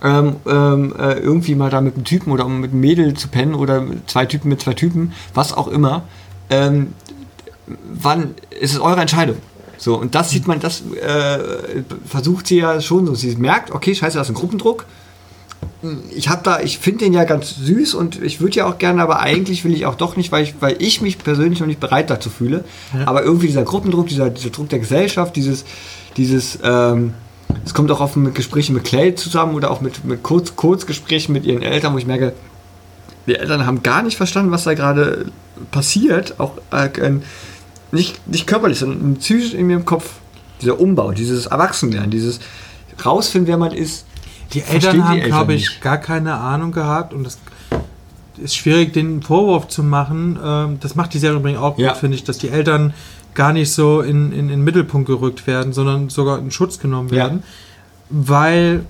[0.04, 3.56] Ähm, ähm, äh, irgendwie mal da mit einem Typen oder mit einem Mädel zu pennen
[3.56, 6.04] oder zwei Typen mit zwei Typen, was auch immer.
[6.50, 6.94] Ähm,
[7.68, 9.38] wann ist es eure Entscheidung?
[9.78, 11.40] So, und das sieht man, das äh,
[12.06, 13.16] versucht sie ja schon so.
[13.16, 14.86] Sie merkt, okay, scheiße, das ist ein Gruppendruck.
[16.16, 19.02] Ich habe da, ich finde den ja ganz süß und ich würde ja auch gerne,
[19.02, 21.82] aber eigentlich will ich auch doch nicht, weil ich, weil ich mich persönlich noch nicht
[21.82, 22.64] bereit dazu fühle.
[23.06, 25.66] Aber irgendwie dieser Gruppendruck, dieser, dieser Druck der Gesellschaft, dieses,
[26.16, 27.14] dieses, ähm,
[27.66, 31.34] es kommt auch auf mit Gesprächen mit Clay zusammen oder auch mit, mit Kurz, Kurzgesprächen
[31.34, 32.34] mit ihren Eltern, wo ich merke,
[33.28, 35.26] die Eltern haben gar nicht verstanden, was da gerade
[35.72, 37.20] passiert, auch äh, äh,
[37.92, 40.12] nicht, nicht körperlich, sondern psychisch in ihrem Kopf.
[40.62, 42.40] Dieser Umbau, dieses Erwachsenwerden, dieses
[43.06, 44.06] rausfinden, wer man ist.
[44.54, 45.82] Die Verstehen die Eltern haben, Eltern glaube ich, nicht.
[45.82, 47.38] gar keine Ahnung gehabt und das
[48.38, 50.40] ist schwierig, den Vorwurf zu machen.
[50.44, 51.90] Ähm, Das macht die Serie übrigens auch Ja.
[51.90, 52.94] gut, finde ich, dass die Eltern
[53.36, 57.10] gar nicht so in, in, in den Mittelpunkt gerückt werden, sondern sogar in Schutz genommen
[57.10, 57.16] Ja.
[57.16, 57.44] werden,
[58.10, 58.86] weil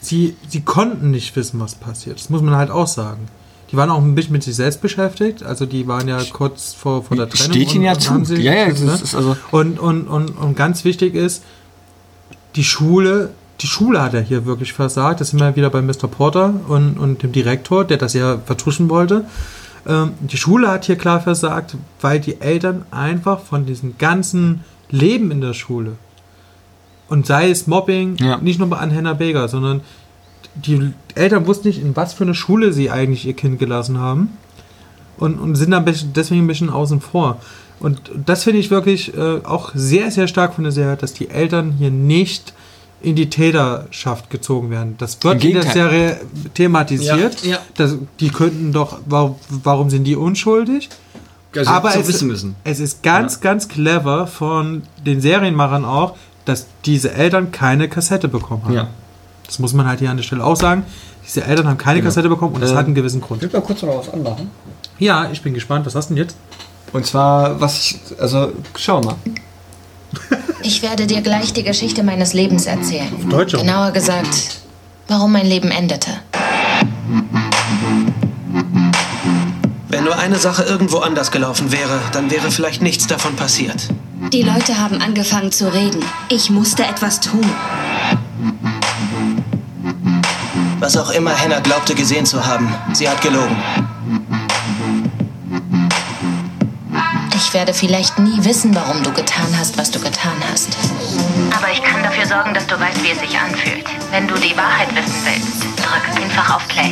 [0.00, 2.18] sie, sie konnten nicht wissen, was passiert.
[2.18, 3.28] Das muss man halt auch sagen.
[3.72, 7.02] Die waren auch ein bisschen mit sich selbst beschäftigt, also die waren ja kurz vor,
[7.02, 7.52] vor der Trennung.
[7.54, 8.24] Steht ihnen ja und zu.
[8.24, 8.92] sich- Ja, ja, das ne?
[9.02, 11.42] ist also- und, und, und, und ganz wichtig ist,
[12.56, 13.30] die Schule,
[13.60, 15.20] die Schule hat ja hier wirklich versagt.
[15.20, 16.06] Das sind wir wieder bei Mr.
[16.08, 19.24] Porter und, und dem Direktor, der das ja vertuschen wollte.
[19.86, 25.30] Ähm, die Schule hat hier klar versagt, weil die Eltern einfach von diesem ganzen Leben
[25.30, 25.92] in der Schule
[27.08, 28.38] und sei es Mobbing, Ja.
[28.38, 29.82] nicht nur an Hannah Baker, sondern
[30.54, 34.30] die Eltern wussten nicht, in was für eine Schule sie eigentlich ihr Kind gelassen haben
[35.18, 37.40] und, und sind dann deswegen ein bisschen außen vor.
[37.80, 41.28] Und das finde ich wirklich äh, auch sehr, sehr stark von der Serie, dass die
[41.28, 42.54] Eltern hier nicht
[43.04, 44.94] in die Täterschaft gezogen werden.
[44.98, 45.62] Das wird in der.
[45.62, 46.20] Serie
[46.54, 47.42] thematisiert.
[47.44, 47.58] Ja, ja.
[47.76, 50.88] Das, die könnten doch, warum, warum sind die unschuldig?
[51.56, 52.56] Also Aber es, wissen müssen.
[52.64, 58.64] es ist ganz, ganz clever von den Serienmachern auch, dass diese Eltern keine Kassette bekommen
[58.64, 58.74] haben.
[58.74, 58.88] Ja.
[59.46, 60.84] Das muss man halt hier an der Stelle auch sagen.
[61.24, 62.08] Diese Eltern haben keine Genau.
[62.08, 63.42] Kassette bekommen und das Äh, hat einen gewissen Grund.
[63.42, 64.50] Ich will mal kurz noch was anmachen.
[64.98, 65.86] Ja, ich bin gespannt.
[65.86, 66.36] Was hast du denn jetzt?
[66.92, 69.14] Und zwar, was ich, also, schau mal.
[70.66, 73.12] Ich werde dir gleich die Geschichte meines Lebens erzählen.
[73.28, 73.60] Deutsch auch.
[73.60, 74.62] Genauer gesagt,
[75.08, 76.08] warum mein Leben endete.
[79.88, 83.88] Wenn nur eine Sache irgendwo anders gelaufen wäre, dann wäre vielleicht nichts davon passiert.
[84.32, 86.02] Die Leute haben angefangen zu reden.
[86.30, 87.44] Ich musste etwas tun.
[90.80, 93.54] Was auch immer Hannah glaubte gesehen zu haben, sie hat gelogen.
[97.46, 100.70] Ich werde vielleicht nie wissen, warum du getan hast, was du getan hast.
[101.54, 103.84] Aber ich kann dafür sorgen, dass du weißt, wie es sich anfühlt.
[104.10, 106.90] Wenn du die Wahrheit wissen willst, drück einfach auf Play.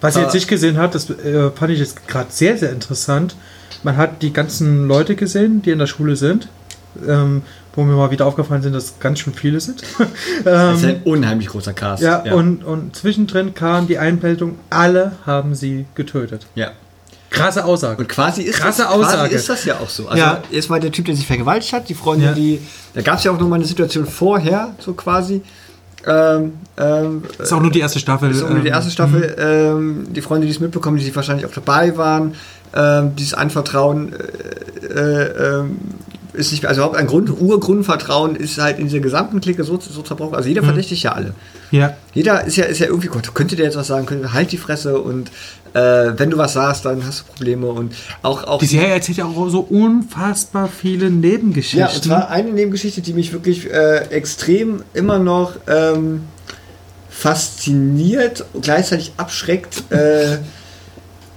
[0.00, 3.34] Was ihr jetzt nicht gesehen habt, das äh, fand ich jetzt gerade sehr, sehr interessant.
[3.82, 6.48] Man hat die ganzen Leute gesehen, die in der Schule sind,
[7.06, 7.42] ähm,
[7.76, 9.82] wo mir mal wieder aufgefallen sind, dass ganz schön viele sind.
[10.44, 12.02] Das ist ähm, ein unheimlich großer Cast.
[12.02, 16.46] ja, Und, und zwischendrin kam die Einblendung, alle haben sie getötet.
[16.54, 16.70] ja.
[17.28, 18.00] Krasse Aussage.
[18.00, 19.16] Und quasi ist, Krasse das, Aussage.
[19.24, 20.06] quasi ist das ja auch so.
[20.08, 20.42] Also Ja.
[20.50, 22.34] jetzt mal der Typ, der sich vergewaltigt hat, die Freundin, Ja.
[22.34, 22.60] die.
[22.94, 25.42] Da gab es ja auch noch mal eine Situation vorher, so quasi.
[26.06, 28.30] Ähm, ähm, ist auch nur die erste Staffel.
[28.30, 29.36] ist auch nur die ähm, erste Staffel.
[29.38, 32.34] Ähm, die Freunde, die es mitbekommen, die sich wahrscheinlich auch dabei waren,
[32.74, 35.64] ähm, dieses Anvertrauen äh, äh,
[36.36, 40.02] ist nicht, also überhaupt ein Grund, Urgrundvertrauen ist halt in dieser gesamten Clique so, so
[40.02, 40.34] zerbrochen.
[40.34, 41.34] Also jeder verdächtigt ja alle.
[41.70, 41.96] Ja.
[42.14, 44.56] Jeder ist ja, ist ja irgendwie, Gott, könnte der jetzt was sagen, könnte, halt die
[44.56, 45.30] Fresse und
[45.72, 49.18] äh, wenn du was sagst, dann hast du Probleme und auch, auch Die Serie erzählt
[49.18, 51.80] ja auch so unfassbar viele Nebengeschichten.
[51.80, 56.22] ja, und zwar eine Nebengeschichte, die mich wirklich äh, extrem immer noch ähm,
[57.10, 60.38] fasziniert und gleichzeitig abschreckt, äh,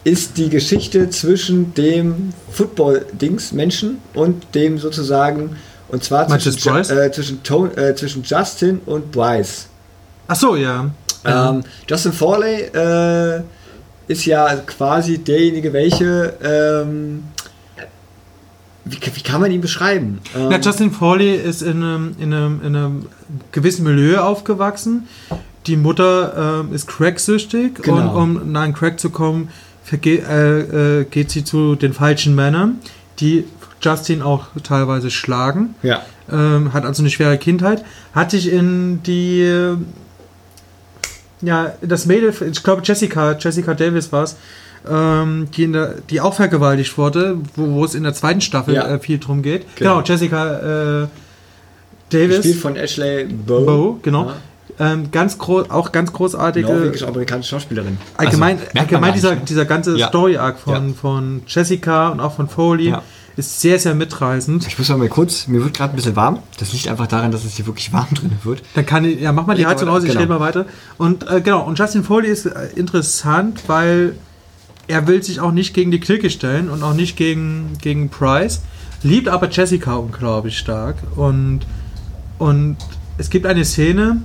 [0.04, 5.58] ist die Geschichte zwischen dem Football-Dings Menschen und dem sozusagen
[5.90, 7.40] und zwar zwischen, äh, zwischen,
[7.76, 9.68] äh, zwischen Justin und Bryce.
[10.28, 10.92] Ach so, ja.
[11.26, 13.42] Ähm, Justin Forley äh,
[14.08, 16.34] ist ja quasi derjenige, welche.
[16.44, 17.24] Ähm,
[18.86, 20.20] wie, wie kann man ihn beschreiben?
[20.36, 23.06] Ähm, Ja, Justin Foley ist in einem, in, einem, in einem
[23.52, 25.08] gewissen Milieu aufgewachsen.
[25.68, 28.16] Die Mutter ähm, ist cracksüchtig Genau.
[28.18, 29.50] und um nach Crack zu kommen,
[29.90, 32.80] verge äh, äh, geht sie zu den falschen Männern,
[33.20, 33.46] die
[33.82, 35.76] Justin auch teilweise schlagen.
[35.84, 36.02] ja.
[36.32, 37.84] Ähm, hat also eine schwere Kindheit.
[38.14, 39.74] Hat sich in die
[41.42, 44.36] ja, das Mädel, ich glaube Jessica, Jessica Davis war es,
[44.88, 48.88] ähm, die, der, die auch vergewaltigt wurde, wo, wo es in der zweiten Staffel Ja.
[48.88, 49.66] äh, viel drum geht.
[49.76, 49.96] Genau.
[49.98, 51.08] Genau, Jessica äh,
[52.10, 52.38] Davis.
[52.38, 53.66] Gespielt von Ashley Bow.
[53.66, 54.26] Bo, genau.
[54.28, 54.36] Ja.
[54.82, 56.68] Ähm, ganz groß, auch ganz großartige.
[56.68, 57.98] Norwegisch-amerikanische Schauspielerin.
[58.16, 59.46] Allgemein, Also, allgemein dieser, nicht, ne?
[59.46, 60.08] dieser ganze Ja.
[60.08, 60.94] Story-Arc von, Ja.
[60.94, 63.02] von Jessica und auch von Foley Ja.
[63.36, 64.66] ist sehr, sehr mitreißend.
[64.68, 66.40] Ich muss mal kurz, mir wird gerade ein bisschen warm.
[66.60, 68.62] Das liegt einfach daran, dass es hier wirklich warm drin wird.
[68.76, 70.22] Dann kann ich, ja, mach mal die Heizung aus, ich genau.
[70.22, 70.66] rede mal weiter.
[70.98, 74.16] Und äh, genau, und Justin Foley ist äh, interessant, weil
[74.88, 78.62] er will sich auch nicht gegen die Clique stellen und auch nicht gegen, gegen Price,
[79.04, 80.96] liebt aber Jessica unglaublich stark.
[81.18, 81.62] Und,
[82.38, 82.78] und
[83.18, 84.22] es gibt eine Szene,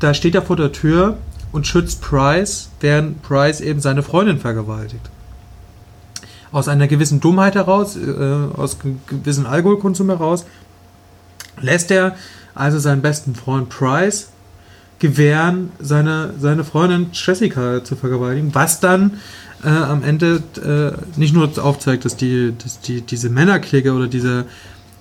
[0.00, 1.16] da steht er vor der Tür
[1.52, 5.08] und schützt Price, während Price eben seine Freundin vergewaltigt.
[6.52, 8.00] Aus einer gewissen Dummheit heraus, äh,
[8.56, 10.44] aus ge- gewissem Alkoholkonsum heraus,
[11.60, 12.16] lässt er
[12.54, 14.30] also seinen besten Freund Price
[14.98, 19.20] gewähren, seine, seine Freundin Jessica zu vergewaltigen, was dann
[19.64, 20.42] äh, am Ende
[21.16, 24.44] äh, nicht nur aufzeigt, dass die, dass die diese Männerklicke oder diese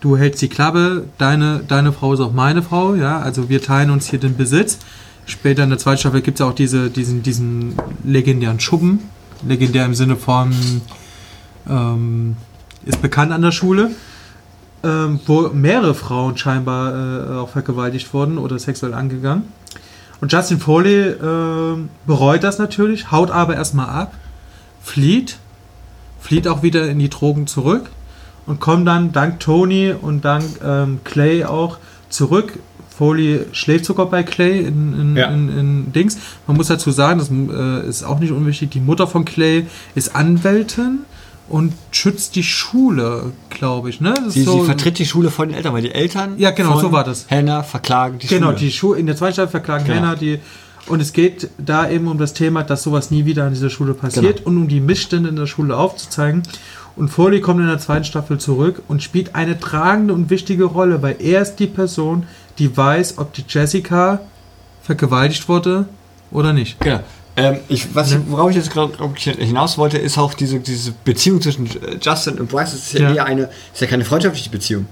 [0.02, 3.90] du hältst die Klappe, deine, deine Frau ist auch meine Frau, ja, also wir teilen
[3.90, 4.80] uns hier den Besitz.
[5.26, 9.00] Später in der zweiten Staffel gibt es auch diese, diesen, diesen legendären Schuppen,
[9.46, 10.54] legendär im Sinne von
[11.70, 12.36] ähm,
[12.86, 13.92] ist bekannt an der Schule,
[14.84, 19.44] ähm, wo mehrere Frauen scheinbar äh, auch vergewaltigt wurden oder sexuell angegangen.
[20.22, 21.78] Und Justin Foley äh,
[22.08, 24.14] bereut das natürlich, haut aber erstmal ab,
[24.82, 25.38] flieht,
[26.20, 27.90] flieht auch wieder in die Drogen zurück
[28.50, 31.78] und kommt dann dank Tony und dank ähm, Clay auch
[32.10, 32.60] zurück.
[32.98, 35.28] Foley schläft sogar bei Clay in, in, Ja.
[35.30, 36.18] in, in Dings.
[36.48, 40.16] Man muss dazu sagen, das äh, ist auch nicht unwichtig, die Mutter von Clay ist
[40.16, 41.00] Anwältin
[41.48, 44.02] und schützt die Schule, glaube ich.
[44.02, 44.14] Ne?
[44.28, 46.92] Sie, so- sie vertritt die Schule von den Eltern, weil die Eltern Ja, genau, so
[46.92, 47.26] war das.
[47.32, 48.58] Hannah verklagen die Genau, Schule.
[48.60, 49.98] die Schule in der zweiten Staffel verklagen Genau.
[49.98, 50.40] Hannah, die
[50.88, 53.94] und es geht da eben um das Thema, dass sowas nie wieder an dieser Schule
[53.94, 54.50] passiert Genau.
[54.50, 56.42] und um die Missstände in der Schule aufzuzeigen.
[57.00, 61.02] Und Foley kommt in der zweiten Staffel zurück und spielt eine tragende und wichtige Rolle,
[61.02, 62.28] weil er ist die Person,
[62.58, 64.20] die weiß, ob die Jessica
[64.84, 65.86] vergewaltigt wurde
[66.30, 66.78] oder nicht.
[66.82, 67.00] Genau.
[67.38, 71.42] Ähm, ich, was ich, worauf ich jetzt gerade hinaus wollte, ist auch diese, diese Beziehung
[71.42, 72.72] zwischen äh, Justin und Bryce.
[72.72, 73.16] Das ist ja, Ja.
[73.16, 73.44] eher eine,
[73.74, 74.86] ist ja keine freundschaftliche Beziehung.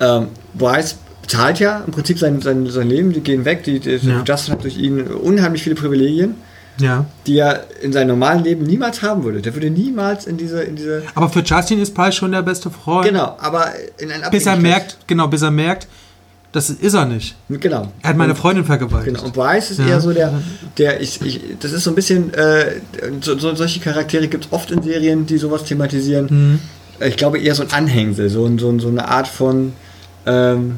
[0.00, 0.96] Ähm, Bryce
[1.28, 3.62] zahlt ja im Prinzip sein, sein, sein Leben, die gehen weg.
[3.62, 4.24] Die, die, Ja.
[4.26, 6.34] Justin hat durch ihn unheimlich viele Privilegien,
[6.78, 7.06] Ja.
[7.26, 9.40] die er in seinem normalen Leben niemals haben würde.
[9.40, 11.02] Der würde niemals in diese, in diese.
[11.14, 13.06] Aber für Justin ist Price schon der beste Freund.
[13.06, 13.68] Genau, aber
[13.98, 15.86] in ein Bis er merkt, genau, bis er merkt,
[16.52, 17.34] das ist er nicht.
[17.48, 17.92] Genau.
[18.02, 19.14] Er hat meine Und- Freundin vergewaltigt.
[19.16, 19.26] Genau.
[19.26, 19.86] Und Bryce ist Ja.
[19.86, 20.32] eher so der,
[20.78, 22.80] der ich, ich, das ist so ein bisschen, äh,
[23.20, 26.26] so, so, solche Charaktere gibt es oft in Serien, die sowas thematisieren.
[26.30, 26.58] Mhm.
[27.06, 29.72] Ich glaube eher so ein Anhängsel, so, so, so eine Art von,
[30.26, 30.76] ähm,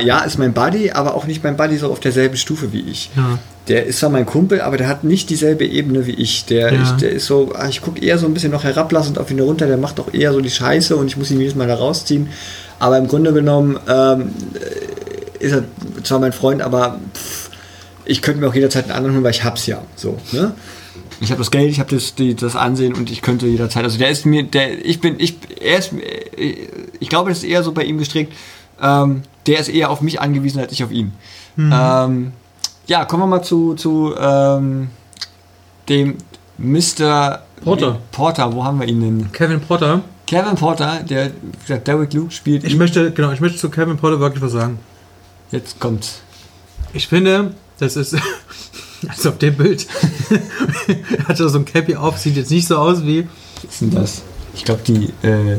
[0.00, 3.10] ja, ist mein Buddy, aber auch nicht mein Buddy so auf derselben Stufe wie ich.
[3.16, 3.38] Ja.
[3.68, 6.44] Der ist zwar mein Kumpel, aber der hat nicht dieselbe Ebene wie ich.
[6.46, 6.82] Der, Ja.
[6.82, 9.40] ich, der ist so, ah, ich gucke eher so ein bisschen noch herablassend auf ihn
[9.40, 11.74] runter, der macht auch eher so die Scheiße und ich muss ihn jedes Mal da
[11.74, 12.28] rausziehen.
[12.78, 14.30] Aber im Grunde genommen ähm,
[15.40, 15.64] ist er
[16.04, 17.50] zwar mein Freund, aber pff,
[18.04, 19.82] ich könnte mir auch jederzeit einen anderen holen, weil ich hab's ja.
[19.96, 20.52] So, ne?
[21.20, 23.82] Ich habe das Geld, ich habe das, die, das Ansehen und ich könnte jederzeit.
[23.84, 26.54] Also der ist mir, der, ich bin, ich, er ist, äh,
[27.00, 28.32] ich glaube, das ist eher so bei ihm gestrickt.
[28.82, 31.12] Ähm, der ist eher auf mich angewiesen als ich auf ihn.
[31.58, 32.32] Ähm,
[32.86, 34.88] ja, kommen wir mal zu, zu ähm,
[35.88, 36.16] dem
[36.58, 37.42] Mr.
[37.62, 37.98] Porter.
[38.12, 39.32] Porter, wo haben wir ihn denn?
[39.32, 40.00] Kevin Potter.
[40.26, 41.30] Kevin Porter, der,
[41.68, 42.64] der Derek Luke spielt.
[42.64, 42.78] Ich ihn.
[42.78, 44.78] möchte, genau, ich möchte zu Kevin Potter wirklich was sagen.
[45.52, 46.20] Jetzt kommt's.
[46.92, 48.16] Ich finde, das ist,
[49.08, 49.86] also auf dem Bild,
[51.28, 53.28] hat er so ein Cappy auf, sieht jetzt nicht so aus wie,
[53.62, 54.22] Was ist denn das?
[54.54, 55.58] Ich glaube, die äh,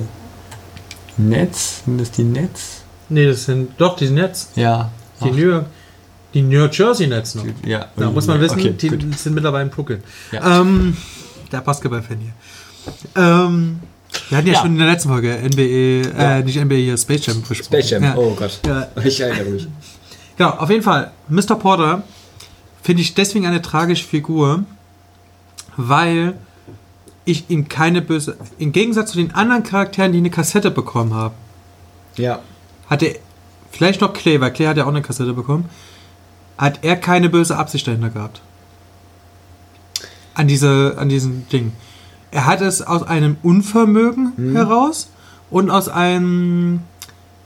[1.18, 2.82] Nets, sind das die Nets?
[3.10, 4.92] nee, das sind doch die Nets, Ja.
[5.24, 5.66] die New York,
[6.38, 7.44] die New Jersey Nets noch.
[7.66, 9.18] Ja, Da muss man wissen, Okay, die gut.
[9.18, 10.04] sind mittlerweile in Brooklyn.
[10.32, 10.62] Ja.
[10.62, 10.96] Ähm,
[11.52, 12.32] der Basketball-Fan hier.
[13.16, 13.80] Ähm,
[14.30, 14.60] wir hatten ja, Ja.
[14.62, 16.38] schon in der letzten Folge NBA, Ja.
[16.38, 17.64] äh, nicht NBA hier, Space Jam besprochen.
[17.66, 18.16] Space Jam, Ja.
[18.16, 18.60] oh Gott.
[18.66, 18.88] Ja.
[19.04, 19.68] Ich erinnere mich.
[20.38, 21.10] Genau, auf jeden Fall.
[21.30, 21.56] Mr.
[21.56, 22.04] Porter
[22.84, 24.66] finde ich deswegen eine tragische Figur,
[25.78, 26.36] weil
[27.26, 28.38] ich ihm keine böse.
[28.60, 31.34] Im Gegensatz zu den anderen Charakteren, die eine Kassette bekommen haben,
[32.18, 32.40] Ja.
[32.88, 33.16] hatte
[33.72, 35.66] vielleicht noch Clay, weil Clay hat ja auch eine Kassette bekommen,
[36.58, 38.42] hat er keine böse Absicht dahinter gehabt.
[40.34, 41.74] An, diese, an diesem Ding.
[42.32, 45.10] Er hat es aus einem Unvermögen heraus
[45.50, 46.82] und aus einem,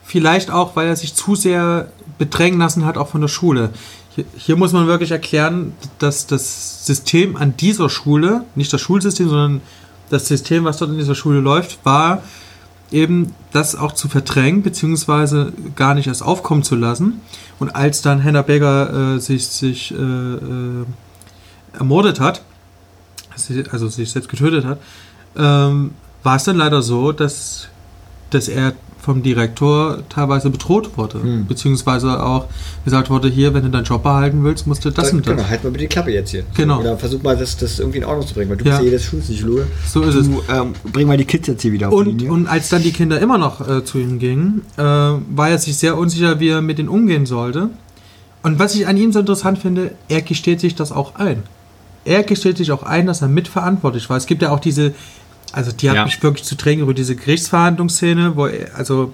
[0.03, 3.69] vielleicht auch, weil er sich zu sehr bedrängen lassen hat, auch von der Schule.
[4.09, 9.29] Hier, hier muss man wirklich erklären, dass das System an dieser Schule, nicht das Schulsystem,
[9.29, 9.61] sondern
[10.09, 12.21] das System, was dort in dieser Schule läuft, war
[12.91, 17.21] eben das auch zu verdrängen, beziehungsweise gar nicht erst aufkommen zu lassen.
[17.59, 20.85] Und als dann Hannah Baker äh, sich, sich äh, äh,
[21.73, 22.41] ermordet hat,
[23.71, 24.79] also sich selbst getötet hat,
[25.37, 25.91] ähm,
[26.23, 27.69] war es dann leider so, dass,
[28.29, 31.47] dass er vom Direktor teilweise bedroht wurde, Hm.
[31.47, 32.45] beziehungsweise auch
[32.85, 35.35] gesagt wurde, hier, wenn du deinen Job behalten willst, musst du das Dann, und das.
[35.37, 36.43] genau, halt mal bitte die Klappe jetzt hier.
[36.55, 36.79] Genau.
[36.79, 38.71] Oder versuch mal, das, das irgendwie in Ordnung zu bringen, weil du Ja.
[38.71, 39.67] bist ja jedes Schulpsychologe.
[39.87, 40.27] So ist es.
[40.29, 42.91] Du, ähm, bring mal die Kids jetzt hier wieder auf Und, und als dann die
[42.93, 46.61] Kinder immer noch äh, zu ihm gingen, äh, war er sich sehr unsicher, wie er
[46.61, 47.69] mit ihnen umgehen sollte.
[48.43, 51.43] Und was ich an ihm so interessant finde, er gesteht sich das auch ein.
[52.05, 54.17] Er gesteht sich auch ein, dass er mitverantwortlich war.
[54.17, 54.93] Es gibt ja auch diese,
[55.51, 56.05] also die hat Ja.
[56.05, 59.13] mich wirklich zu Tränen gerührt, diese Gerichtsverhandlungsszene, wo er, also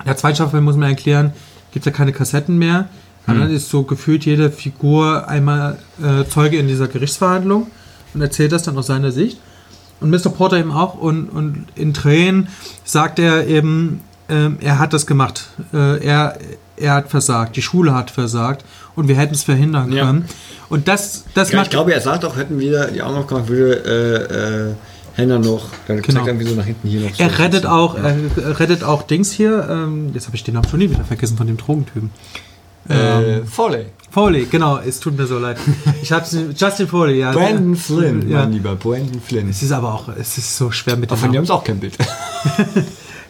[0.00, 1.32] in der zweiten Staffel muss man erklären,
[1.72, 2.88] gibt es ja keine Kassetten mehr.
[3.26, 3.40] Und Hm.
[3.40, 7.66] dann ist so gefühlt jede Figur einmal äh, Zeuge in dieser Gerichtsverhandlung
[8.14, 9.38] und erzählt das dann aus seiner Sicht.
[10.00, 10.30] Und Mr.
[10.30, 10.94] Porter eben auch.
[10.94, 12.48] Und, und in Tränen
[12.84, 15.48] sagt er eben, ähm, er hat das gemacht.
[15.74, 16.38] Äh, er,
[16.76, 17.56] er hat versagt.
[17.56, 18.64] Die Schule hat versagt.
[18.94, 20.06] Und wir hätten es verhindern Ja.
[20.06, 20.24] können.
[20.68, 21.70] Und das, das ja, ich macht.
[21.70, 24.74] glaube, er sagt auch, hätten wir die Augen aufgemacht, würde äh, äh,
[25.18, 26.06] Hannah noch, dann Genau.
[26.20, 27.22] zeigt er irgendwie so nach hinten hier noch so.
[27.22, 28.04] er rettet auch, Ja.
[28.04, 29.68] er rettet auch Dings hier.
[29.70, 32.10] Ähm, jetzt habe ich den Namen schon nie wieder vergessen von dem Drogentypen.
[32.88, 33.86] äh, Foley.
[34.10, 35.58] Foley, genau, es tut mir so leid.
[36.00, 36.24] Ich habe
[36.56, 37.32] Justin Foley, ja.
[37.32, 38.38] Brandon Flynn, Ja.
[38.40, 39.50] mein lieber, Brandon Flynn.
[39.50, 41.38] Es ist aber auch, es ist so schwer mit Aber dem von dem Namen.
[41.38, 41.98] haben sie auch kein Bild.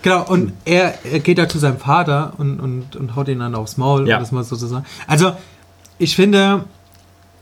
[0.02, 3.56] Genau, und er, er geht da zu seinem Vater und, und, und haut ihn dann
[3.56, 4.16] aufs Maul, Ja.
[4.19, 4.86] um das mal so zu sagen.
[5.09, 5.32] Also,
[5.98, 6.65] ich finde,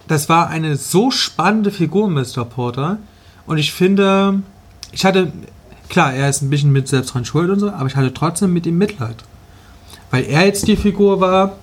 [0.08, 2.46] das war eine so spannende Figur, Mr.
[2.46, 2.96] Porter.
[3.46, 4.40] Und ich finde,
[4.92, 5.32] ich hatte,
[5.88, 8.52] klar, er ist ein bisschen mit selbst dran schuld und so, aber ich hatte trotzdem
[8.52, 9.16] mit ihm Mitleid.
[10.10, 11.56] Weil er jetzt die Figur war,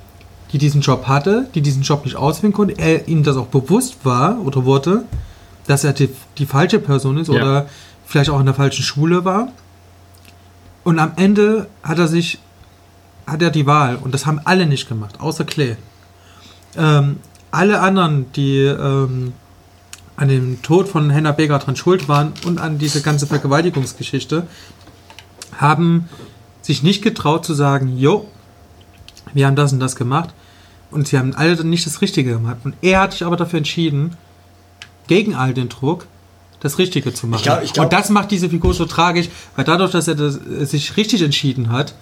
[0.52, 3.98] die diesen Job hatte, die diesen Job nicht ausführen konnte, er ihm das auch bewusst
[4.04, 5.04] war oder wurde,
[5.68, 7.36] dass er die, die falsche Person ist Ja.
[7.36, 7.68] oder
[8.06, 9.50] vielleicht auch in der falschen Schule war.
[10.84, 12.40] Und am Ende hat er sich,
[13.26, 15.78] hat er die Wahl und das haben alle nicht gemacht, außer Clay.
[16.78, 17.18] Ähm,
[17.52, 19.34] alle anderen, die ähm,
[20.15, 24.48] an dem Tod von Hannah Baker dran schuld waren und an diese ganze Vergewaltigungsgeschichte,
[25.57, 26.07] haben
[26.61, 28.27] sich nicht getraut zu sagen, jo,
[29.34, 30.30] wir haben das und das gemacht
[30.91, 32.57] und sie haben alle nicht das Richtige gemacht.
[32.64, 34.15] Und er hat sich aber dafür entschieden,
[35.07, 36.07] gegen all den Druck,
[36.60, 37.44] das Richtige zu machen.
[37.44, 40.38] glaub- ich glaub- und das macht diese Figur so tragisch, weil dadurch, dass er das,
[40.38, 41.94] äh, sich richtig entschieden hat,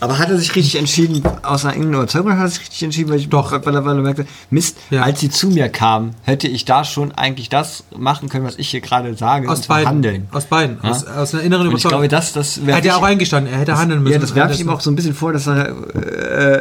[0.00, 3.10] Aber hat er sich richtig entschieden, aus einer engen Überzeugung, hat er sich richtig entschieden,
[3.10, 3.52] weil ich Doch.
[3.52, 5.02] weil er, weil er merkte, Mist, Ja.
[5.02, 8.68] als sie zu mir kam, hätte ich da schon eigentlich das machen können, was ich
[8.68, 10.28] hier gerade sage, aus beiden, handeln.
[10.32, 10.90] aus beiden, Ja?
[10.90, 13.60] aus, aus einer inneren Und ich glaube, das, das er hat ja auch eingestanden, er
[13.60, 14.12] hätte handeln müssen.
[14.14, 16.56] Ja, das werfe ich ihm Das- auch so ein bisschen vor, dass er, äh,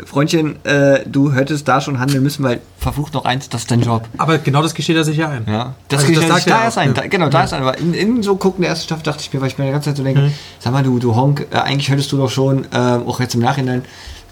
[0.00, 3.70] äh, Freundchen, äh, du hättest da schon handeln müssen, weil verflucht noch eins, das ist
[3.72, 4.06] dein Job.
[4.18, 5.44] Aber genau das gesteht er sich ja ein.
[5.48, 6.88] Ja, das, Also also das er da erst ein.
[6.88, 6.94] ja.
[6.94, 7.62] Da, genau, da ist ein.
[7.62, 9.72] Aber in, in so gucken der ersten Staffel dachte ich mir, weil ich mir die
[9.72, 10.30] ganze Zeit so denke,
[10.60, 13.40] sag mal, du, du Honk, äh, eigentlich hättest du doch schon, ähm, auch jetzt im
[13.40, 13.82] Nachhinein,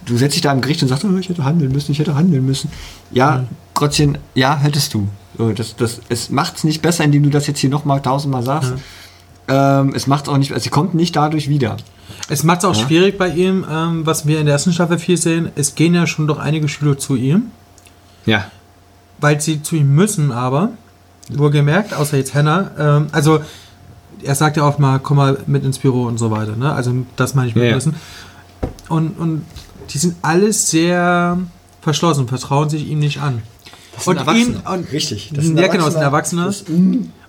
[0.07, 2.15] du setzt dich da am Gericht und sagst, oh, ich hätte handeln müssen, ich hätte
[2.15, 2.71] handeln müssen.
[3.11, 5.09] Ja, Gottchen, ja, hättest du.
[5.39, 8.43] So, das, das, es macht es nicht besser, indem du das jetzt hier nochmal tausendmal
[8.43, 8.75] sagst.
[9.49, 11.77] Ähm, es macht auch nicht, also sie kommt nicht dadurch wieder.
[12.29, 12.87] Es macht es auch Ja.
[12.87, 15.51] schwierig bei ihm, ähm, was wir in der ersten Staffel viel sehen.
[15.57, 17.51] Es gehen ja schon doch einige Schüler zu ihm,
[18.27, 18.47] Ja.
[19.21, 20.71] weil sie zu ihm müssen, aber,
[21.29, 23.41] wohlgemerkt, außer jetzt Hannah, ähm, also
[24.23, 26.73] er sagt ja oft mal, komm mal mit ins Büro und so weiter, ne?
[26.73, 27.95] Also das meine ich mit Ja, müssen.
[28.89, 29.45] Und, und
[29.91, 31.39] die sind alles sehr
[31.81, 33.43] verschlossen, vertrauen sich ihm nicht an.
[34.07, 35.33] und ihn, und, Richtig.
[35.33, 36.53] ja, genau, das sind Erwachsene.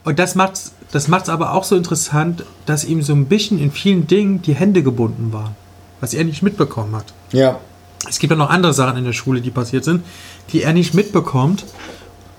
[0.04, 3.72] Und das macht's, das macht's aber auch so interessant, dass ihm so ein bisschen in
[3.72, 5.56] vielen Dingen die Hände gebunden waren,
[6.00, 7.14] was er nicht mitbekommen hat.
[7.32, 7.60] Ja.
[8.08, 10.04] Es gibt ja noch andere Sachen in der Schule, die passiert sind,
[10.52, 11.66] die er nicht mitbekommt.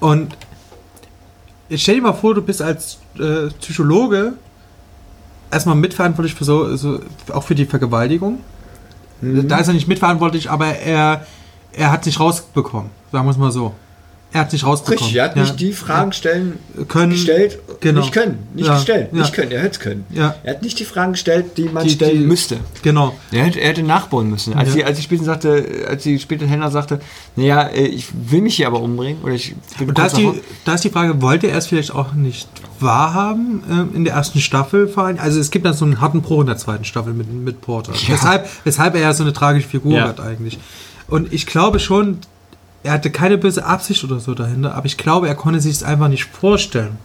[0.01, 0.36] Und
[1.74, 4.35] stell dir mal vor, du bist als äh, Psychologe
[5.51, 7.01] erstmal mitverantwortlich für so, so
[7.32, 8.41] auch für die Vergewaltigung.
[9.20, 11.27] Da ist er nicht mitverantwortlich, aber er,
[11.73, 13.74] er hat nicht rausbekommen, sagen wir es mal so.
[14.35, 14.98] Er hat nicht rausbekommen.
[14.98, 15.43] Richtig, er hat Ja.
[15.43, 16.59] nicht die Fragen stellen
[16.89, 18.01] Können- gestellt, genau.
[18.01, 19.19] nicht können, nicht Ja, gestellt, ja.
[19.20, 20.05] nicht können, er hätte es können.
[20.11, 20.35] Ja.
[20.43, 22.56] Er hat nicht die Fragen gestellt, die man Die- stellen die- müsste.
[22.82, 23.15] Genau.
[23.31, 24.52] Er hätte, er hätte nachbauen müssen.
[24.55, 24.74] Als, Ja.
[24.74, 26.98] sie, als sie später sagte, als sie später Henna sagte,
[27.36, 30.28] naja, äh, ich will mich hier aber umbringen oder ich bin Und da ist, die,
[30.65, 32.48] da ist die Frage, wollte er es vielleicht auch nicht
[32.81, 34.89] wahrhaben ähm, in der ersten Staffel?
[34.89, 35.19] vor allem?
[35.20, 37.93] Also es gibt dann so einen harten Bruch in der zweiten Staffel mit, mit Porter.
[38.09, 40.09] Weshalb, weshalb er ja so eine tragische Figur Ja.
[40.09, 40.59] hat eigentlich.
[41.09, 42.19] Und ich glaube schon,
[42.85, 45.82] er hatte keine böse Absicht oder so dahinter, aber ich glaube, er konnte sich es
[45.82, 46.97] einfach nicht vorstellen,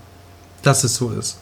[0.61, 1.37] dass es so ist.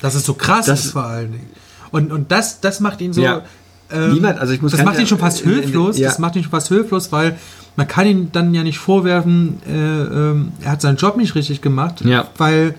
[0.00, 1.50] Dass es so krass Das- ist vor allen Dingen.
[1.90, 3.22] Und, und das, das macht ihn so...
[3.22, 3.42] Ja.
[3.90, 5.98] ähm, Niemand, also ich muss das macht ihn schon fast in- in- hilflos.
[5.98, 6.08] ja.
[6.08, 7.36] Das macht ihn schon fast hilflos, weil
[7.76, 11.62] man kann ihn dann ja nicht vorwerfen, äh, ähm, er hat seinen Job nicht richtig
[11.62, 12.26] gemacht, Ja.
[12.36, 12.74] weil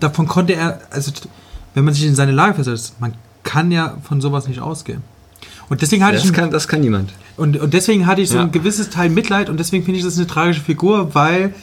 [0.00, 1.12] davon konnte er, also
[1.74, 3.12] wenn man sich in seine Lage versetzt, man
[3.42, 5.02] kann ja von sowas nicht ausgehen.
[5.68, 7.12] Und deswegen hatte Das ich kann, das kann niemand.
[7.40, 8.42] Und, und deswegen hatte ich so Ja.
[8.42, 11.54] ein gewisses Teil Mitleid und deswegen finde ich das eine tragische Figur, weil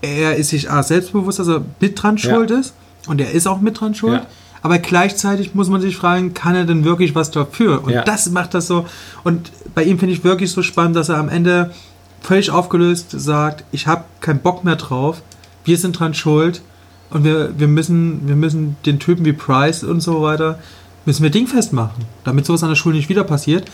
[0.00, 2.74] er ist sich A, selbstbewusst, dass er mit dran schuld ist
[3.06, 4.20] und er ist auch mit dran schuld.
[4.22, 4.26] Ja.
[4.64, 7.82] Aber gleichzeitig muss man sich fragen, kann er denn wirklich was dafür?
[7.84, 8.02] Und Ja.
[8.02, 8.86] das macht das so.
[9.24, 11.72] Und bei ihm finde ich wirklich so spannend, dass er am Ende
[12.20, 15.22] völlig aufgelöst sagt, ich habe keinen Bock mehr drauf,
[15.64, 16.62] wir sind dran schuld
[17.10, 20.58] und wir, wir, müssen, wir müssen den Typen wie Price und so weiter,
[21.06, 23.64] müssen wir dingfest machen, damit sowas an der Schule nicht wieder passiert.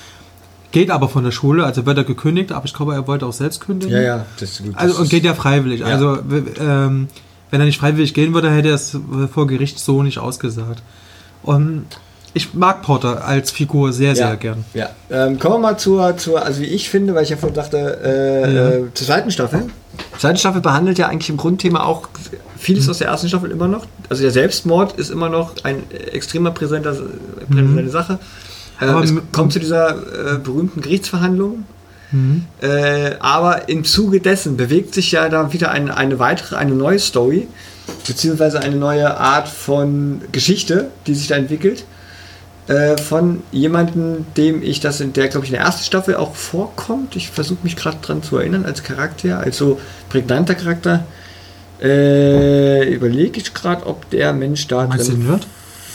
[0.70, 3.32] Geht aber von der Schule, also wird er gekündigt, aber ich glaube, er wollte auch
[3.32, 3.94] selbst kündigen.
[3.94, 4.74] Ja, ja, das ist gut.
[4.76, 5.84] Also Das und geht ja freiwillig.
[5.84, 7.08] Also w- ähm,
[7.50, 8.96] wenn er nicht freiwillig gehen würde, hätte er es
[9.32, 10.82] vor Gericht so nicht ausgesagt.
[11.42, 11.86] Und
[12.34, 14.64] ich mag Potter als Figur sehr, sehr ja, gern.
[14.74, 14.90] Ja.
[15.10, 18.00] Ähm, kommen wir mal zur, zur, also wie ich finde, weil ich ja vorhin dachte,
[18.04, 18.68] äh, Ja.
[18.68, 19.62] äh, zur zweiten Staffel.
[20.14, 22.08] Die zweite Staffel behandelt ja eigentlich im Grundthema auch
[22.58, 22.90] vieles Mhm.
[22.90, 23.86] aus der ersten Staffel immer noch.
[24.10, 26.94] Also der Selbstmord ist immer noch ein extremer präsenter,
[27.48, 28.18] präsente Sache.
[28.80, 28.88] Mhm.
[28.88, 31.64] Aber es kommt zu dieser äh, berühmten Gerichtsverhandlung.
[32.10, 32.44] Mhm.
[32.62, 36.98] Äh, aber im Zuge dessen bewegt sich ja da wieder eine, eine weitere, eine neue
[36.98, 37.48] Story,
[38.06, 41.84] beziehungsweise eine neue Art von Geschichte, die sich da entwickelt.
[42.66, 46.34] Äh, von jemandem, dem ich das in der, glaube ich, in der ersten Staffel auch
[46.34, 47.16] vorkommt.
[47.16, 49.80] Ich versuche mich gerade dran zu erinnern, als Charakter, als so
[50.10, 51.04] prägnanter Charakter.
[51.80, 55.46] Äh, Überlege ich gerade, ob der Mensch da Meinst du den Nerd?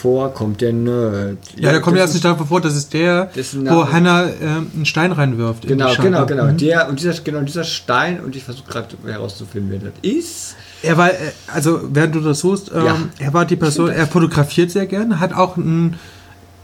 [0.03, 1.37] Vorkommt, der Nerd.
[1.55, 3.29] Ja, der kommt das erst nicht dafür vor, das ist der,
[3.69, 5.65] wo Hannah ähm, einen Stein reinwirft.
[5.65, 6.43] Genau, genau, genau.
[6.47, 6.57] Mhm.
[6.57, 10.55] Der und dieser, genau dieser Stein und ich versuche gerade herauszufinden, wer das ist.
[10.81, 12.97] Er war, äh, also während du das suchst, ähm, Ja.
[13.17, 15.97] er war die Person, er fotografiert sehr gerne, hat auch ein,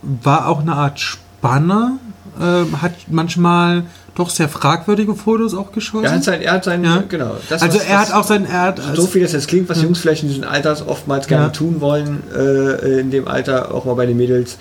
[0.02, 1.98] war auch eine Art Spanner,
[2.41, 3.84] ähm, hat manchmal
[4.19, 6.05] doch sehr fragwürdige Fotos auch geschossen.
[6.05, 7.03] Er hat sein, er hat sein, Ja.
[7.07, 7.35] genau.
[7.49, 9.81] Das, also was- er hat auch sein, er hat, so viel das jetzt klingt, was
[9.81, 11.49] Jungs vielleicht in diesem Alter oftmals gerne Ja.
[11.49, 14.57] tun wollen, äh, in dem Alter auch mal bei den Mädels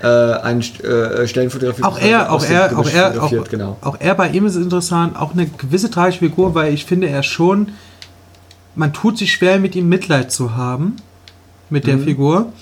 [0.00, 1.84] äh, einen äh, Stellen fotografiert.
[1.84, 3.76] auch er, auch er, auch er, auch, genau.
[3.80, 7.08] auch er bei ihm ist es interessant, auch eine gewisse tragische Figur, weil ich finde,
[7.08, 7.70] er schon,
[8.76, 10.94] man tut sich schwer, mit ihm Mitleid zu haben,
[11.68, 11.88] mit Mhm.
[11.88, 12.52] der Figur,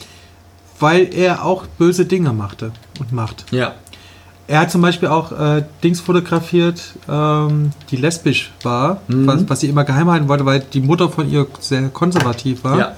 [0.81, 3.44] weil er auch böse Dinge machte und macht.
[3.51, 3.74] Ja.
[4.48, 9.27] Er hat zum Beispiel auch äh, Dings fotografiert, ähm, die lesbisch war, Mhm.
[9.27, 12.78] was, was sie immer geheim halten wollte, weil die Mutter von ihr sehr konservativ war.
[12.78, 12.93] Ja.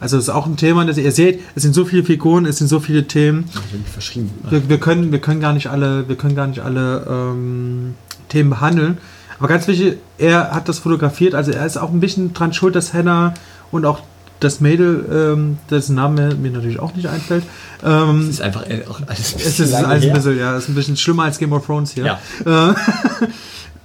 [0.00, 2.58] Also das ist auch ein Thema, das ihr seht, es sind so viele Figuren, es
[2.58, 3.48] sind so viele Themen.
[3.92, 4.30] Verschrieben.
[4.48, 7.94] Wir, wir, können, wir können gar nicht alle, wir können gar nicht alle ähm,
[8.28, 8.98] Themen behandeln.
[9.38, 12.74] Aber ganz wichtig, er hat das fotografiert, also er ist auch ein bisschen dran schuld,
[12.74, 13.34] dass Hannah
[13.70, 14.00] und auch
[14.40, 15.04] das Mädel,
[15.36, 17.44] ähm, dessen Name mir natürlich auch nicht einfällt.
[17.84, 20.38] Ähm, Das ist einfach äh, auch alles ein es bisschen ist lange alles ein bisschen,
[20.38, 22.04] ja, ist ein bisschen schlimmer als Game of Thrones hier.
[22.46, 22.70] Ja.
[22.70, 22.74] Äh,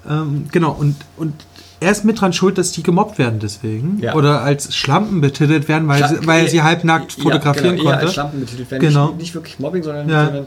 [0.09, 1.33] ähm, genau, und, und
[1.79, 3.99] er ist mit dran schuld, dass die gemobbt werden deswegen.
[3.99, 4.13] Ja.
[4.15, 7.89] Oder als Schlampen betitelt werden, weil, Schla- sie, weil er sie halbnackt Ja, fotografieren genau,
[7.89, 7.99] konnte.
[8.05, 8.87] Als Schlampen betitelt werden.
[8.87, 9.07] Genau.
[9.09, 10.25] Nicht, nicht wirklich Mobbing, sondern, Ja.
[10.25, 10.45] sondern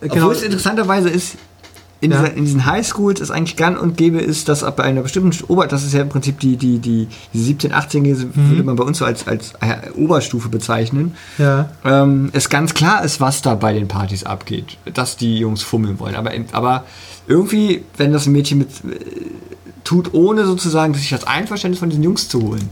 [0.00, 0.14] Genau.
[0.14, 1.36] Obwohl es interessanterweise ist,
[2.02, 2.20] in, Ja.
[2.20, 5.66] dieser, in diesen Highschools ist eigentlich gang und gäbe ist, dass ab einer bestimmten Ober,
[5.66, 8.04] das ist ja im Prinzip die, die, die, die 17, 18
[8.48, 11.70] würde man bei uns so als, als äh, Oberstufe bezeichnen, Ja.
[11.84, 15.98] ähm, es ganz klar ist, was da bei den Partys abgeht, dass die Jungs fummeln
[16.00, 16.16] wollen.
[16.16, 16.84] Aber, aber
[17.26, 18.98] irgendwie, wenn das ein Mädchen mit äh,
[19.84, 22.68] tut, ohne sozusagen sich das Einverständnis von diesen Jungs zu holen.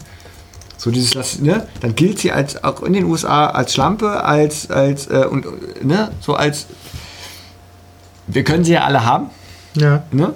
[0.77, 4.70] So dieses, das, ne, dann gilt sie als auch in den USA als Schlampe, als,
[4.70, 6.66] als, äh, und, äh, ne, so als,
[8.35, 9.31] wir können sie ja alle haben,
[9.74, 10.02] Ja.
[10.11, 10.35] ne?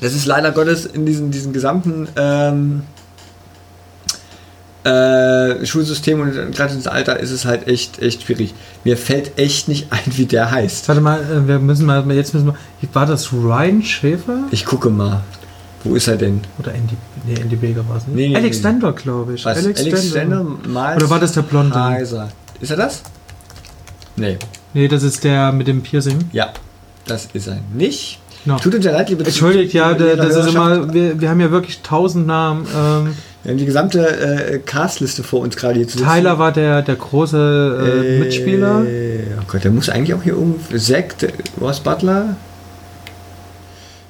[0.00, 2.82] Das ist leider Gottes in diesen, diesen gesamten ähm,
[4.84, 8.54] äh, Schulsystem und gerade ins Alter ist es halt echt, echt schwierig.
[8.84, 10.88] Mir fällt echt nicht ein, wie der heißt.
[10.88, 12.54] Warte mal, äh, wir müssen mal, jetzt müssen wir,
[12.94, 14.44] war das Ryan Schäfer?
[14.50, 15.20] Ich gucke mal.
[15.84, 16.40] Wo ist er denn?
[16.58, 16.96] Oder Andy,
[17.26, 18.16] nee, Andy Baker war es nicht.
[18.16, 18.60] Nee, nee, Alex nee.
[18.60, 19.44] Stender, glaube ich.
[19.44, 19.58] Was?
[19.58, 21.82] Alex, Stender, Miles Oder war das der Blonde?
[21.82, 22.28] Heiser.
[22.60, 23.02] Ist er das?
[24.16, 24.38] Nee.
[24.74, 26.18] Nee, das ist der mit dem Piercing.
[26.32, 26.52] Ja,
[27.06, 28.18] das ist er nicht.
[28.44, 28.56] No.
[28.56, 31.50] Tut uns ja leid, liebe Entschuldigt, ja, der, das ist immer, wir, wir haben ja
[31.50, 32.66] wirklich tausend Namen.
[32.74, 36.10] Ähm, Wir haben die gesamte äh, Castliste vor uns gerade hier zu sitzen.
[36.10, 38.84] Tyler war der, der große äh, Mitspieler.
[38.86, 40.78] Äh, oh Gott, der muss eigentlich auch hier irgendwie.
[40.78, 41.14] Zack,
[41.60, 42.36] Ross Butler?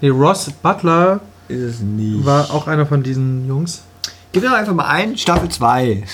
[0.00, 2.24] Nee, Ross Butler Ist es nicht.
[2.24, 3.82] war auch einer von diesen Jungs.
[4.32, 6.04] Gib mir doch einfach mal ein, Staffel 2.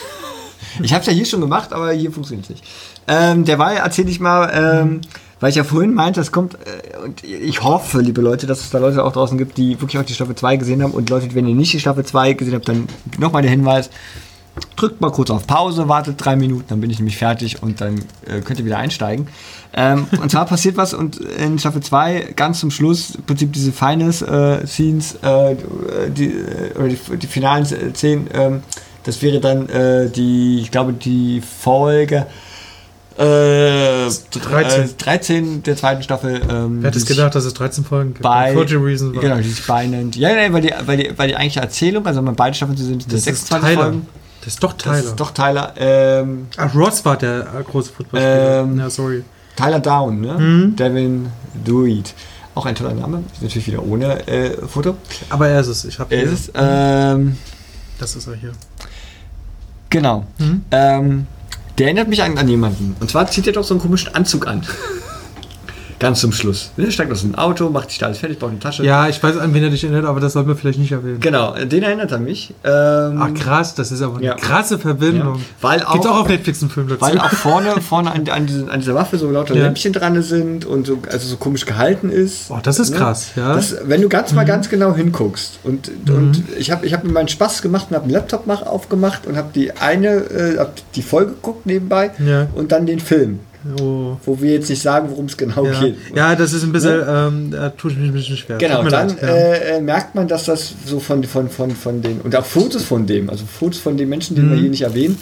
[0.82, 2.64] Ich habe es ja hier schon gemacht, aber hier funktioniert es nicht.
[3.08, 5.00] Ähm, der war, erzähl ich mal, ähm,
[5.40, 8.70] weil ich ja vorhin meinte, das kommt, äh, und ich hoffe, liebe Leute, dass es
[8.70, 10.92] da Leute auch draußen gibt, die wirklich auch die Staffel 2 gesehen haben.
[10.92, 12.88] Und Leute, wenn ihr nicht die Staffel 2 gesehen habt, dann
[13.18, 13.90] nochmal der Hinweis,
[14.76, 17.98] drückt mal kurz auf Pause, wartet drei Minuten, dann bin ich nämlich fertig und dann
[18.26, 19.28] äh, könnt ihr wieder einsteigen.
[19.74, 23.72] Ähm, und zwar passiert was und in Staffel 2 ganz zum Schluss, im Prinzip diese
[23.72, 25.56] Finals äh, Scenes, äh,
[26.08, 28.62] die, äh, oder die, die finalen äh, Szenen, ähm,
[29.04, 29.68] das wäre dann
[30.16, 32.26] die, ich glaube, die Folge
[33.18, 34.82] äh, 13.
[34.84, 36.40] Äh, 13 der zweiten Staffel.
[36.50, 38.22] Ähm, Wer hätte es gedacht, dass es 13 Folgen gibt?
[38.22, 39.22] bei 40 Reasons war.
[39.22, 40.16] Genau, die sich bei nennt.
[40.16, 42.76] Ja, nee, weil die, weil die, weil die eigentliche Erzählung, also wenn man beide Staffeln
[42.76, 43.82] sind, Das das ist 26 Tyler.
[43.84, 44.06] Folgen.
[44.44, 44.98] Das ist doch Das Tyler.
[44.98, 45.74] ist doch Tyler.
[45.76, 48.60] Ähm, Ach, Ross war der äh, große Footballspieler.
[48.62, 49.24] Ähm, ja, sorry.
[49.56, 50.34] Tyler Down, ne?
[50.38, 50.76] Mhm.
[50.76, 51.26] Devin
[51.66, 52.14] Dewitt.
[52.54, 53.22] Auch ein toller Name.
[53.32, 54.96] Ist natürlich wieder ohne äh, Foto.
[55.30, 55.84] Aber er ist es.
[55.84, 56.52] Ich habe Er ist es.
[56.54, 57.36] Ähm,
[57.98, 58.52] Das ist er hier.
[59.90, 60.26] genau.
[60.38, 60.62] Mhm.
[60.70, 61.26] Ähm,
[61.78, 62.96] der erinnert mich an, an jemanden.
[63.00, 64.66] Und zwar zieht er doch so einen komischen Anzug an.
[65.98, 66.70] Ganz zum Schluss.
[66.76, 66.90] Ne?
[66.92, 68.84] Steigt aus dem Auto, macht sich da alles fertig, baut eine Tasche.
[68.84, 71.20] Ja, ich weiß, an wen er dich erinnert, aber das sollten wir vielleicht nicht erwähnen.
[71.20, 72.52] Genau, den erinnert er mich.
[72.64, 74.34] Ähm, Ach krass, das ist aber eine Ja.
[74.34, 75.36] krasse Verbindung.
[75.36, 75.40] Ja.
[75.62, 77.00] Weil auch- Gibt's auch auf Netflix einen Film dazu.
[77.00, 79.62] Weil auch vorne, vorne an, an, diesen, an dieser Waffe so lauter Ja.
[79.64, 82.50] Lämpchen dran sind und so, also so komisch gehalten ist.
[82.50, 82.96] Oh, das ist Ne?
[82.98, 83.54] krass, ja.
[83.54, 84.48] Das, wenn du ganz mal Mhm.
[84.48, 88.04] ganz genau hinguckst und, und ich habe ich hab mir meinen Spaß gemacht und habe
[88.04, 92.10] einen Laptop mach, aufgemacht und habe die eine, äh, hab die Folge geguckt nebenbei
[92.54, 93.40] und dann den Film,
[93.80, 94.16] oh.
[94.24, 95.80] wo wir jetzt nicht sagen, worum es genau ja.
[95.80, 95.96] geht.
[96.14, 98.58] ja, das ist ein bisschen, ähm, da tue ich mich ein bisschen schwer.
[98.58, 99.28] Genau, Tut dann leid, ja.
[99.28, 102.84] äh, äh, merkt man, dass das so von, von, von, von den, und auch Fotos
[102.84, 104.60] von dem, also Fotos von den Menschen, die wir Mhm.
[104.60, 105.18] hier nicht erwähnen,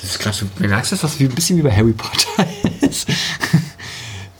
[0.00, 2.46] das ist gerade so, du merkst das, was wie, ein bisschen wie bei Harry Potter
[2.80, 3.06] ist.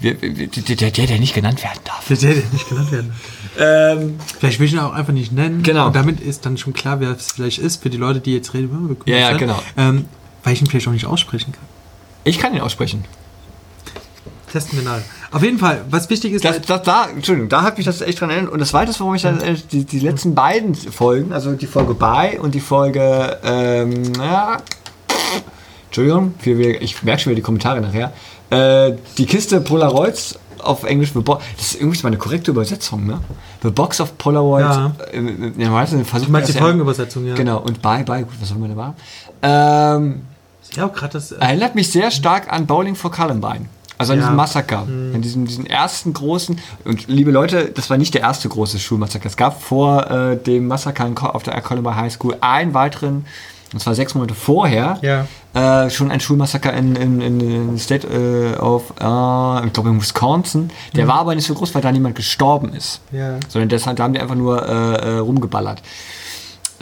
[0.03, 2.07] Wir- wir- Der, der, der, nicht genannt werden darf.
[2.09, 3.13] Der, der, der nicht genannt werden.
[3.59, 5.63] Ähm, Vielleicht will ich ihn auch einfach nicht nennen.
[5.63, 5.89] Genau.
[5.89, 8.55] Und damit ist dann schon klar, wer es vielleicht ist, für die Leute, die jetzt
[8.55, 8.71] reden.
[9.05, 9.63] wir Ja, ja, genau.
[9.77, 10.07] Ähm,
[10.43, 11.65] weil ich ihn vielleicht auch nicht aussprechen kann.
[12.25, 13.05] ich kann ihn aussprechen.
[14.51, 14.99] Testen wir nach.
[15.31, 18.21] Auf jeden Fall, was wichtig ist, Das, das, da, Entschuldigung, da hat mich das echt
[18.21, 18.53] dran erinnert.
[18.53, 21.95] Und das Zweite, warum ich dann äh, die, die letzten beiden Folgen, also die Folge
[21.95, 24.57] Bye und die Folge, ähm, ja,
[25.87, 28.13] Entschuldigung, ich merke schon wieder die Kommentare nachher.
[28.51, 33.07] Äh, die Kiste Polaroids auf Englisch, The Bo- das ist irgendwie mal eine korrekte Übersetzung,
[33.07, 33.21] ne?
[33.63, 34.77] The Box of Polaroids.
[34.77, 34.93] Ja.
[35.13, 37.35] Äh, äh, ja, versucht du meinst man die Folgenübersetzung, ja.
[37.35, 38.95] Genau, und Bye, Bye, gut, was soll man da machen?
[39.43, 40.21] Ähm,
[40.77, 41.33] Ja, gerade das.
[41.33, 43.67] Äh, Erinnert mich sehr stark an Bowling for Columbine.
[44.01, 44.25] Also an Ja.
[44.25, 44.79] diesen Massaker.
[45.15, 46.59] An diesem, diesen ersten großen.
[46.85, 49.27] Und liebe Leute, das war nicht der erste große Schulmassaker.
[49.27, 53.27] Es gab vor äh, dem Massaker auf der Columbine High School einen weiteren,
[53.73, 55.85] und zwar sechs Monate vorher, Ja.
[55.85, 60.01] äh, schon ein Schulmassaker in, in, in, in State äh, of, äh, ich glaube in
[60.01, 60.71] Wisconsin.
[60.97, 63.01] Der war aber nicht so groß, weil da niemand gestorben ist.
[63.13, 63.39] ja.
[63.49, 65.83] Sondern deshalb, da haben die einfach nur äh, äh, rumgeballert.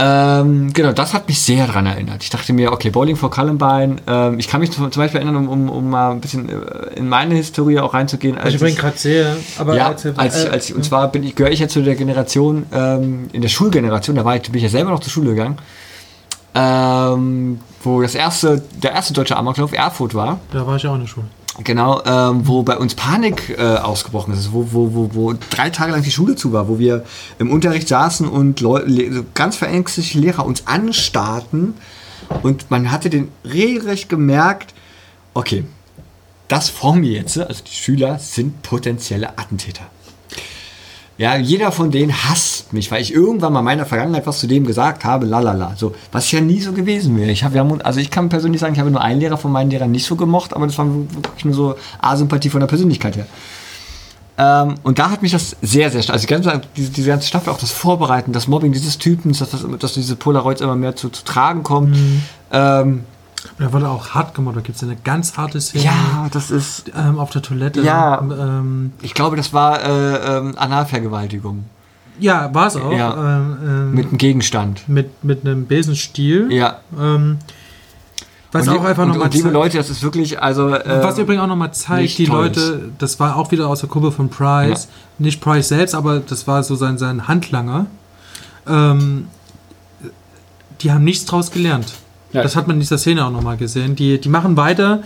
[0.00, 2.22] Ähm, genau, das hat mich sehr daran erinnert.
[2.22, 3.96] Ich dachte mir, okay, Bowling for Columbine.
[4.06, 7.08] Ähm, ich kann mich zum, Beispiel erinnern, um, um, um mal ein bisschen äh, in
[7.08, 8.38] meine Historie auch reinzugehen.
[8.38, 11.34] Also ich übrigens gerade sehe, aber ja, erzähl- als, äh, als, und zwar bin ich,
[11.34, 14.62] gehöre ich ja zu der Generation, ähm, in der Schulgeneration, da war ich, bin ich
[14.62, 15.58] ja selber noch zur Schule gegangen,
[16.54, 20.38] ähm, wo das erste, der erste deutsche Amoklauf Erfurt war.
[20.52, 21.26] Da war ich auch in der Schule.
[21.64, 25.90] Genau, ähm, wo bei uns Panik äh, ausgebrochen ist, wo, wo, wo, wo drei Tage
[25.90, 27.04] lang die Schule zu war, wo wir
[27.40, 28.82] im Unterricht saßen und Leu
[29.34, 31.74] ganz verängstigte Lehrer uns anstarrten
[32.42, 34.72] und man hatte den regelrecht gemerkt,
[35.34, 35.64] okay,
[36.46, 39.86] das vor mir jetzt, also die Schüler sind potenzielle Attentäter.
[41.18, 44.46] Ja, jeder von denen hasst mich, weil ich irgendwann mal in meiner Vergangenheit was zu
[44.46, 45.72] dem gesagt habe, lalala.
[45.76, 47.32] So, was ja nie so gewesen wäre.
[47.32, 49.90] Ich habe also ich kann persönlich sagen, ich habe nur einen Lehrer von meinen Lehrern
[49.90, 53.26] nicht so gemocht, aber das war wirklich nur so Asympathie von der Persönlichkeit her.
[54.38, 57.26] Ähm, und da hat mich das sehr, sehr stark, also die ganze, diese, diese ganze
[57.26, 60.94] Staffel, auch das Vorbereiten, das Mobbing dieses Typens, dass, das, dass diese Polaroids immer mehr
[60.94, 61.96] zu, zu tragen kommt.
[62.52, 63.04] Ähm, Und
[63.58, 64.56] da wurde auch hart gemacht.
[64.56, 67.80] Da gibt es eine ganz harte Szene ja, das ist, ähm, auf der Toilette.
[67.82, 68.20] Ja.
[68.20, 71.64] Ähm, ich glaube, das war äh, ähm, Analvergewaltigung.
[72.18, 72.92] ja war es auch.
[72.92, 73.12] Ja.
[73.38, 74.88] Ähm, ähm, Mit einem Gegenstand.
[74.88, 76.52] mit, mit einem Besenstiel.
[76.52, 76.78] Ja.
[76.98, 77.38] Ähm,
[78.50, 80.70] was und, auch einfach nochmal und liebe Leute, das ist wirklich, also.
[80.70, 84.10] äh, Was übrigens auch nochmal zeigt, die Leute, das war auch wieder aus der Gruppe
[84.10, 84.90] von Price, Ja.
[85.18, 87.86] nicht Price selbst, aber das war so sein, sein Handlanger.
[90.80, 91.92] Die haben nichts draus gelernt.
[92.32, 92.42] Ja.
[92.42, 93.96] Das hat man in dieser Szene auch nochmal gesehen.
[93.96, 95.02] Die, die machen weiter,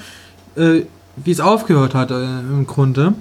[0.57, 0.83] äh,
[1.17, 3.15] wie es aufgehört hat äh, im Grunde.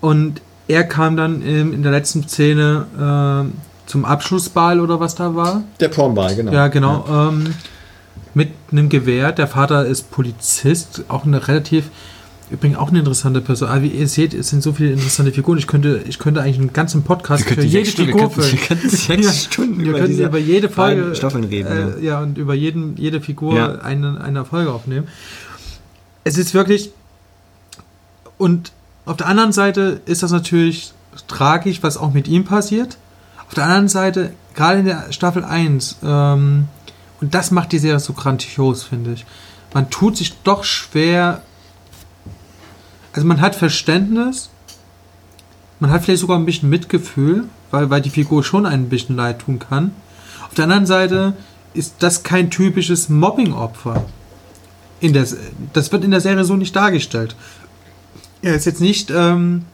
[0.00, 2.86] Und er kam dann ähm, in der letzten Szene
[3.48, 5.62] äh, zum Abschlussball oder was da war.
[5.80, 6.52] der Pornball, genau.
[6.52, 7.04] Ja, genau.
[7.08, 7.54] Ähm,
[8.34, 9.32] mit einem Gewehr.
[9.32, 11.90] Der Vater ist Polizist, auch eine relativ,
[12.50, 13.68] übrigens auch eine interessante Person.
[13.68, 15.58] Aber wie ihr seht, es sind so viele interessante Figuren.
[15.58, 18.58] Ich könnte, ich könnte eigentlich einen ganzen Podcast für jede Figur wir füllen.
[18.66, 22.00] könnten sechs Ja, Stunden wir über diese über jede Folge Staffeln reden.
[22.00, 23.74] Äh, ja, und über jeden, jede Figur Ja.
[23.80, 25.08] eine, eine Folge aufnehmen.
[26.24, 26.90] Es ist wirklich.
[28.36, 28.72] Und
[29.04, 30.92] auf der anderen Seite ist das natürlich
[31.26, 32.98] tragisch, was auch mit ihm passiert.
[33.46, 36.66] Auf der anderen Seite, gerade in der Staffel 1, ähm,
[37.20, 39.26] und das macht die Serie so grandios, finde ich.
[39.74, 41.42] Man tut sich doch schwer.
[43.12, 44.50] Also man hat Verständnis,
[45.80, 49.40] man hat vielleicht sogar ein bisschen Mitgefühl, weil, weil die Figur schon ein bisschen leid
[49.40, 49.92] tun kann.
[50.46, 51.34] Auf der anderen Seite
[51.74, 54.04] ist das kein typisches Mobbing-Opfer.
[55.72, 57.36] Das wird in der Serie so nicht dargestellt.
[58.42, 59.64] Er ist jetzt nicht ähm,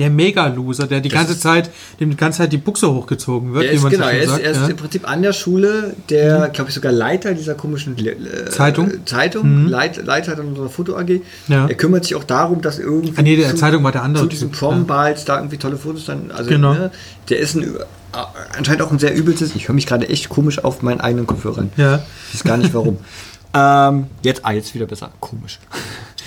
[0.00, 1.70] der Mega-Loser, der die ganze Zeit,
[2.00, 4.42] dem die ganze Zeit die Buchse hochgezogen wird, Er ist, genau, so er ist, sagt.
[4.42, 4.66] er ist ja.
[4.68, 8.90] im Prinzip an der Schule, der, glaube ich, sogar Leiter dieser komischen äh, Zeitung?
[9.04, 11.20] Zeitung, Leit, Leiter dann unserer Foto AG.
[11.48, 11.66] Ja.
[11.66, 13.12] Er kümmert sich auch darum, dass irgendwie.
[13.14, 16.30] Ah, nee, der Zeitung war der andere Zu diesen Prom-Balls da irgendwie tolle Fotos dann.
[16.30, 16.72] Also, Genau.
[16.72, 16.90] ne,
[17.28, 18.18] der ist ein, äh,
[18.56, 19.54] anscheinend auch ein sehr übelstes.
[19.54, 21.72] Ich höre mich gerade echt komisch auf meinen eigenen Kopfhörern.
[21.76, 22.02] Ja.
[22.32, 22.96] Ich weiß gar nicht warum.
[23.54, 25.10] ähm, jetzt, ah, jetzt wieder besser.
[25.20, 25.58] Komisch.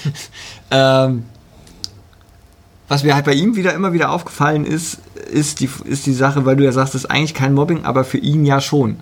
[0.70, 1.24] ähm,
[2.88, 5.00] was mir halt bei ihm wieder immer wieder aufgefallen ist,
[5.32, 8.04] ist die, ist die Sache, weil du ja sagst, das ist eigentlich kein Mobbing, aber
[8.04, 8.98] für ihn ja schon.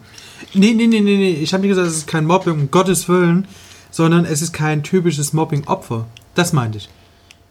[0.54, 1.32] Nee, nee, nee, nee, nee.
[1.34, 3.48] Ich habe nicht gesagt, es ist kein Mobbing, um Gottes Willen,
[3.90, 6.06] sondern es ist kein typisches Mobbing-Opfer.
[6.36, 6.90] Das meinte ich.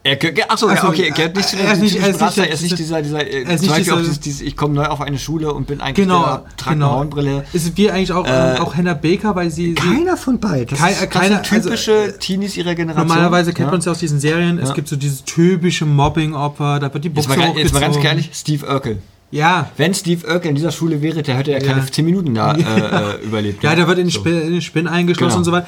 [0.03, 1.95] Er, ge- ge- achso, Also, ja, okay, er gehört nicht zu er ist den nicht-
[1.97, 4.19] er ist nicht der- er ist nicht dieser, dieser, äh, er ist nicht dieser- dieses,
[4.19, 6.91] dieses, ich komme neu auf eine Schule und bin eigentlich Genau, der, trage eine genau.
[6.95, 7.45] Hornbrille.
[7.53, 10.75] Ist wie eigentlich auch, Äh, auch Hannah Baker, weil sie, Keiner von beiden.
[10.75, 13.07] Kein- das keiner- sind typische also, äh, Teenies ihrer Generation.
[13.07, 13.71] Normalerweise kennt ja.
[13.71, 14.57] man es ja aus diesen Serien.
[14.57, 14.75] Es Ja.
[14.75, 17.97] gibt so dieses typische Mobbing-Opfer, da wird die Jetzt Buchse mal, ganz- jetzt mal ganz
[18.03, 18.97] ehrlich, Steve Urkel.
[19.33, 21.87] Ja, Wenn Steve Urkel in dieser Schule wäre, der hätte ja keine Ja.
[21.89, 23.63] 10 Minuten da äh, äh, überlebt.
[23.63, 24.19] ja, der wird in den, So.
[24.59, 25.37] Spin, den eingeschlossen Genau.
[25.37, 25.67] und so weiter.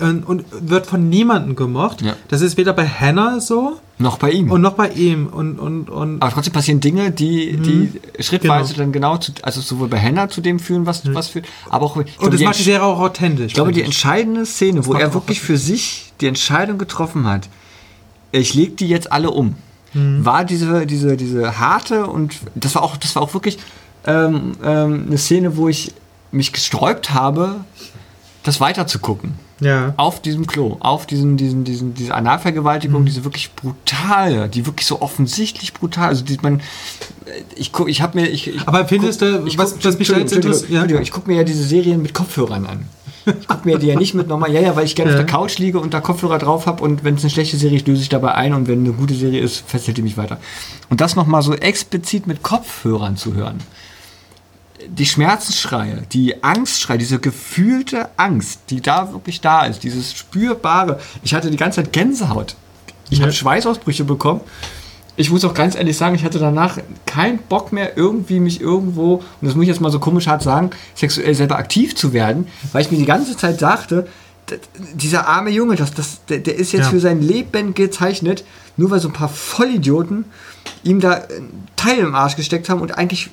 [0.00, 2.02] Und, und wird von niemandem gemocht.
[2.02, 2.16] Ja.
[2.28, 4.50] Das ist weder bei Hannah so Noch bei ihm.
[4.50, 5.28] und noch bei ihm.
[5.28, 8.82] Und, und, und aber trotzdem passieren Dinge, die, die schrittweise Genau.
[8.84, 11.94] dann genau, zu, also sowohl bei Hannah zu dem führen, was, was führt, aber auch.
[11.94, 13.46] Und glaube, das macht die Serie auch authentisch.
[13.46, 13.86] Ich glaube, die ich.
[13.86, 17.48] entscheidende Szene, wo er wirklich für sich die Entscheidung getroffen hat,
[18.32, 19.54] ich leg die jetzt alle um,
[19.92, 20.24] Mhm.
[20.24, 23.58] war diese, diese, diese harte und das war auch, das war auch wirklich
[24.08, 25.92] ähm, ähm, eine Szene, wo ich
[26.32, 27.60] mich gesträubt habe,
[28.42, 29.34] das weiter zu gucken.
[29.60, 29.94] Ja.
[29.96, 33.06] Auf diesem Klo, auf diesen, diesen, diesen, diese Analvergewaltigung, Mhm.
[33.06, 36.60] diese wirklich brutale, die wirklich so offensichtlich brutal, also die man,
[37.54, 40.08] ich guck, ich habe mir, ich, ich Aber findest du, ich was, guck- was mich
[40.08, 40.90] da jetzt interessiert?
[40.90, 41.00] Ja?
[41.00, 42.86] Ich gucke mir ja diese Serien mit Kopfhörern an.
[43.40, 45.18] Ich gucke mir die ja nicht mit normal, ja, ja, weil ich gerne Ja.
[45.18, 47.78] auf der Couch liege und da Kopfhörer drauf habe und wenn es eine schlechte Serie
[47.78, 50.38] ist, löse ich dabei ein und wenn eine gute Serie ist, fesselt die mich weiter.
[50.90, 53.60] Und das nochmal so explizit mit Kopfhörern zu hören.
[54.88, 61.00] Die Schmerzensschreie, die Angstschreie, diese gefühlte Angst, die da wirklich da ist, dieses spürbare.
[61.22, 62.56] Ich hatte die ganze Zeit Gänsehaut.
[63.10, 63.24] Ich Ja.
[63.24, 64.40] habe Schweißausbrüche bekommen.
[65.16, 69.14] Ich muss auch ganz ehrlich sagen, ich hatte danach keinen Bock mehr, irgendwie mich irgendwo,
[69.16, 72.48] und das muss ich jetzt mal so komisch hart sagen, sexuell selber aktiv zu werden,
[72.72, 74.08] weil ich mir die ganze Zeit dachte,
[74.94, 76.90] dieser arme Junge, das, das, der, der ist jetzt Ja.
[76.90, 78.44] für sein Leben gezeichnet,
[78.76, 80.24] nur weil so ein paar Vollidioten
[80.82, 83.30] ihm da ein Teil im Arsch gesteckt haben und eigentlich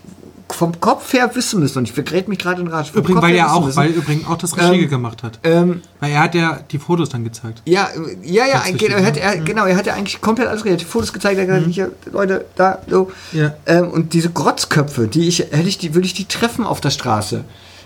[0.53, 3.35] vom Kopf her wissen müssen, und ich vergräte mich gerade in vom Übrigens, Kopf weil
[3.35, 3.77] er auch, müssen.
[3.77, 5.39] weil übrigens auch das Regie Ähm, gemacht hat.
[5.43, 7.61] Ähm, Weil er hat ja die Fotos dann gezeigt.
[7.65, 9.21] ja, äh, ja, ja, ein, er hat, ne?
[9.21, 10.81] er, genau, er hat ja eigentlich komplett alles redet.
[10.83, 13.11] Fotos gezeigt, er hat gesagt, hier, Leute, da, so.
[13.31, 13.55] Ja.
[13.65, 16.91] Ähm, und diese Grotzköpfe, die ich, hätte ich die, würde ich die treffen auf der
[16.91, 17.43] Straße.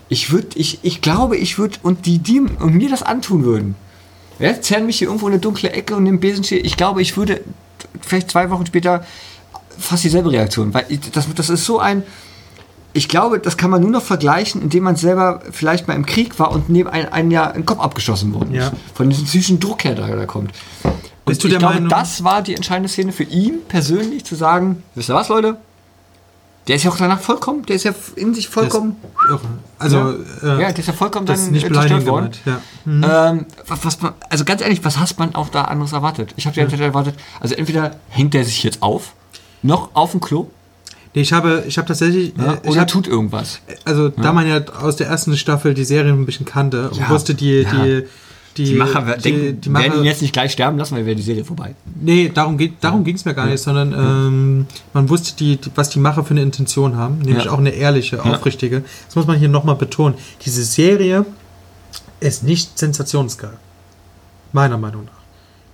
[0.08, 3.74] Ich würde, ich, ich glaube, ich würde, und die, die und mir das antun würden.
[4.38, 6.64] Ja, zerren mich hier irgendwo in eine dunkle Ecke und im Besenstiel.
[6.64, 7.40] Ich glaube, ich würde
[8.02, 9.04] vielleicht zwei Wochen später
[9.78, 12.02] fast dieselbe Reaktion, weil ich, das, das ist so ein,
[12.96, 16.38] ich glaube, das kann man nur noch vergleichen, indem man selber vielleicht mal im Krieg
[16.38, 18.64] war und neben ein, ein Jahr im Kopf abgeschossen worden ist.
[18.64, 18.72] Ja.
[18.94, 20.52] Von diesem psychischen Druck her, der da kommt.
[20.82, 20.92] Und
[21.26, 24.34] Bist du ich der glaube, Meinung- das war die entscheidende Szene für ihn persönlich, zu
[24.34, 25.56] sagen, wisst ihr was, Leute?
[26.68, 28.96] Der ist ja auch danach vollkommen, der ist ja in sich vollkommen.
[29.78, 30.12] Also, Ja.
[30.56, 32.30] äh, ja, der ist ja vollkommen das dann nicht zerstört worden.
[32.44, 33.28] Ja.
[33.30, 36.34] Ähm, was, man, also ganz ehrlich, was hast man auch da anderes erwartet?
[36.36, 39.12] Ich habe Zeit erwartet, also entweder hängt der sich jetzt auf,
[39.62, 40.48] noch auf dem Klo,
[41.16, 43.60] Nee, ich habe, ich habe tatsächlich, ja, äh, oder hab, tut irgendwas.
[43.86, 47.08] also da man ja aus der ersten Staffel die Serie ein bisschen kannte und Ja,
[47.08, 48.04] wusste die, die,
[48.58, 51.06] die, Die Macher die, denken, die werden Macher, ihn jetzt nicht gleich sterben lassen, weil
[51.06, 51.74] wäre die Serie vorbei.
[51.98, 55.88] nee, darum geht, darum ging es mir gar nicht, sondern ähm, man wusste die, was
[55.88, 58.82] die Macher für eine Intention haben, nämlich auch eine ehrliche, aufrichtige.
[59.06, 60.16] Das muss man hier nochmal betonen.
[60.44, 61.24] Diese Serie
[62.20, 63.54] ist nicht sensationsgeil,
[64.52, 65.12] meiner Meinung nach.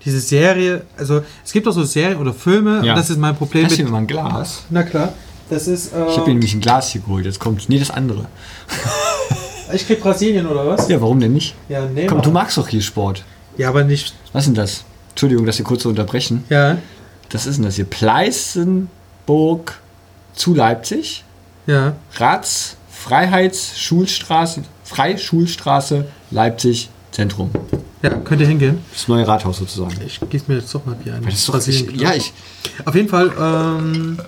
[0.05, 2.93] Diese Serie, also es gibt auch so Serien oder Filme, Ja.
[2.93, 3.87] und das ist mein Problem Lass mit.
[3.87, 4.65] mir mal ein Glas.
[4.71, 5.13] Na klar,
[5.53, 5.93] das ist.
[5.93, 7.69] Äh, Ich habe mir nämlich ein Glas hier geholt, jetzt kommt.
[7.69, 8.27] Nee, das andere.
[9.73, 10.89] ich krieg Brasilien oder was?
[10.89, 11.55] Ja, warum denn nicht?
[11.69, 12.07] Ja, nee.
[12.07, 13.25] Komm, du magst doch hier Sport.
[13.57, 14.15] Ja, aber nicht.
[14.33, 14.85] Was ist denn das?
[15.11, 16.45] Entschuldigung, dass wir kurz so unterbrechen.
[16.49, 16.79] Ja,
[17.29, 17.85] Das ist denn das hier?
[17.85, 19.79] Pleißenburg
[20.35, 21.25] zu Leipzig.
[21.67, 21.95] ja.
[22.17, 27.51] Ratz, Freiheitsschulstraße, Freischulstraße, Leipzig, Zentrum.
[28.03, 28.79] Ja, könnt ihr hingehen.
[28.93, 29.95] Das neue Rathaus sozusagen.
[30.07, 31.25] Ich gieße mir jetzt doch mal Bier ein.
[31.25, 32.33] Das ist doch, ich, ja, ich.
[32.85, 34.19] Auf jeden Fall, ähm,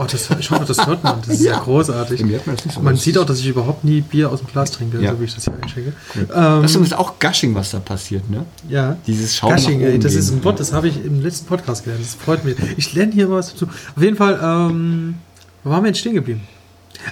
[0.00, 1.20] oh, das, ich hoffe, das hört man.
[1.20, 2.20] Das ist ja, großartig.
[2.46, 2.80] Das nicht so.
[2.80, 5.12] Man sieht auch, dass ich überhaupt nie Bier aus dem Glas trinke, Ja.
[5.12, 5.92] so wie ich das hier einschenke.
[6.36, 8.44] Das ist auch Gushing, was da passiert, ne?
[8.68, 8.96] Ja.
[9.06, 10.20] Dieses Schaum Gushing, ey, das gehen.
[10.20, 12.04] ist ein Wort, das habe ich im letzten Podcast gelernt.
[12.04, 12.56] Das freut mich.
[12.76, 13.66] Ich lerne hier was dazu.
[13.66, 15.16] Auf jeden Fall, ähm,
[15.64, 16.42] wo waren wir jetzt stehen geblieben?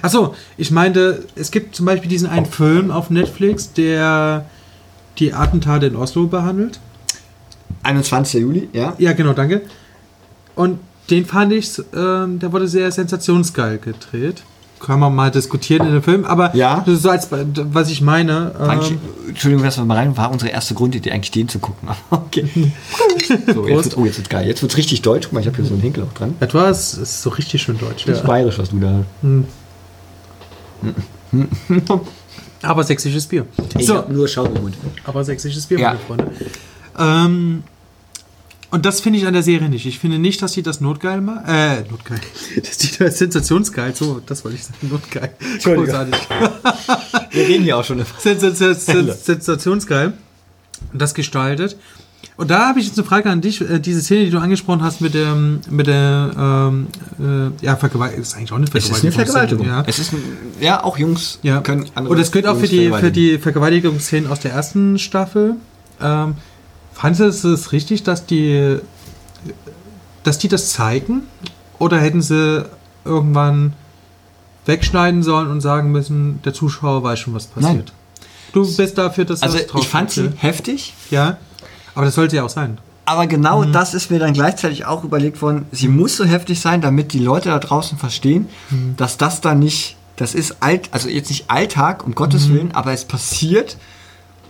[0.01, 4.45] Achso, ich meinte, es gibt zum Beispiel diesen einen Film auf Netflix, der
[5.17, 6.79] die Attentate in Oslo behandelt.
[7.83, 8.41] 21.
[8.41, 8.93] Juli, ja.
[8.97, 9.61] Ja, genau, danke.
[10.55, 10.79] Und
[11.09, 14.43] den fand ich, ähm, der wurde sehr sensationsgeil gedreht.
[14.79, 16.83] Kann man mal diskutieren in dem Film, aber Ja.
[16.85, 18.55] das ist so als was ich meine.
[18.59, 21.89] Eigentlich, Ähm, Entschuldigung, dass wir mal rein war unsere erste Grundidee eigentlich den zu gucken.
[22.09, 22.47] Aber okay.
[23.53, 24.47] so, jetzt wird's, oh, jetzt wird's geil.
[24.47, 25.25] Jetzt wird's richtig deutsch.
[25.25, 26.33] Guck mal, ich habe hier so einen Hinkel auch dran.
[26.39, 28.05] es ist so richtig schön deutsch.
[28.05, 28.27] Das ist Ja.
[28.27, 29.03] bayerisch, was du da.
[32.61, 33.45] Aber sächsisches Bier.
[33.77, 34.75] Ich So, hab nur Schaum im Mund.
[35.05, 35.87] aber sächsisches Bier, Ja.
[35.89, 36.31] meine Freunde.
[36.97, 37.63] Ähm,
[38.71, 39.85] und das finde ich an der Serie nicht.
[39.85, 41.43] Ich finde nicht, dass die das notgeil machen.
[41.47, 42.19] Äh, notgeil.
[42.63, 43.95] Dass die das sensationsgeil.
[43.95, 44.77] So, das wollte ich sagen.
[44.89, 45.31] Notgeil.
[45.63, 46.15] Großartig.
[47.31, 48.03] Wir reden hier auch schon.
[48.19, 50.13] Sensation- Sensationsgeil.
[50.93, 51.77] Und das gestaltet.
[52.35, 53.59] Und da habe ich jetzt eine Frage an dich.
[53.61, 56.87] Äh, Diese Szene, die du angesprochen hast mit der, mit der ähm,
[57.61, 59.09] äh, ja, Vergewaltigung, ist eigentlich auch eine Es Vergewaltigung.
[59.09, 59.67] ist eine Vergewaltigung.
[59.67, 59.83] Ja.
[59.87, 60.21] Es ist ein,
[60.61, 61.59] ja, auch Jungs Ja.
[61.61, 65.55] können andere Und das gilt auch für die, für die Vergewaltigungsszenen aus der ersten Staffel.
[66.01, 66.35] Ähm,
[66.99, 68.77] fandest du es richtig, dass die,
[70.23, 71.23] dass die das zeigen?
[71.79, 72.65] Oder hätten sie
[73.05, 73.73] irgendwann
[74.65, 77.93] wegschneiden sollen und sagen müssen, der Zuschauer weiß schon, was passiert?
[78.53, 81.37] Du bist dafür, dass Also das drauf ich fand sie heftig, ja?
[81.95, 82.77] aber das sollte ja auch sein.
[83.05, 83.71] aber genau Mhm.
[83.73, 85.65] das ist mir dann gleichzeitig auch überlegt worden.
[85.71, 88.95] Sie muss so heftig sein, damit die Leute da draußen verstehen, Mhm.
[88.97, 92.91] dass das da nicht, das ist alt, also jetzt nicht Alltag, um Gottes Willen, aber
[92.91, 93.77] es passiert.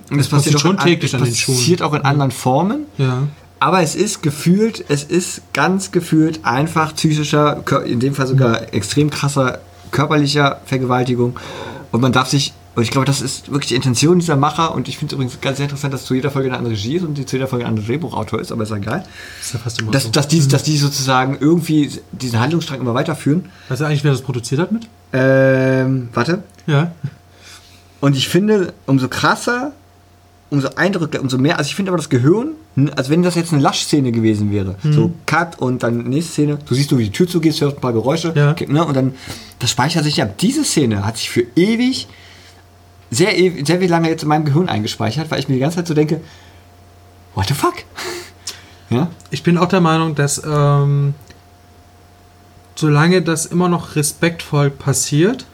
[0.09, 0.19] Und Mhm.
[0.21, 1.57] Es passiert schon in, täglich an den Schulen.
[1.57, 2.85] passiert auch in anderen Formen.
[2.97, 3.23] Ja.
[3.59, 9.09] Aber es ist gefühlt, es ist ganz gefühlt einfach psychischer, in dem Fall sogar extrem
[9.09, 9.59] krasser
[9.91, 11.37] körperlicher Vergewaltigung.
[11.91, 14.73] Und man darf sich, und ich glaube, das ist wirklich die Intention dieser Macher.
[14.73, 16.95] Und ich finde es übrigens ganz sehr interessant, dass zu jeder Folge eine andere Regie
[16.95, 19.03] ist und die zu jeder Folge ein anderer Drehbuchautor ist, aber ist ja egal.
[19.41, 20.09] Ist ja fast immer Dass, so.
[20.11, 23.49] dass, die, dass die sozusagen irgendwie diesen Handlungsstrang immer weiterführen.
[23.67, 24.87] Weißt du eigentlich, wer das produziert hat mit?
[25.11, 26.43] Ähm, warte.
[26.67, 26.91] Ja.
[27.99, 29.73] Und ich finde, umso krasser,
[30.49, 32.53] umso eindrücklicher, umso mehr, also ich finde aber das Gehirn,
[32.95, 34.75] als wenn das jetzt eine Lasch-Szene gewesen wäre.
[34.81, 34.93] Mhm.
[34.93, 37.81] So Cut und dann nächste Szene, du siehst, du wie die Tür zugehst, hörst ein
[37.81, 38.55] paar Geräusche, Ja.
[38.67, 39.13] ne, und dann,
[39.59, 40.25] das speichert sich ja.
[40.25, 42.07] Diese Szene hat sich für ewig,
[43.11, 45.77] sehr, ewig, sehr viel lange jetzt in meinem Gehirn eingespeichert, weil ich mir die ganze
[45.77, 46.21] Zeit so denke,
[47.35, 47.75] what the fuck?
[48.89, 49.09] ja?
[49.31, 51.13] Ich bin auch der Meinung, dass ähm,
[52.75, 55.45] solange das immer noch respektvoll passiert,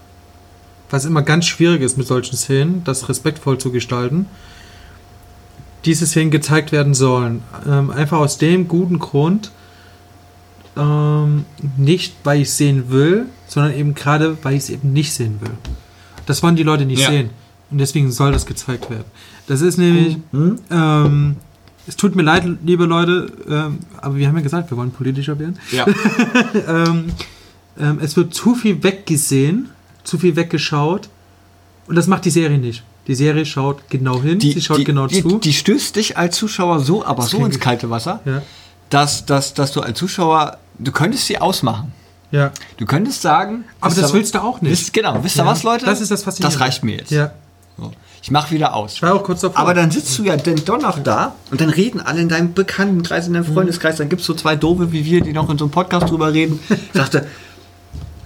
[0.89, 4.27] was immer ganz schwierig ist mit solchen Szenen, das respektvoll zu gestalten,
[5.86, 7.41] diese Szenen gezeigt werden sollen.
[7.68, 9.52] Ähm, einfach aus dem guten Grund,
[10.78, 11.45] ähm,
[11.78, 15.52] nicht, weil ich sehen will, sondern eben gerade, weil ich es eben nicht sehen will.
[16.26, 17.10] Das wollen die Leute nicht Ja.
[17.10, 17.30] sehen.
[17.72, 19.06] Und deswegen soll das gezeigt werden.
[19.48, 20.18] Das ist nämlich,
[20.70, 21.38] ähm,
[21.88, 25.38] es tut mir leid, liebe Leute, ähm, aber wir haben ja gesagt, wir wollen politischer
[25.40, 25.57] werden.
[25.72, 25.86] Ja.
[26.68, 27.06] ähm,
[27.80, 29.70] ähm, es wird zu viel weggesehen,
[30.03, 31.10] zu viel weggeschaut.
[31.88, 32.84] Und das macht die Serie nicht.
[33.07, 35.38] Die Serie schaut genau hin, sie schaut die, genau die, zu.
[35.40, 38.41] Die stößt dich als Zuschauer so, aber so klingt- ins kalte Wasser, ja,
[38.90, 41.91] dass, dass, dass du als Zuschauer, du könntest sie ausmachen.
[42.32, 42.52] ja.
[42.77, 44.72] Du könntest sagen, Aber das ihr- willst du auch nicht.
[44.72, 45.86] Wisst, genau, wisst ihr Ja, was, Leute?
[45.86, 46.57] das ist das Faszinierende.
[46.60, 47.11] Das reicht mir jetzt.
[47.11, 47.32] Ja,
[47.77, 47.91] So.
[48.22, 48.94] Ich mach wieder aus.
[48.94, 49.60] ich war auch kurz davor.
[49.60, 52.53] Aber dann sitzt du ja denn doch noch da und dann reden alle in deinem
[52.56, 53.98] Bekanntenkreis, in deinem Freundeskreis.
[53.98, 56.34] Dann gibt es so zwei Doofe wie wir, die noch in so einem Podcast drüber
[56.34, 56.60] reden.
[56.69, 57.27] Ich dachte,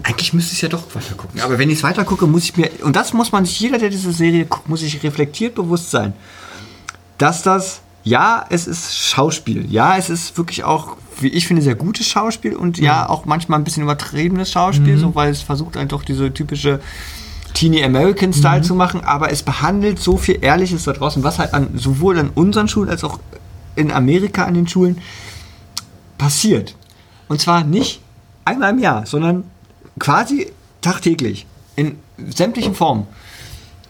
[0.03, 1.41] eigentlich müsste ich ja doch weiter gucken.
[1.41, 3.77] Aber wenn ich es weiter gucke, muss ich mir, und das muss man sich, jeder,
[3.77, 6.13] der diese Serie guckt, muss sich reflektiert bewusst sein,
[7.17, 9.69] dass das, ja, es ist Schauspiel.
[9.71, 13.59] Ja, es ist wirklich auch, wie ich finde, sehr gutes Schauspiel und ja, auch manchmal
[13.59, 16.79] ein bisschen übertriebenes Schauspiel, so weil es versucht, einen doch diese typische
[17.53, 21.53] Teeny American Style zu machen, aber es behandelt so viel Ehrliches da draußen, was halt
[21.53, 23.19] an, sowohl an unseren Schulen als auch
[23.75, 24.99] in Amerika an den Schulen
[26.17, 26.75] passiert.
[27.27, 28.01] Und zwar nicht
[28.45, 29.43] einmal im Jahr, sondern
[29.99, 30.51] quasi
[30.81, 31.45] tagtäglich
[31.75, 31.97] in
[32.35, 33.07] sämtlichen Formen.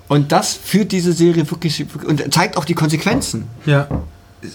[0.07, 3.48] Und das führt diese Serie wirklich und zeigt auch die Konsequenzen.
[3.65, 3.88] ja.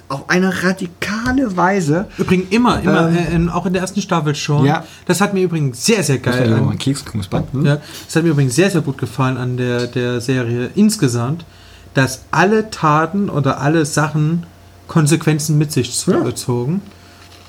[0.09, 2.09] Auf eine radikale Weise.
[2.17, 4.65] Übrigens immer, immer, Ähm, äh, in, auch in der ersten Staffel schon.
[4.65, 4.83] Ja.
[5.05, 6.49] Das hat mir übrigens sehr, sehr geil.
[6.51, 7.53] Ja, an, Kekskrumsband.
[7.53, 7.67] Hm?
[7.67, 7.77] ja,
[8.07, 11.45] das hat mir übrigens sehr, sehr gut gefallen an der, der Serie insgesamt,
[11.93, 14.47] dass alle Taten oder alle Sachen
[14.89, 16.35] Konsequenzen mit sich Ja.
[16.35, 16.81] zogen.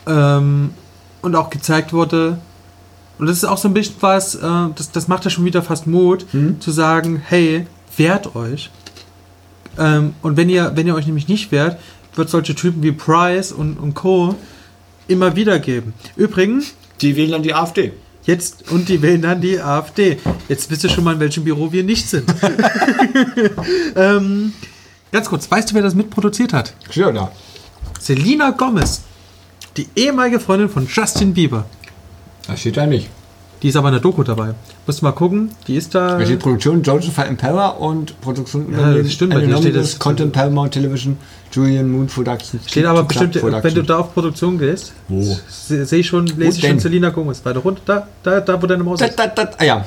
[0.05, 0.71] Ähm,
[1.21, 2.37] und auch gezeigt wurde,
[3.19, 4.39] und das ist auch so ein bisschen was, äh,
[4.75, 6.59] das, das macht ja schon wieder fast Mut, Mhm.
[6.59, 7.65] zu sagen, hey,
[7.97, 8.69] wehrt euch.
[9.77, 11.77] Ähm, und wenn ihr, wenn ihr euch nämlich nicht wehrt,
[12.15, 14.35] wird solche Typen wie Price und, und Co.
[15.07, 15.93] immer wieder geben.
[16.15, 17.91] Übrigens, Die wählen dann die AfD.
[18.23, 20.17] Jetzt, und die wählen dann die AfD.
[20.47, 22.23] Jetzt wisst ihr schon mal, in welchem Büro wir nicht sind.
[23.95, 24.53] ähm,
[25.11, 26.73] ganz kurz, weißt du, wer das mitproduziert hat?
[26.93, 27.31] Ja, da.
[27.99, 29.01] Selena Gomez.
[29.77, 31.65] Die ehemalige Freundin von Justin Bieber.
[32.47, 33.09] Das steht da nicht.
[33.61, 34.53] Die ist aber in der Doku dabei.
[34.85, 35.49] Musst du mal gucken.
[35.67, 36.19] Die ist da.
[36.19, 40.33] Da steht Produktion Joseph Emperor und Produktion Ja, das stimmt, bei dir steht das- Content
[40.33, 41.17] Paramount Television,
[41.51, 42.69] Julian Moon Productions.
[42.69, 44.93] Steht aber bestimmt, wenn du da auf Produktion gehst,
[45.49, 47.81] se- sehe ich schon, lese ich schon Selena Gomez weiter runter.
[47.85, 49.17] Da, da, da, wo deine Maus ist.
[49.17, 49.85] da, da, ah, ja.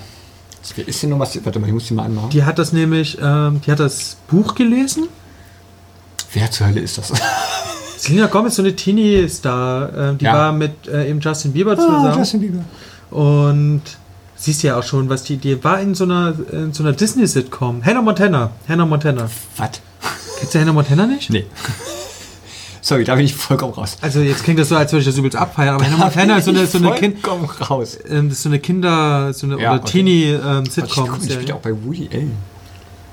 [0.86, 1.38] Ist hier noch was?
[1.44, 2.30] Warte mal, ich muss die mal anmachen.
[2.30, 5.08] Die hat das nämlich, ähm, die hat das Buch gelesen.
[6.32, 7.12] Wer zur Hölle ist das?
[7.98, 10.32] Selena Gomez, so eine Teenie-Star, ähm, die Ja.
[10.34, 12.40] war mit äh, eben Justin Bieber zusammen.
[12.40, 12.64] Bieber.
[13.10, 13.82] Und
[14.36, 17.84] siehst ja auch schon, was die, die war in so einer, in so einer Disney-Sitcom.
[17.84, 18.50] Hannah Montana.
[18.68, 19.28] Hannah Montana.
[19.56, 19.70] Was?
[20.38, 21.28] Kennst du Hannah Montana nicht?
[21.30, 21.44] Nee.
[22.80, 23.96] Sorry, da bin ich vollkommen raus.
[24.00, 26.44] Also jetzt klingt das so, als würde ich das übelst abfeiern, aber Hannah Montana ist
[26.44, 27.16] so eine, so eine, kind,
[27.68, 27.98] raus.
[28.08, 29.90] ähm, das ist so eine Kinder, so eine Ja, oder okay.
[29.90, 30.84] Teenie-Sitcom.
[31.04, 32.36] Ich gucke mich wieder auch bei Woody Allen.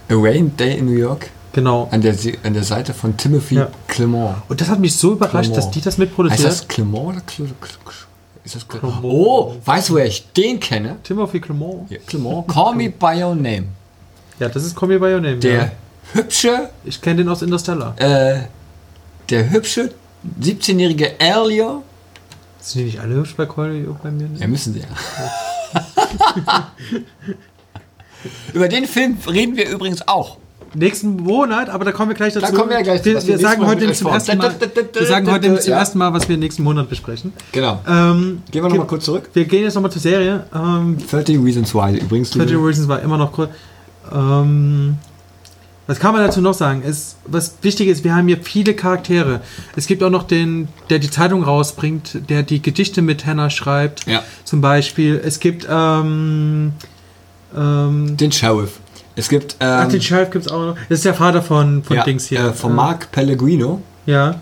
[0.10, 1.30] A Rain Day in New York.
[1.56, 1.88] Genau.
[1.92, 3.70] An der, an der Seite von Timothy Ja.
[3.88, 4.36] Clement.
[4.48, 5.58] Und das hat mich so überrascht, Clement.
[5.58, 6.48] dass die das Heißt mitproduziert.
[6.48, 7.48] das Clement oder Cl
[8.44, 9.00] ist das Clement?
[9.02, 10.98] Oh, weißt du, woher ich den kenne?
[11.02, 11.90] Timothy Clement.
[11.90, 12.48] Ja, Clement.
[12.48, 13.66] Call me by your name.
[14.40, 15.38] Ja, das ist Call Me By Your Name.
[15.38, 15.72] Der ja.
[16.14, 17.96] hübsche, Ich kenne den aus Interstellar.
[17.98, 18.42] äh,
[19.30, 19.92] der hübsche
[20.42, 21.84] 17-jährige Elio.
[22.60, 24.28] Sind die nicht alle hübsch bei Call Me By mir?
[24.38, 24.88] Ja, müssen sie ja.
[28.54, 30.38] Über den Film reden wir übrigens auch.
[30.76, 32.54] Nächsten Monat, aber da kommen wir gleich dazu.
[32.54, 34.54] kommen wir ja gleich zu, Wir, sagen heute zum ersten Mal,
[34.94, 37.34] wir sagen heute zum ersten Mal, was wir nächsten Monat besprechen.
[37.52, 37.82] Genau.
[37.88, 39.30] Ähm, Gehen wir nochmal kurz zurück.
[39.34, 40.46] Wir gehen jetzt nochmal zur Serie.
[40.54, 42.32] Ähm, 30 Reasons Why übrigens.
[42.32, 43.52] 30 Reasons war immer noch kurz.
[44.14, 44.98] Ähm,
[45.88, 46.82] was kann man dazu noch sagen?
[46.86, 49.42] Es, was wichtig ist, wir haben hier viele Charaktere.
[49.76, 54.08] Es gibt auch noch den, der die Zeitung rausbringt, der die Gedichte mit Hannah schreibt.
[54.08, 54.24] Ja.
[54.44, 55.22] Zum Beispiel.
[55.24, 56.74] Es gibt ähm,
[57.56, 58.80] ähm, Den Sheriff.
[59.16, 60.76] Es gibt ähm, ach, den Sheriff gibt es auch noch.
[60.90, 62.40] Das ist der Vater von, von ja, Dings hier.
[62.40, 63.82] Äh, von Äh, Mark Pellegrino.
[64.06, 64.42] Ja.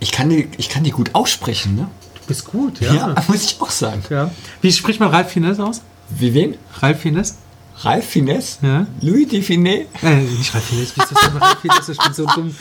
[0.00, 1.88] Ich kann, die, ich kann die gut aussprechen, ne?
[2.14, 2.94] Du bist gut, ja.
[2.94, 4.02] Ja, muss ich auch sagen.
[4.10, 4.30] Ja.
[4.60, 5.82] Wie spricht man Ralf Fiennes aus?
[6.10, 6.56] Wie wen?
[6.80, 7.36] Ralf Fiennes?
[7.82, 8.58] Ralf Fiennes?
[8.60, 8.86] Ja.
[9.00, 9.86] Louis Define?
[10.02, 11.88] Äh, nicht Ralf Fiennes, wie ist das denn Ralf Fiennes?
[11.88, 12.54] Ich bin so dumm.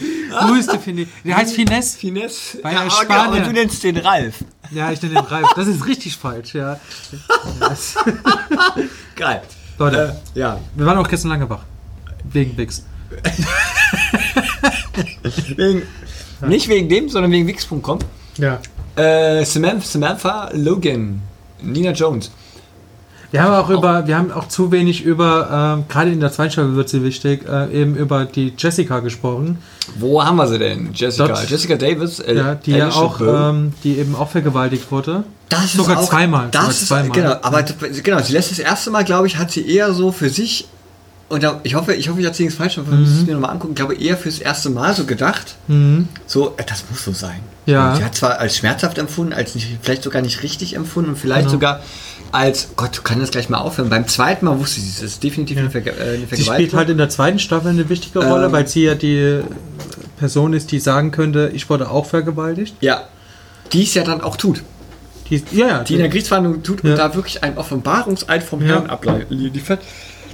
[0.47, 1.07] Louis de Fiennes.
[1.25, 1.95] Der heißt Fiennes?
[1.95, 2.59] Finesse?
[2.61, 3.31] Weil er aber Spanier.
[3.33, 4.35] genau, du nennst den Ralf.
[4.71, 5.49] Ja, ich nenne den Ralf.
[5.55, 6.79] Das ist richtig falsch, ja.
[9.15, 9.41] Geil.
[9.79, 10.59] Leute, Äh, ja.
[10.75, 11.61] wir waren auch gestern lange wach.
[12.31, 12.83] Wegen Wix.
[15.55, 15.83] Wegen,
[16.47, 17.99] Nicht wegen dem, sondern wegen Wix.com.
[18.37, 18.59] Ja.
[18.95, 21.21] Äh, Samantha, Samantha Logan.
[21.61, 22.31] Nina Jones.
[23.31, 26.51] Wir haben auch über, wir haben auch zu wenig über, ähm, gerade in der zweiten
[26.51, 29.59] Staffel wird sie wichtig, äh, eben über die Jessica gesprochen.
[29.99, 30.89] Wo haben wir sie denn?
[30.93, 31.27] Jessica.
[31.27, 32.19] Dort- Jessica Davis.
[32.19, 35.23] äh, Ja, die ja auch, ähm, die eben auch vergewaltigt wurde.
[35.47, 36.47] Das sogar ist auch, zweimal.
[36.51, 37.11] Das sogar ist, zweimal.
[37.11, 37.63] Genau, aber
[38.03, 40.67] genau, sie lässt das erste Mal, glaube ich, hat sie eher so für sich,
[41.29, 43.33] und da, ich hoffe, ich hoffe, ich erzähle nichts falsch, aber wir müssen es mir
[43.33, 45.55] nochmal angucken, ich glaube eher fürs erste Mal so gedacht,
[46.27, 47.39] so, äh, das muss so sein.
[47.65, 47.91] Ja.
[47.91, 51.15] Und sie hat zwar als schmerzhaft empfunden, als nicht, vielleicht sogar nicht richtig empfunden und
[51.17, 51.51] vielleicht Genau.
[51.51, 51.79] sogar
[52.31, 53.89] als, Gott, du kannst das gleich mal aufhören.
[53.89, 56.89] Beim zweiten Mal wusste sie, es ist definitiv eine, Verge äh, eine Sie spielt halt
[56.89, 58.51] in der zweiten Staffel eine wichtige Rolle, Ähm.
[58.51, 59.41] weil sie ja die
[60.17, 62.75] Person ist, die sagen könnte, ich wurde auch vergewaltigt.
[62.81, 63.03] ja.
[63.71, 64.63] Die es ja dann auch tut.
[65.29, 66.89] Die, ja, ja, die in der Gerichtsverhandlung tut Ja.
[66.89, 68.67] und da wirklich ein Offenbarungseid vom Ja.
[68.77, 69.59] Herrn abliefert, die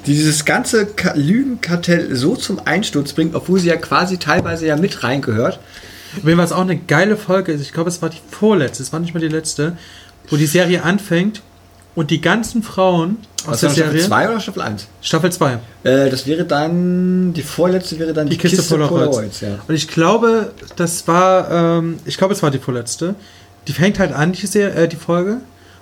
[0.08, 5.04] dieses ganze Ka Lügenkartell so zum Einsturz bringt, obwohl sie ja quasi teilweise ja mit
[5.04, 5.60] reingehört.
[6.24, 9.00] Wenn was auch eine geile Folge ist, ich glaube, es war die vorletzte, es war
[9.00, 9.78] nicht mal die letzte,
[10.30, 11.42] wo die Serie anfängt
[11.94, 14.08] und die ganzen Frauen aus Was der Staffel Serie.
[14.08, 14.88] 2 oder Staffel 1?
[15.02, 15.54] Staffel 2.
[15.84, 19.42] Äh, das wäre dann, die vorletzte wäre dann Die Kiste, Polaroids.
[19.42, 19.60] ja.
[19.68, 23.16] Und ich glaube, das war, ähm, ich glaube, es war die vorletzte.
[23.68, 25.38] Die fängt halt an, die, Serie, äh, die Folge,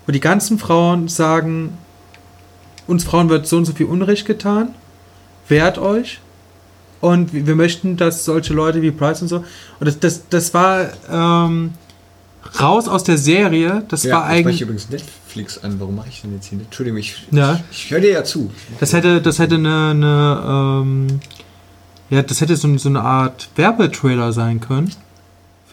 [0.05, 1.77] wo die ganzen Frauen sagen,
[2.87, 4.75] uns Frauen wird so und so viel Unrecht getan,
[5.47, 6.19] wehrt euch.
[7.01, 9.37] Und wir möchten, dass solche Leute wie Price und so.
[9.37, 9.45] Und
[9.87, 11.71] das, das, das war ähm,
[12.61, 13.83] raus aus der Serie.
[13.89, 14.61] Das Ja, war mache ich eigentlich.
[14.61, 15.79] übrigens Netflix an.
[15.79, 16.59] Warum mache ich denn jetzt hier?
[16.59, 17.59] Entschuldigung, ich, Ja.
[17.71, 18.51] ich, ich höre dir ja zu.
[18.79, 21.07] Das hätte, das hätte eine, eine ähm,
[22.09, 24.91] ja, das hätte so, so eine Art Werbetrailer sein können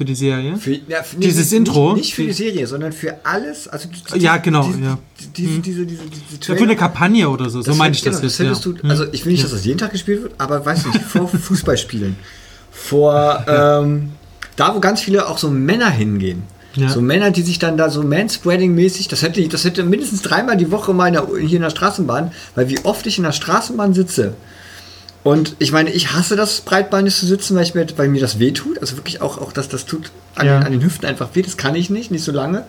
[0.00, 0.56] für die Serie.
[0.56, 1.88] Für, ja, für, Dieses nicht, Intro.
[1.92, 3.68] Nicht, nicht für die Serie, sondern für alles.
[3.68, 4.98] Also die- Ja, genau, Diese, ja.
[5.36, 8.14] diese, diese, diese, diese Ja, für eine Kampagne oder so, so Das meine ich das
[8.16, 8.38] genau, jetzt.
[8.38, 8.72] hättest ja.
[8.72, 11.28] du, also ich will nicht, dass das jeden Tag gespielt wird, aber weiß nicht, vor
[11.48, 12.16] Fußballspielen.
[12.70, 14.12] Vor ähm,
[14.56, 16.44] da, wo ganz viele auch so Männer hingehen.
[16.76, 16.88] Ja.
[16.88, 20.70] So Männer, die sich dann da so Manspreading-mäßig, das hätte, das hätte mindestens dreimal die
[20.70, 23.92] Woche mal in der, hier in der Straßenbahn, weil wie oft ich in der Straßenbahn
[23.92, 24.32] sitze.
[25.22, 28.38] Und ich meine, ich hasse das, breitbeinig zu sitzen, weil, ich mir, weil mir das
[28.38, 28.78] weh tut.
[28.80, 30.58] Also wirklich auch, auch dass das tut an, Ja.
[30.58, 31.42] den, an den Hüften einfach weh.
[31.42, 32.64] Das kann ich nicht, nicht so lange.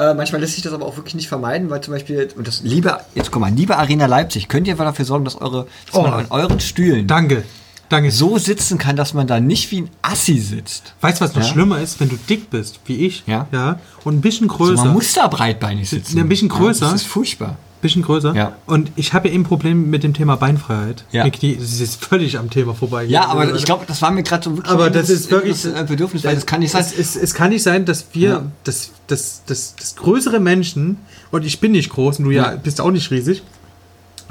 [0.00, 2.62] Äh, manchmal lässt sich das aber auch wirklich nicht vermeiden, weil zum Beispiel, und das
[2.62, 6.02] liebe, jetzt guck mal, liebe Arena Leipzig, könnt ihr dafür sorgen, dass eure, dass Oh.
[6.02, 7.44] man an euren Stühlen Danke.
[7.88, 8.10] Danke.
[8.10, 10.94] so sitzen kann, dass man da nicht wie ein Assi sitzt.
[11.02, 11.48] Weißt du, was noch Ja.
[11.48, 13.24] schlimmer ist, wenn du dick bist, wie ich?
[13.26, 13.46] Ja.
[13.52, 14.84] ja und ein bisschen größer.
[14.84, 16.16] man muss da breitbeinig sitzen.
[16.16, 16.86] Ja, ein bisschen größer.
[16.86, 17.56] Ja, das ist furchtbar.
[17.80, 18.34] Bisschen größer.
[18.34, 18.52] Ja.
[18.66, 21.04] Und ich habe ja eben ein Problem mit dem Thema Beinfreiheit.
[21.12, 21.28] Ja.
[21.28, 21.42] Das
[21.80, 23.04] ist völlig am Thema vorbei.
[23.04, 25.64] Ja, aber ich glaube, das war mir gerade so wirklich Aber ein das ist wirklich
[25.64, 26.82] inneres, äh, Bedürfnis, weil das kann nicht sein.
[26.82, 28.42] Es, es, es kann nicht sein, dass wir, Ja.
[28.64, 30.98] dass, dass, dass, dass größere Menschen,
[31.30, 32.56] und ich bin nicht groß und du ja, Ja.
[32.56, 33.42] bist auch nicht riesig,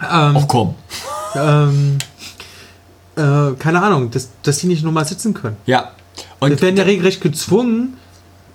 [0.02, 0.76] ähm, Ach komm.
[1.36, 1.98] ähm,
[3.16, 5.58] äh, keine Ahnung, dass, dass die nicht normal sitzen können.
[5.66, 5.92] Ja.
[6.40, 7.98] Wir Und werden ja regelrecht gezwungen,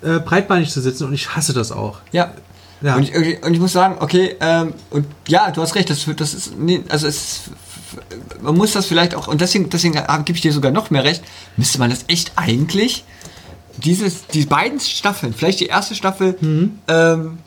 [0.01, 1.97] äh, breitbeinig zu sitzen und ich hasse das auch.
[2.11, 2.31] Ja.
[2.85, 2.97] Ja.
[2.97, 6.35] Und, ich, und ich muss sagen, okay, ähm, und ja, du hast recht, das, das
[6.35, 7.49] ist, nee, also es,
[8.43, 11.23] man muss das vielleicht auch, und deswegen, deswegen gebe ich dir sogar noch mehr recht,
[11.57, 13.03] müsste man das echt eigentlich,
[13.77, 16.37] dieses, die beiden Staffeln, vielleicht die erste Staffel,
[16.87, 17.39] ähm,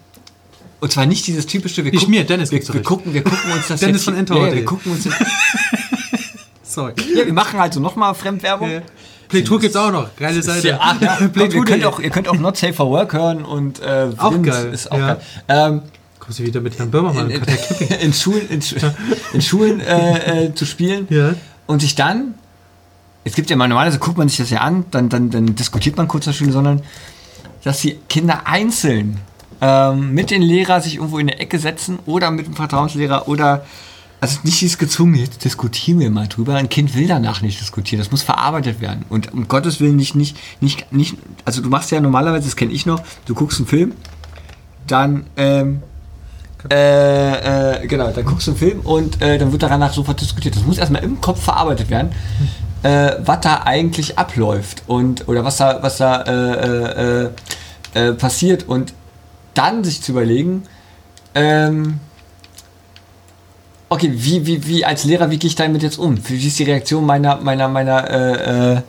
[0.81, 3.69] und zwar nicht dieses typische, wir gucken, mir, Dennis wir, wir gucken, wir gucken uns
[3.69, 4.57] das Dennis jetzt, von ja, Endtower.de.
[4.57, 5.09] wir gucken uns,
[6.65, 6.95] Sorry.
[7.15, 8.73] ja, wir machen halt so nochmal Fremdwerbung.
[8.73, 8.83] Ja.
[9.29, 10.09] Playtour gibt's auch noch.
[10.17, 10.69] Geile Seite.
[10.69, 11.17] Ja, ja.
[11.35, 14.33] Komm, ihr, könnt auch, ihr könnt auch Not Safe for Work hören und äh, Auch
[14.33, 15.15] Wind geil, Ist auch ja.
[15.15, 15.21] geil.
[15.49, 15.83] Ähm,
[16.19, 17.31] Kommst du wieder mit Herrn Böhmermann?
[17.31, 18.63] in, in, in Schulen, in,
[19.33, 21.35] in Schulen äh, äh, zu spielen Ja.
[21.67, 22.35] und sich dann,
[23.25, 25.97] es gibt ja mal normalerweise guckt man sich das ja an, dann, dann, dann diskutiert
[25.97, 26.83] man kurz Schule, sondern
[27.65, 29.19] dass die Kinder einzeln
[29.61, 33.65] ähm, mit den Lehrer sich irgendwo in der Ecke setzen oder mit dem Vertrauenslehrer oder
[34.21, 36.57] also nicht dieses gezwungen, jetzt diskutieren wir mal drüber.
[36.57, 38.01] Ein Kind will danach nicht diskutieren.
[38.01, 39.05] Das muss verarbeitet werden.
[39.09, 42.73] Und um Gottes Willen nicht, nicht, nicht, nicht, also du machst ja normalerweise, das kenne
[42.73, 43.93] ich noch, du guckst einen Film,
[44.87, 45.83] dann, ähm,
[46.71, 50.57] äh, äh, genau, dann guckst du einen Film und äh, dann wird danach sofort diskutiert.
[50.57, 52.11] Das muss erstmal im Kopf verarbeitet werden,
[52.83, 57.31] äh, was da eigentlich abläuft und oder was da, was da äh, äh,
[57.95, 58.95] äh, passiert und
[59.55, 60.65] dann sich zu überlegen,
[61.35, 62.01] ähm,
[63.89, 66.19] okay, wie, wie, wie als Lehrer, wie gehe ich damit jetzt um?
[66.29, 68.83] Wie ist die Reaktion meiner, meiner, meiner äh,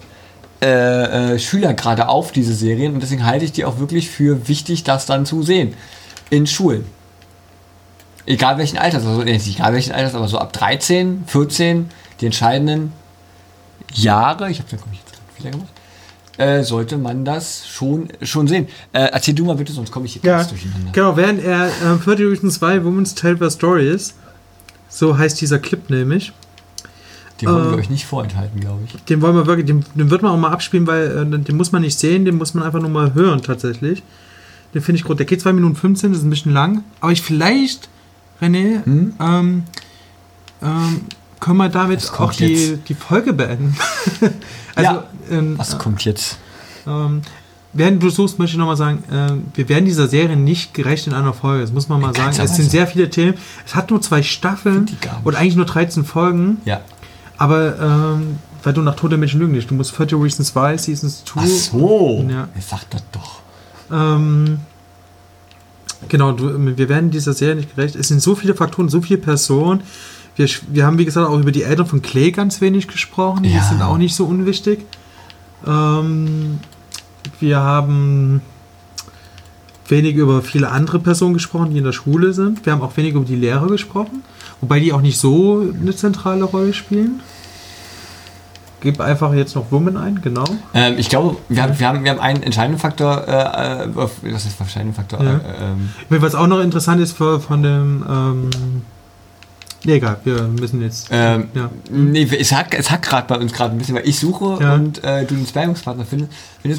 [0.61, 2.93] äh, äh, Schüler gerade auf diese Serien?
[2.93, 5.73] Und deswegen halte ich die auch wirklich für wichtig, das dann zu sehen
[6.29, 6.85] in Schulen.
[8.25, 11.89] Egal welchen Alters, also nicht egal welchen Alters, aber so ab 13, 14,
[12.21, 12.91] die entscheidenden
[13.93, 15.69] Jahre, ich habe da glaube ich jetzt Fehler gemacht,
[16.37, 18.67] äh, sollte man das schon, schon sehen.
[18.93, 20.91] Äh, erzähl du mal bitte, sonst komme ich hier Ja, ganz durcheinander.
[20.91, 24.13] genau, während er ähm, 30 Reasons 2 Women's Tell Their Stories,
[24.89, 26.33] so heißt dieser Clip nämlich,
[27.39, 29.01] Die wollen wir äh, euch nicht vorenthalten, glaube ich.
[29.05, 31.71] den wollen wir wirklich, den, den wird man auch mal abspielen, weil äh, den muss
[31.71, 34.03] man nicht sehen, den muss man einfach nur mal hören tatsächlich.
[34.73, 35.17] Den finde ich gut.
[35.19, 37.89] Der geht 2 Minuten 15, das ist ein bisschen lang, aber ich vielleicht,
[38.41, 39.63] René, ähm,
[40.61, 41.01] ähm,
[41.39, 42.89] können wir damit auch die, jetzt?
[42.89, 43.75] die Folge beenden?
[44.75, 45.03] also, Ja.
[45.31, 46.37] ähm, Was kommt jetzt?
[46.85, 47.21] ähm,
[47.73, 51.13] während du suchst, möchte ich nochmal sagen, ähm, wir werden dieser Serie nicht gerecht in
[51.13, 51.61] einer Folge.
[51.61, 52.35] Das muss man mal In sagen.
[52.41, 53.35] Es sind sehr viele Themen.
[53.65, 56.57] Es hat nur zwei Staffeln Die und eigentlich nur 13 Folgen.
[56.65, 56.81] Ja.
[57.37, 57.79] Aber
[58.17, 59.69] ähm, weil du nach Tode Menschen lügen nicht.
[59.71, 61.39] Du musst 30 Reasons Why, Seasons 2.
[61.41, 62.25] Ach so.
[62.29, 62.47] Ja.
[62.53, 63.39] Er sagt das doch.
[63.91, 64.59] Ähm,
[66.09, 67.95] genau, du, wir werden dieser Serie nicht gerecht.
[67.95, 69.81] Es sind so viele Faktoren, so viele Personen.
[70.35, 73.43] Wir, wir haben, wie gesagt, auch über die Eltern von Clay ganz wenig gesprochen.
[73.43, 73.63] Die Ja.
[73.63, 74.79] sind auch nicht so unwichtig.
[75.65, 76.59] Ähm,
[77.39, 78.41] wir haben
[79.87, 82.65] wenig über viele andere Personen gesprochen, die in der Schule sind.
[82.65, 84.23] Wir haben auch wenig über die Lehrer gesprochen,
[84.61, 87.21] wobei die auch nicht so eine zentrale Rolle spielen.
[88.81, 90.45] Gib einfach jetzt noch Woman ein, genau.
[90.73, 93.27] Ähm, ich glaube, wir haben, wir, haben, wir haben einen entscheidenden Faktor.
[93.27, 95.21] Äh, äh, was ist der entscheidende Faktor?
[95.21, 95.33] Ja.
[95.33, 95.89] Äh, ähm,
[96.21, 98.05] Was auch noch interessant ist für, von dem.
[98.09, 98.49] Ähm,
[99.85, 101.07] ja, egal, wir müssen jetzt.
[101.09, 101.69] ähm, ja.
[101.89, 104.73] Nee, es hat, es hat gerade bei uns gerade ein bisschen, weil ich suche Ja.
[104.73, 106.31] und äh, du einen Spannungspartner findest.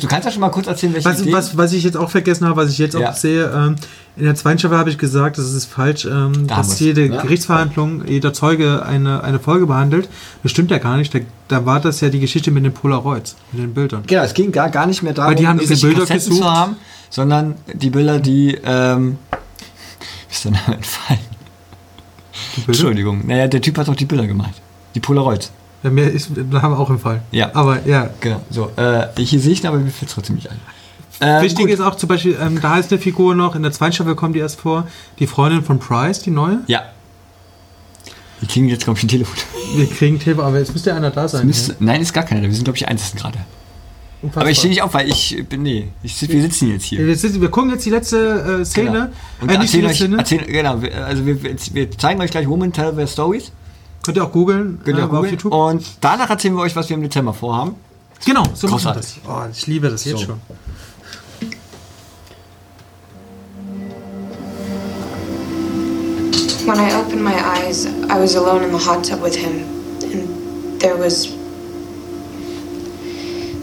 [0.03, 2.11] Du kannst ja schon mal kurz erzählen, welche Was, Ideen- was, was ich jetzt auch
[2.11, 3.11] vergessen habe, was ich jetzt Ja.
[3.11, 3.77] auch sehe, ähm,
[4.17, 7.23] in der zweiten Staffel habe ich gesagt, das ist falsch, ähm, Da dass jede Ja.
[7.23, 10.09] Gerichtsverhandlung, jeder Zeuge eine, eine Folge behandelt.
[10.43, 11.15] Das stimmt ja gar nicht.
[11.15, 14.03] Da, da war das ja die Geschichte mit den Polaroids, mit den Bildern.
[14.07, 16.29] Genau, es ging gar, gar nicht mehr darum, Weil die haben diese Bilder Kassetten zu
[16.31, 16.45] gesucht.
[16.49, 16.77] haben,
[17.09, 18.59] sondern die Bilder, die.
[18.63, 19.17] Ähm,
[20.31, 21.21] ist Name entfallen?
[22.67, 23.27] Entschuldigung.
[23.27, 24.55] Naja, der Typ hat doch die Bilder gemalt.
[24.95, 25.51] Die Polaroids.
[25.83, 27.23] Ja, mir ist, wir auch im Fall.
[27.31, 27.51] Ja.
[27.55, 28.11] Aber ja.
[28.21, 28.43] Genau.
[28.51, 30.61] So, äh, hier sehe ich ihn, aber mir fällt es trotzdem nicht ein.
[31.23, 31.71] Ähm, Wichtig gut.
[31.71, 34.35] ist auch zum Beispiel, ähm, da heißt eine Figur noch, in der zweiten Staffel kommt
[34.35, 34.87] die erst vor,
[35.19, 36.61] die Freundin von Price, die neue.
[36.67, 36.83] Ja.
[38.41, 39.37] Die klingen jetzt, glaube ich, ein Telefon.
[39.77, 41.47] Wir kriegen Thema, aber jetzt müsste ja einer da sein.
[41.47, 42.41] Müsste, nein, ist gar keiner.
[42.41, 42.47] da.
[42.47, 43.39] Wir sind, glaube ich, die Einzigen gerade.
[44.23, 44.43] Unfassbar.
[44.43, 45.63] Aber ich stehe nicht auf, weil ich bin.
[45.63, 47.07] Nee, ich, wir sitzen jetzt hier.
[47.07, 48.91] wir, sitzen, wir gucken jetzt die letzte äh, Szene.
[48.91, 49.07] Genau.
[49.41, 50.19] Und Äh, nicht die erzählen letzte euch, Szene.
[50.19, 53.51] erzählen, genau, wir- also wir, wir- zeigen euch gleich Woman Tell Their Stories.
[54.03, 54.81] Könnt ihr auch googeln.
[54.85, 55.33] Könnt ihr äh, auch auf googeln.
[55.33, 55.53] YouTube.
[55.55, 57.75] Und danach erzählen wir euch, was wir im Dezember vorhaben.
[58.27, 59.21] Genau, so machen wir Großartig.
[59.25, 59.33] das.
[59.35, 60.27] Oh, ich liebe das jetzt So.
[60.27, 60.41] schon.
[66.67, 69.65] When I opened my eyes, I was alone in the hot tub with him,
[70.13, 71.40] and there was.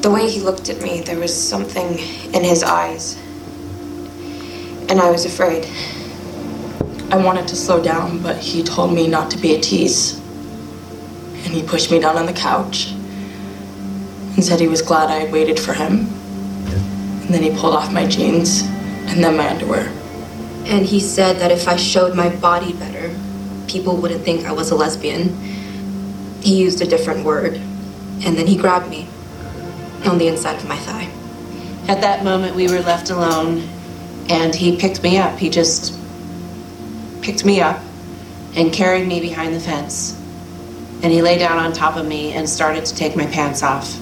[0.07, 1.99] The way he looked at me, there was something
[2.33, 3.17] in his eyes.
[4.87, 5.67] And I was afraid.
[7.11, 10.17] I wanted to slow down, but he told me not to be a tease.
[11.43, 15.33] And he pushed me down on the couch and said he was glad I had
[15.33, 16.07] waited for him.
[17.23, 19.91] And then he pulled off my jeans and then my underwear.
[20.67, 23.13] And he said that if I showed my body better,
[23.67, 25.35] people wouldn't think I was a lesbian.
[26.39, 27.55] He used a different word.
[28.23, 29.06] And then he grabbed me
[30.05, 31.09] on the inside of my thigh.
[31.87, 33.67] At that moment, we were left alone,
[34.29, 35.39] and he picked me up.
[35.39, 35.97] He just
[37.21, 37.81] picked me up
[38.55, 40.19] and carried me behind the fence.
[41.03, 43.95] And he lay down on top of me and started to take my pants off.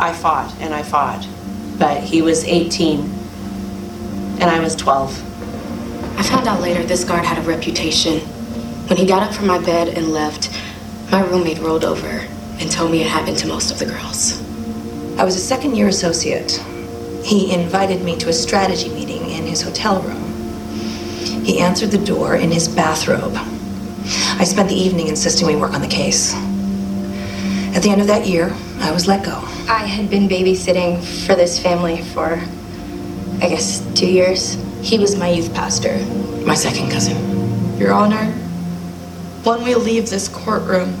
[0.00, 1.26] I fought and I fought,
[1.78, 3.00] but he was 18
[4.40, 6.18] and I was 12.
[6.18, 8.20] I found out later this guard had a reputation.
[8.88, 10.50] When he got up from my bed and left,
[11.10, 12.26] my roommate rolled over
[12.58, 14.40] and told me it happened to most of the girls.
[15.22, 16.50] I was a second year associate.
[17.22, 20.20] He invited me to a strategy meeting in his hotel room.
[21.44, 23.34] He answered the door in his bathrobe.
[23.36, 26.34] I spent the evening insisting we work on the case.
[27.72, 29.38] At the end of that year, I was let go.
[29.68, 32.42] I had been babysitting for this family for,
[33.40, 34.54] I guess, two years.
[34.80, 36.04] He was my youth pastor.
[36.44, 37.78] My second cousin.
[37.78, 38.24] Your Honor,
[39.44, 41.00] when we leave this courtroom,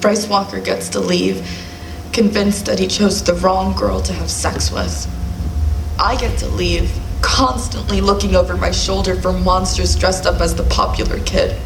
[0.00, 1.44] Bryce Walker gets to leave,
[2.12, 5.08] convinced that he chose the wrong girl to have sex with.
[5.98, 10.64] I get to leave, constantly looking over my shoulder for monsters dressed up as the
[10.64, 11.58] popular kid.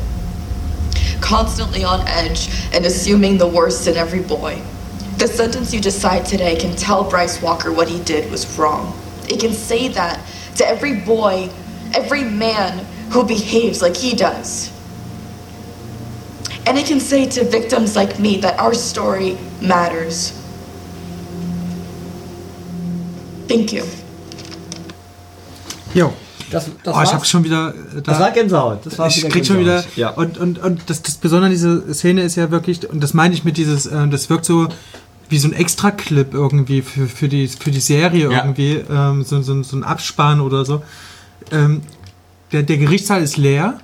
[1.21, 4.63] Constantly on edge and assuming the worst in every boy.
[5.19, 8.97] The sentence you decide today can tell Bryce Walker what he did was wrong.
[9.29, 10.21] It can say that
[10.57, 11.51] to every boy,
[11.95, 14.71] every man who behaves like he does.
[16.67, 20.33] And it can say to victims like me that our story matters.
[23.49, 23.83] Thank you.
[25.95, 26.13] Jo.
[26.51, 27.71] Das, das, oh, ich hab's schon wieder.
[27.71, 28.85] äh, Da, Das war Gänsehaut.
[28.87, 29.85] Das war ich wieder krieg schon wieder.
[29.97, 30.11] Ja.
[30.11, 33.35] Und, und, und das, das Besondere an dieser Szene ist ja wirklich, und das meine
[33.35, 34.69] ich mit dieses, äh, das wirkt so
[35.29, 38.45] wie so ein Extra-Clip irgendwie für, für, die, für die Serie Ja.
[38.45, 40.83] irgendwie, ähm, so, so, so ein Abspann oder so.
[41.51, 41.83] Ähm,
[42.53, 43.79] der, der Gerichtssaal ist leer,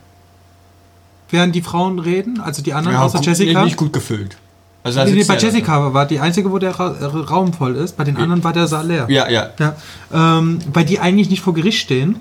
[1.32, 3.64] während die Frauen reden, also die anderen Ja, außer gut- Jessica.
[3.64, 4.36] nicht gut gefüllt.
[4.84, 7.96] Also Nee, nee, bei Jessica war die einzige, wo der Ra äh, Raum voll ist.
[7.96, 9.06] Bei den anderen war der Saal leer.
[9.08, 9.50] Ja, ja.
[9.58, 9.76] Ja,
[10.12, 12.16] ähm, weil die eigentlich nicht vor Gericht stehen.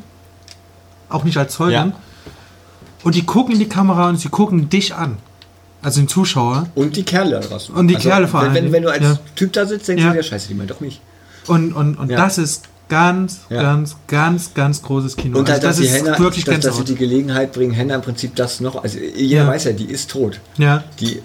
[1.10, 1.72] Auch nicht als Zeugen.
[1.74, 1.92] Ja.
[3.04, 5.18] Und die gucken in die Kamera und sie gucken dich an.
[5.82, 6.68] Also den Zuschauer.
[6.76, 7.74] Und die Kerle da draußen.
[7.74, 8.66] Und die Kerle vor wenn, allem.
[8.66, 9.18] wenn, wenn du als Ja.
[9.36, 10.12] Typ da sitzt, denkst Ja.
[10.12, 11.02] du dir, scheiße, die meint doch mich.
[11.48, 12.18] Und, und, und Ja.
[12.18, 13.62] das ist ganz, Ja.
[13.62, 15.40] ganz, ganz, ganz großes Kino.
[15.40, 17.96] Und halt, also dass das ist Henna, wirklich dass, dass sie die Gelegenheit bringen, Henna
[17.96, 19.48] im Prinzip das noch, also jeder Ja.
[19.48, 20.40] weiß ja, die ist tot.
[20.58, 20.84] Ja.
[21.00, 21.22] Die äh,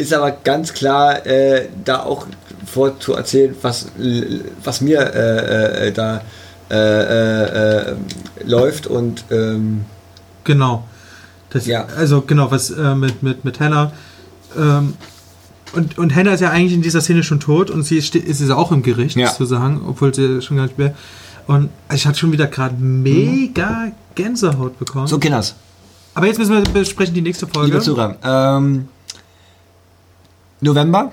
[0.00, 2.26] ist aber ganz klar äh, da auch
[2.64, 3.86] vor zu erzählen, was,
[4.62, 6.22] was mir äh, äh, da
[6.70, 6.76] äh,
[7.90, 7.96] äh,
[8.44, 9.84] läuft und ähm,
[10.44, 10.84] Genau.
[11.50, 13.92] Das, Also genau, was mit, mit, mit Hannah.
[14.56, 14.94] Ähm,
[15.74, 18.54] und, und Hannah ist ja eigentlich in dieser Szene schon tot und sie ist ja
[18.56, 19.32] auch im Gericht, Ja.
[19.32, 20.94] zu sagen, obwohl sie schon gar nicht mehr.
[21.46, 25.06] Und ich hatte schon wieder gerade mega Gänsehaut bekommen.
[25.06, 25.54] so Kinders.
[26.14, 27.70] Aber jetzt müssen wir besprechen die nächste Folge.
[27.72, 28.88] Liebe Zuhörer, ähm,
[30.60, 31.12] November.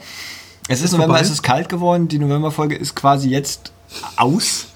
[0.67, 1.21] Es ist, Ist November, vorbei.
[1.25, 2.07] es ist kalt geworden.
[2.07, 3.71] Die Novemberfolge ist quasi jetzt
[4.17, 4.67] aus.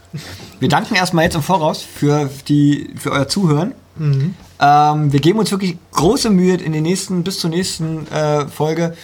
[0.59, 3.73] Wir danken erstmal jetzt im Voraus für, die, für euer Zuhören.
[3.97, 4.33] Mhm.
[4.59, 8.95] Ähm, wir geben uns wirklich große Mühe in den nächsten, bis zur nächsten äh, Folge,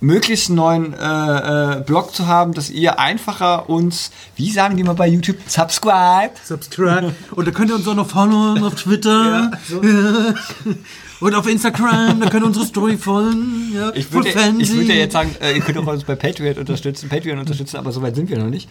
[0.00, 4.82] möglichst einen neuen äh, äh, Blog zu haben, dass ihr einfacher uns, wie sagen die
[4.82, 6.32] mal bei YouTube, subscribe.
[6.44, 7.14] Subscribe.
[7.32, 9.50] Und da könnt ihr uns auch noch followen auf Twitter.
[11.18, 13.72] Und auf Instagram, da könnt ihr unsere Story folgen.
[13.74, 14.62] Ja, Ich würde, fancy.
[14.62, 17.78] ich würde ja jetzt sagen, äh, ihr könnt auch uns bei Patreon unterstützen, Patreon unterstützen,
[17.78, 18.68] aber so weit sind wir noch nicht.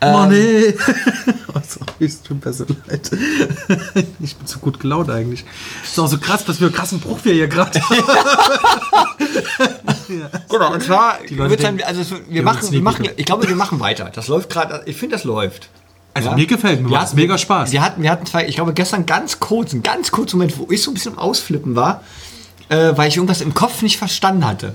[0.00, 0.74] Ähm, Money.
[1.54, 3.10] oh, sorry, es tut mir so leid.
[4.20, 5.44] Ich bin zu gut gelaunt eigentlich.
[5.84, 7.96] Ist auch so krass, was für einen krassen Bruch wir hier gerade haben.
[10.50, 12.82] Genau, und zwar, Die Leute wird's denken, dann, also es wird- wir wir machen, wir
[12.82, 14.10] machen, ich glaube, wir machen weiter.
[14.14, 15.68] Das läuft gerade, ich finde, das läuft.
[16.14, 17.72] Also mir gefällt, mir Wir hatten- mega Spaß.
[17.72, 20.66] Wir hatten, wir hatten zwei, ich glaube, gestern ganz kurz, einen ganz kurzen Moment, wo
[20.70, 22.02] ich so ein bisschen am Ausflippen war,
[22.68, 24.74] äh, weil ich irgendwas im Kopf nicht verstanden hatte.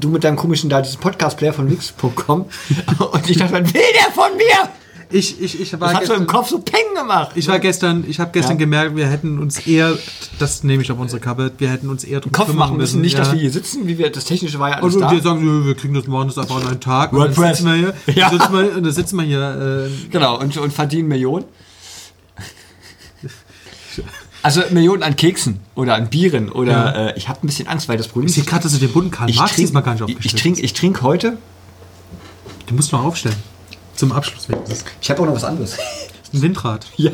[0.00, 2.46] Du mit deinem komischen, da Podcast-Player von Wix.com
[3.12, 4.68] und ich dachte, was will der von mir?
[5.08, 7.30] Ich, ich, ich war Das hat so im Kopf so Peng gemacht.
[7.36, 8.58] Ich war gestern, ich habe gestern Ja.
[8.58, 9.96] gemerkt, wir hätten uns eher,
[10.40, 13.12] das nehme ich auf unsere Kappe, wir hätten uns eher drum Kopf machen müssen, nicht,
[13.12, 13.20] ja.
[13.20, 15.10] dass wir hier sitzen, wie wir, das Technische war ja alles Und da.
[15.12, 17.12] wir sagen, wir kriegen das morgen das einfach an einen Tag.
[17.12, 17.58] Und dann WordPress.
[17.58, 17.74] sitzen wir
[18.06, 18.30] hier, Ja.
[18.30, 21.44] sitzen wir, und dann sitzen wir hier äh, Genau, und, und verdienen Millionen.
[24.42, 27.06] Also Millionen an Keksen oder an Bieren oder Ja.
[27.08, 28.92] äh, ich habe ein bisschen Angst, weil das Problem Ich sehe gerade, dass du den
[28.92, 31.38] bunten Karl ich Marx trink- diesmal gar nicht ich, aufgestellt ich trinke ich trink heute.
[32.66, 33.36] Du musst noch aufstellen.
[33.96, 34.84] Zum Abschluss wenigstens.
[35.00, 35.76] Ich habe auch noch was anderes.
[36.32, 36.86] Ein Windrad.
[36.96, 37.12] Ja.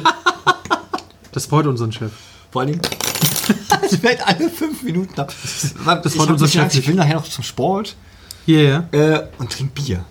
[1.33, 2.13] Das freut unseren Chef.
[2.51, 2.81] Vor allem.
[3.85, 5.33] Es fällt alle fünf Minuten ab.
[5.43, 7.97] Das ich freut hab unser ein bisschen Chef Angst, Ich will nachher noch zum Sport
[8.47, 8.85] Yeah.
[8.93, 10.05] äh, und trink Bier.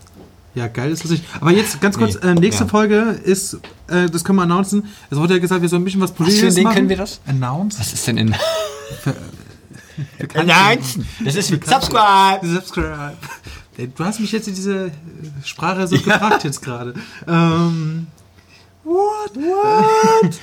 [0.55, 1.23] Ja, geil ist lustig.
[1.39, 2.31] Aber jetzt ganz kurz, Nee.
[2.31, 2.69] äh, nächste Ja.
[2.69, 3.55] Folge ist,
[3.87, 4.87] äh, das können wir announcen.
[5.09, 6.75] Es wurde ja gesagt, wir sollen ein bisschen was Was für Politisches ein Ding machen.
[6.75, 7.21] können wir das?
[7.25, 7.79] Announce?
[7.79, 8.35] Was ist denn in.
[10.35, 11.07] Announcen.
[11.23, 12.39] Das ist wie Subscribe.
[12.45, 13.17] Subscribe.
[13.77, 14.91] Ey, Du hast mich jetzt in diese äh,
[15.43, 16.93] Sprache so gefragt jetzt gerade.
[17.27, 18.07] Ähm,
[18.83, 19.35] what?
[19.35, 20.39] What?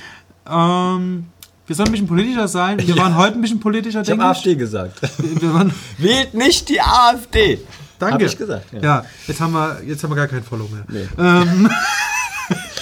[0.51, 1.27] ähm,
[1.67, 2.79] wir sollen ein bisschen politischer sein.
[2.87, 4.29] Wir waren heute ein bisschen politischer, Ich denke ich.
[4.31, 5.01] AfD gesagt.
[5.19, 7.61] Wir waren, Wählt nicht die AfD.
[7.99, 8.15] danke.
[8.15, 8.73] Hab ich gesagt.
[8.73, 8.81] Ja.
[8.81, 9.05] Ja.
[9.27, 10.85] jetzt haben wir, jetzt haben wir gar kein Follow mehr.
[10.89, 11.09] Nee.
[11.19, 11.71] Ähm,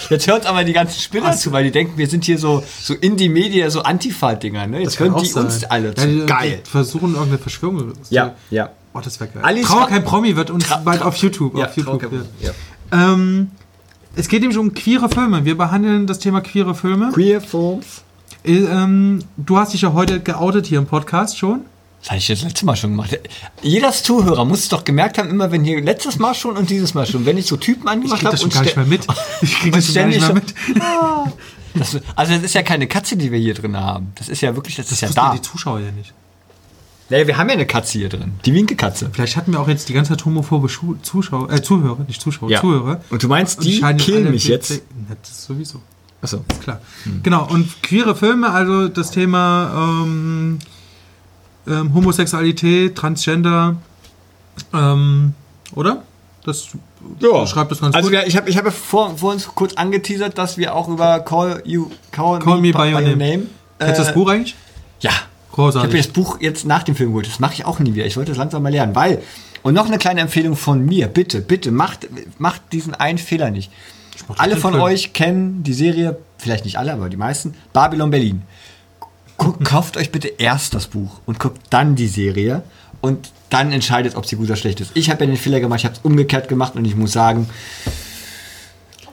[0.09, 2.95] Jetzt hört aber die ganzen Spinner zu, weil die denken, wir sind hier so, so
[2.95, 4.69] Indie-Media, so Antifa-Dinger.
[4.69, 4.83] Ne?
[4.83, 5.47] Jetzt hören die sein.
[5.47, 6.27] uns alle Ja, zu.
[6.27, 6.61] Geil.
[6.63, 7.93] Versuchen irgendeine Verschwörung.
[8.11, 8.71] Ja, ja.
[8.97, 9.43] Oh, das wäre geil.
[9.45, 11.57] Alice Trauer war- kein Promi wird uns Tra- bald auf YouTube.
[11.59, 12.51] Ja, auf YouTube kein- ja.
[12.93, 13.51] Ähm,
[14.15, 15.45] es geht nämlich um queere Filme.
[15.45, 17.11] Wir behandeln das Thema queere Filme.
[17.13, 18.03] Queer Films.
[18.45, 21.61] Äh, ähm, du hast dich ja heute geoutet hier im Podcast schon.
[22.01, 23.19] Das hatte ich das letzte Mal schon gemacht.
[23.63, 26.95] Jeder Zuhörer muss es doch gemerkt haben, immer wenn hier letztes Mal schon und dieses
[26.95, 28.87] Mal schon, wenn ich so Typen Ich angemacht krieg habe das schon gar nicht mehr
[28.87, 29.07] mit.
[29.43, 30.55] Ich krieg und das schon gar nicht mehr mit.
[31.75, 34.13] Das, also das ist ja keine Katze, die wir hier drin haben.
[34.15, 35.35] Das ist ja wirklich, das, ist ja da.
[35.35, 36.15] die Zuschauer ja nicht.
[37.09, 38.33] Naja, wir haben ja eine Katze hier drin.
[38.45, 39.11] Die Winke-Katze.
[39.13, 42.51] Vielleicht hatten wir auch jetzt die ganze Zeit homophobe Schu Zuschauer, äh, Zuhörer, nicht Zuschauer,
[42.51, 42.61] Ja.
[42.61, 43.01] Zuhörer.
[43.11, 44.83] Und du meinst, die scheinen killen mich jetzt?
[45.23, 45.81] Das sowieso.
[46.21, 46.45] Achso.
[46.51, 46.81] Ist klar.
[47.23, 50.59] Genau, und queere Filme, also das Thema ähm,
[51.69, 53.77] ähm, Homosexualität, Transgender,
[54.73, 55.35] ähm,
[55.75, 56.03] oder?
[56.45, 56.69] Das
[57.21, 58.13] beschreibt das ganz also gut.
[58.19, 61.21] wir, ich habe ich hab ja vor, vor uns kurz angeteasert, dass wir auch über
[61.21, 63.47] Call You Call, Call Me By Your Name.
[63.79, 64.55] Kennst du das äh, Buch eigentlich?
[65.01, 65.11] Ja.
[65.57, 65.91] Großartig.
[65.93, 67.27] Ich habe das Buch jetzt nach dem Film geholt.
[67.27, 68.07] Das mache ich auch nie wieder.
[68.07, 68.95] Ich wollte das langsam mal lernen.
[68.95, 69.23] Weil,
[69.63, 71.09] und noch eine kleine Empfehlung von mir.
[71.09, 72.07] Bitte, bitte, macht,
[72.39, 73.73] macht diesen einen Fehler nicht.
[74.37, 74.83] Alle von Film.
[74.85, 78.43] euch kennen die Serie, vielleicht nicht alle, aber die meisten, Babylon Berlin.
[79.37, 82.63] Guckt, kauft euch bitte erst das Buch und guckt dann die Serie
[83.01, 84.91] und dann entscheidet, ob sie gut oder schlecht ist.
[84.95, 87.49] Ich habe ja den Fehler gemacht, ich habe es umgekehrt gemacht und ich muss sagen,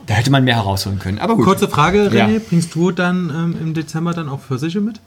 [0.06, 1.18] da hätte man mehr herausholen können.
[1.18, 1.44] Aber gut.
[1.44, 2.26] Kurze Frage, Ja.
[2.26, 5.00] René, bringst du dann ähm, im Dezember dann auch Pfirsiche mit?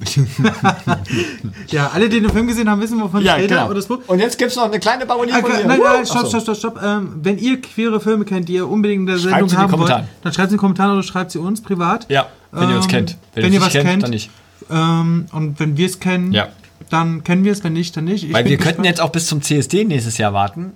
[1.68, 3.54] ja, alle, die den Film gesehen haben, wissen, wovon Ja, ich rede.
[3.54, 3.66] genau.
[3.66, 3.98] oder das Buch.
[4.06, 5.64] Und jetzt gibt es noch eine kleine Baronie Ah, von mir.
[5.66, 6.80] nein, nein, stopp, stopp, stopp, stopp.
[6.82, 9.60] Ähm, wenn ihr queere Filme kennt, die ihr unbedingt in der Schreibt Sendung sie in
[9.66, 9.90] die haben wollt,
[10.22, 12.06] dann schreibt sie in die Kommentare oder schreibt sie uns privat.
[12.08, 12.26] Ja.
[12.52, 13.16] Wenn ihr uns kennt.
[13.34, 14.30] Wenn, Wenn ihr was kennt, kennt, dann nicht.
[14.70, 16.48] Ähm, und wenn wir es kennen, Ja.
[16.88, 18.24] dann kennen wir es, wenn nicht, dann nicht.
[18.24, 18.86] Ich Weil wir könnten gespannt.
[18.86, 20.72] jetzt auch bis zum CSD nächstes Jahr warten.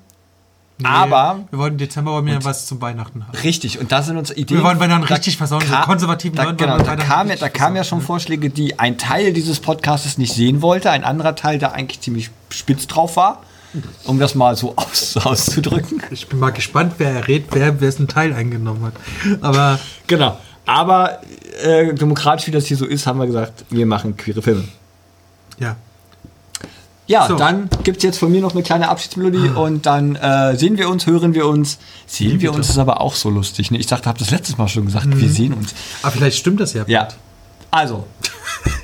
[0.79, 3.37] Nee, aber- Wir wollten im Dezember wir ja was zum Weihnachten haben.
[3.39, 4.59] Richtig, und da sind uns Ideen.
[4.59, 7.09] Wir wollen bei dann da richtig versauen, so ka- konservativen da, Leuten Genau, da, Weihnachten
[7.09, 10.91] kam ja, da kamen ja schon Vorschläge, die ein Teil dieses Podcasts nicht sehen wollte,
[10.91, 13.43] ein anderer Teil, der eigentlich ziemlich spitz drauf war,
[14.05, 16.03] um das mal so aus, auszudrücken.
[16.11, 18.95] Ich bin mal gespannt, wer errät, wer wessen Teil eingenommen hat.
[19.43, 19.79] Aber
[20.09, 20.39] Genau.
[20.67, 21.21] Aber
[21.63, 24.65] äh, demokratisch, wie das hier so ist, haben wir gesagt, wir machen queere Filme.
[25.59, 25.77] ja.
[27.07, 27.37] Ja, So.
[27.37, 30.89] dann gibt es jetzt von mir noch eine kleine Abschiedsmelodie und dann äh, sehen wir
[30.89, 31.79] uns, hören wir uns.
[32.07, 33.71] Sehen wir uns ist aber auch so lustig.
[33.71, 33.79] Ne?
[33.79, 35.75] Ich dachte, habe das letztes Mal schon gesagt, wir sehen uns.
[36.03, 36.85] Aber vielleicht stimmt das ja.
[36.87, 37.09] Ja.
[37.71, 38.07] Also,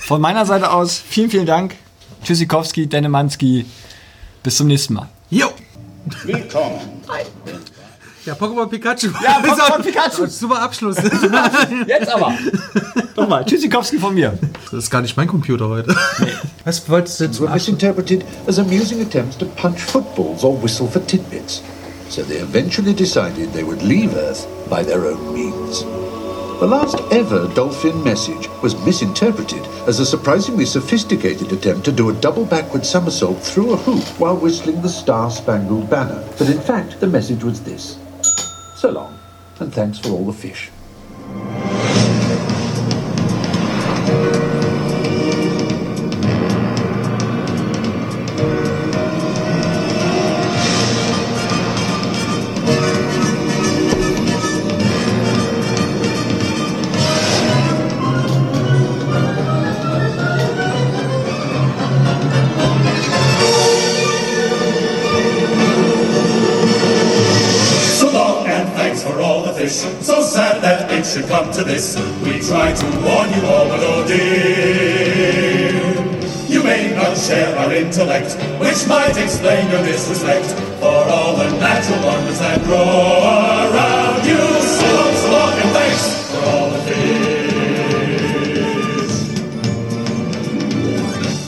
[0.00, 1.76] von meiner Seite aus, vielen, vielen Dank.
[2.24, 3.64] Tschüssikowski, Denemanski.
[4.42, 5.08] Bis zum nächsten Mal.
[5.30, 5.48] Jo!
[6.24, 6.80] Willkommen.
[8.26, 9.08] Ja, Pokémon Pikachu.
[9.22, 10.26] Ja, Pokémon Pikachu.
[10.26, 10.96] Super Abschluss.
[11.86, 12.34] Jetzt aber.
[13.16, 14.38] Nochmal, Tschüssikowski von mir.
[14.64, 15.94] Das ist gar nicht mein Computer heute.
[16.64, 21.00] Was wolltest du jetzt were misinterpreted as amusing attempts to punch footballs or whistle for
[21.06, 21.62] tidbits.
[22.10, 25.84] So they eventually decided they would leave Earth by their own means.
[26.60, 32.12] The last ever dolphin message was misinterpreted as a surprisingly sophisticated attempt to do a
[32.12, 36.22] double backward somersault through a hoop while whistling the Star Spangled Banner.
[36.36, 37.96] But in fact, the message was this
[38.80, 39.18] So long,
[39.58, 40.70] and thanks for all the fish.
[71.80, 71.96] This.
[72.22, 75.80] We try to warn you all, but oh dear.
[76.48, 82.00] You may not share our intellect, which might explain your disrespect for all the natural
[82.04, 82.84] wonders that grow
[83.64, 84.42] around you.
[84.76, 87.20] So long, so long, and thanks for all the fish.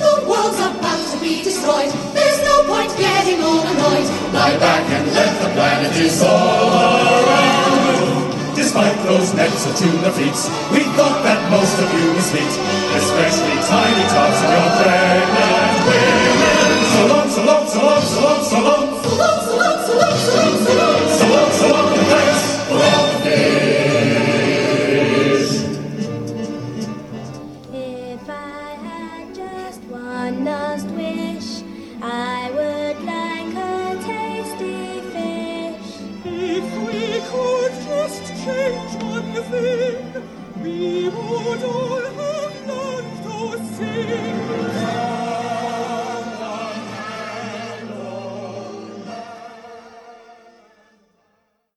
[0.04, 1.92] The world's about to be destroyed.
[2.16, 4.08] There's no point getting all annoyed.
[4.32, 6.61] Lie back and let the planet dissolve.
[9.12, 10.40] Those nets of tuna feet,
[10.72, 12.48] we thought that most of you was neat,
[12.96, 16.80] especially tiny tots and your pregnant women.
[16.96, 18.40] So long, so long, so long, so long.
[18.42, 18.81] So long,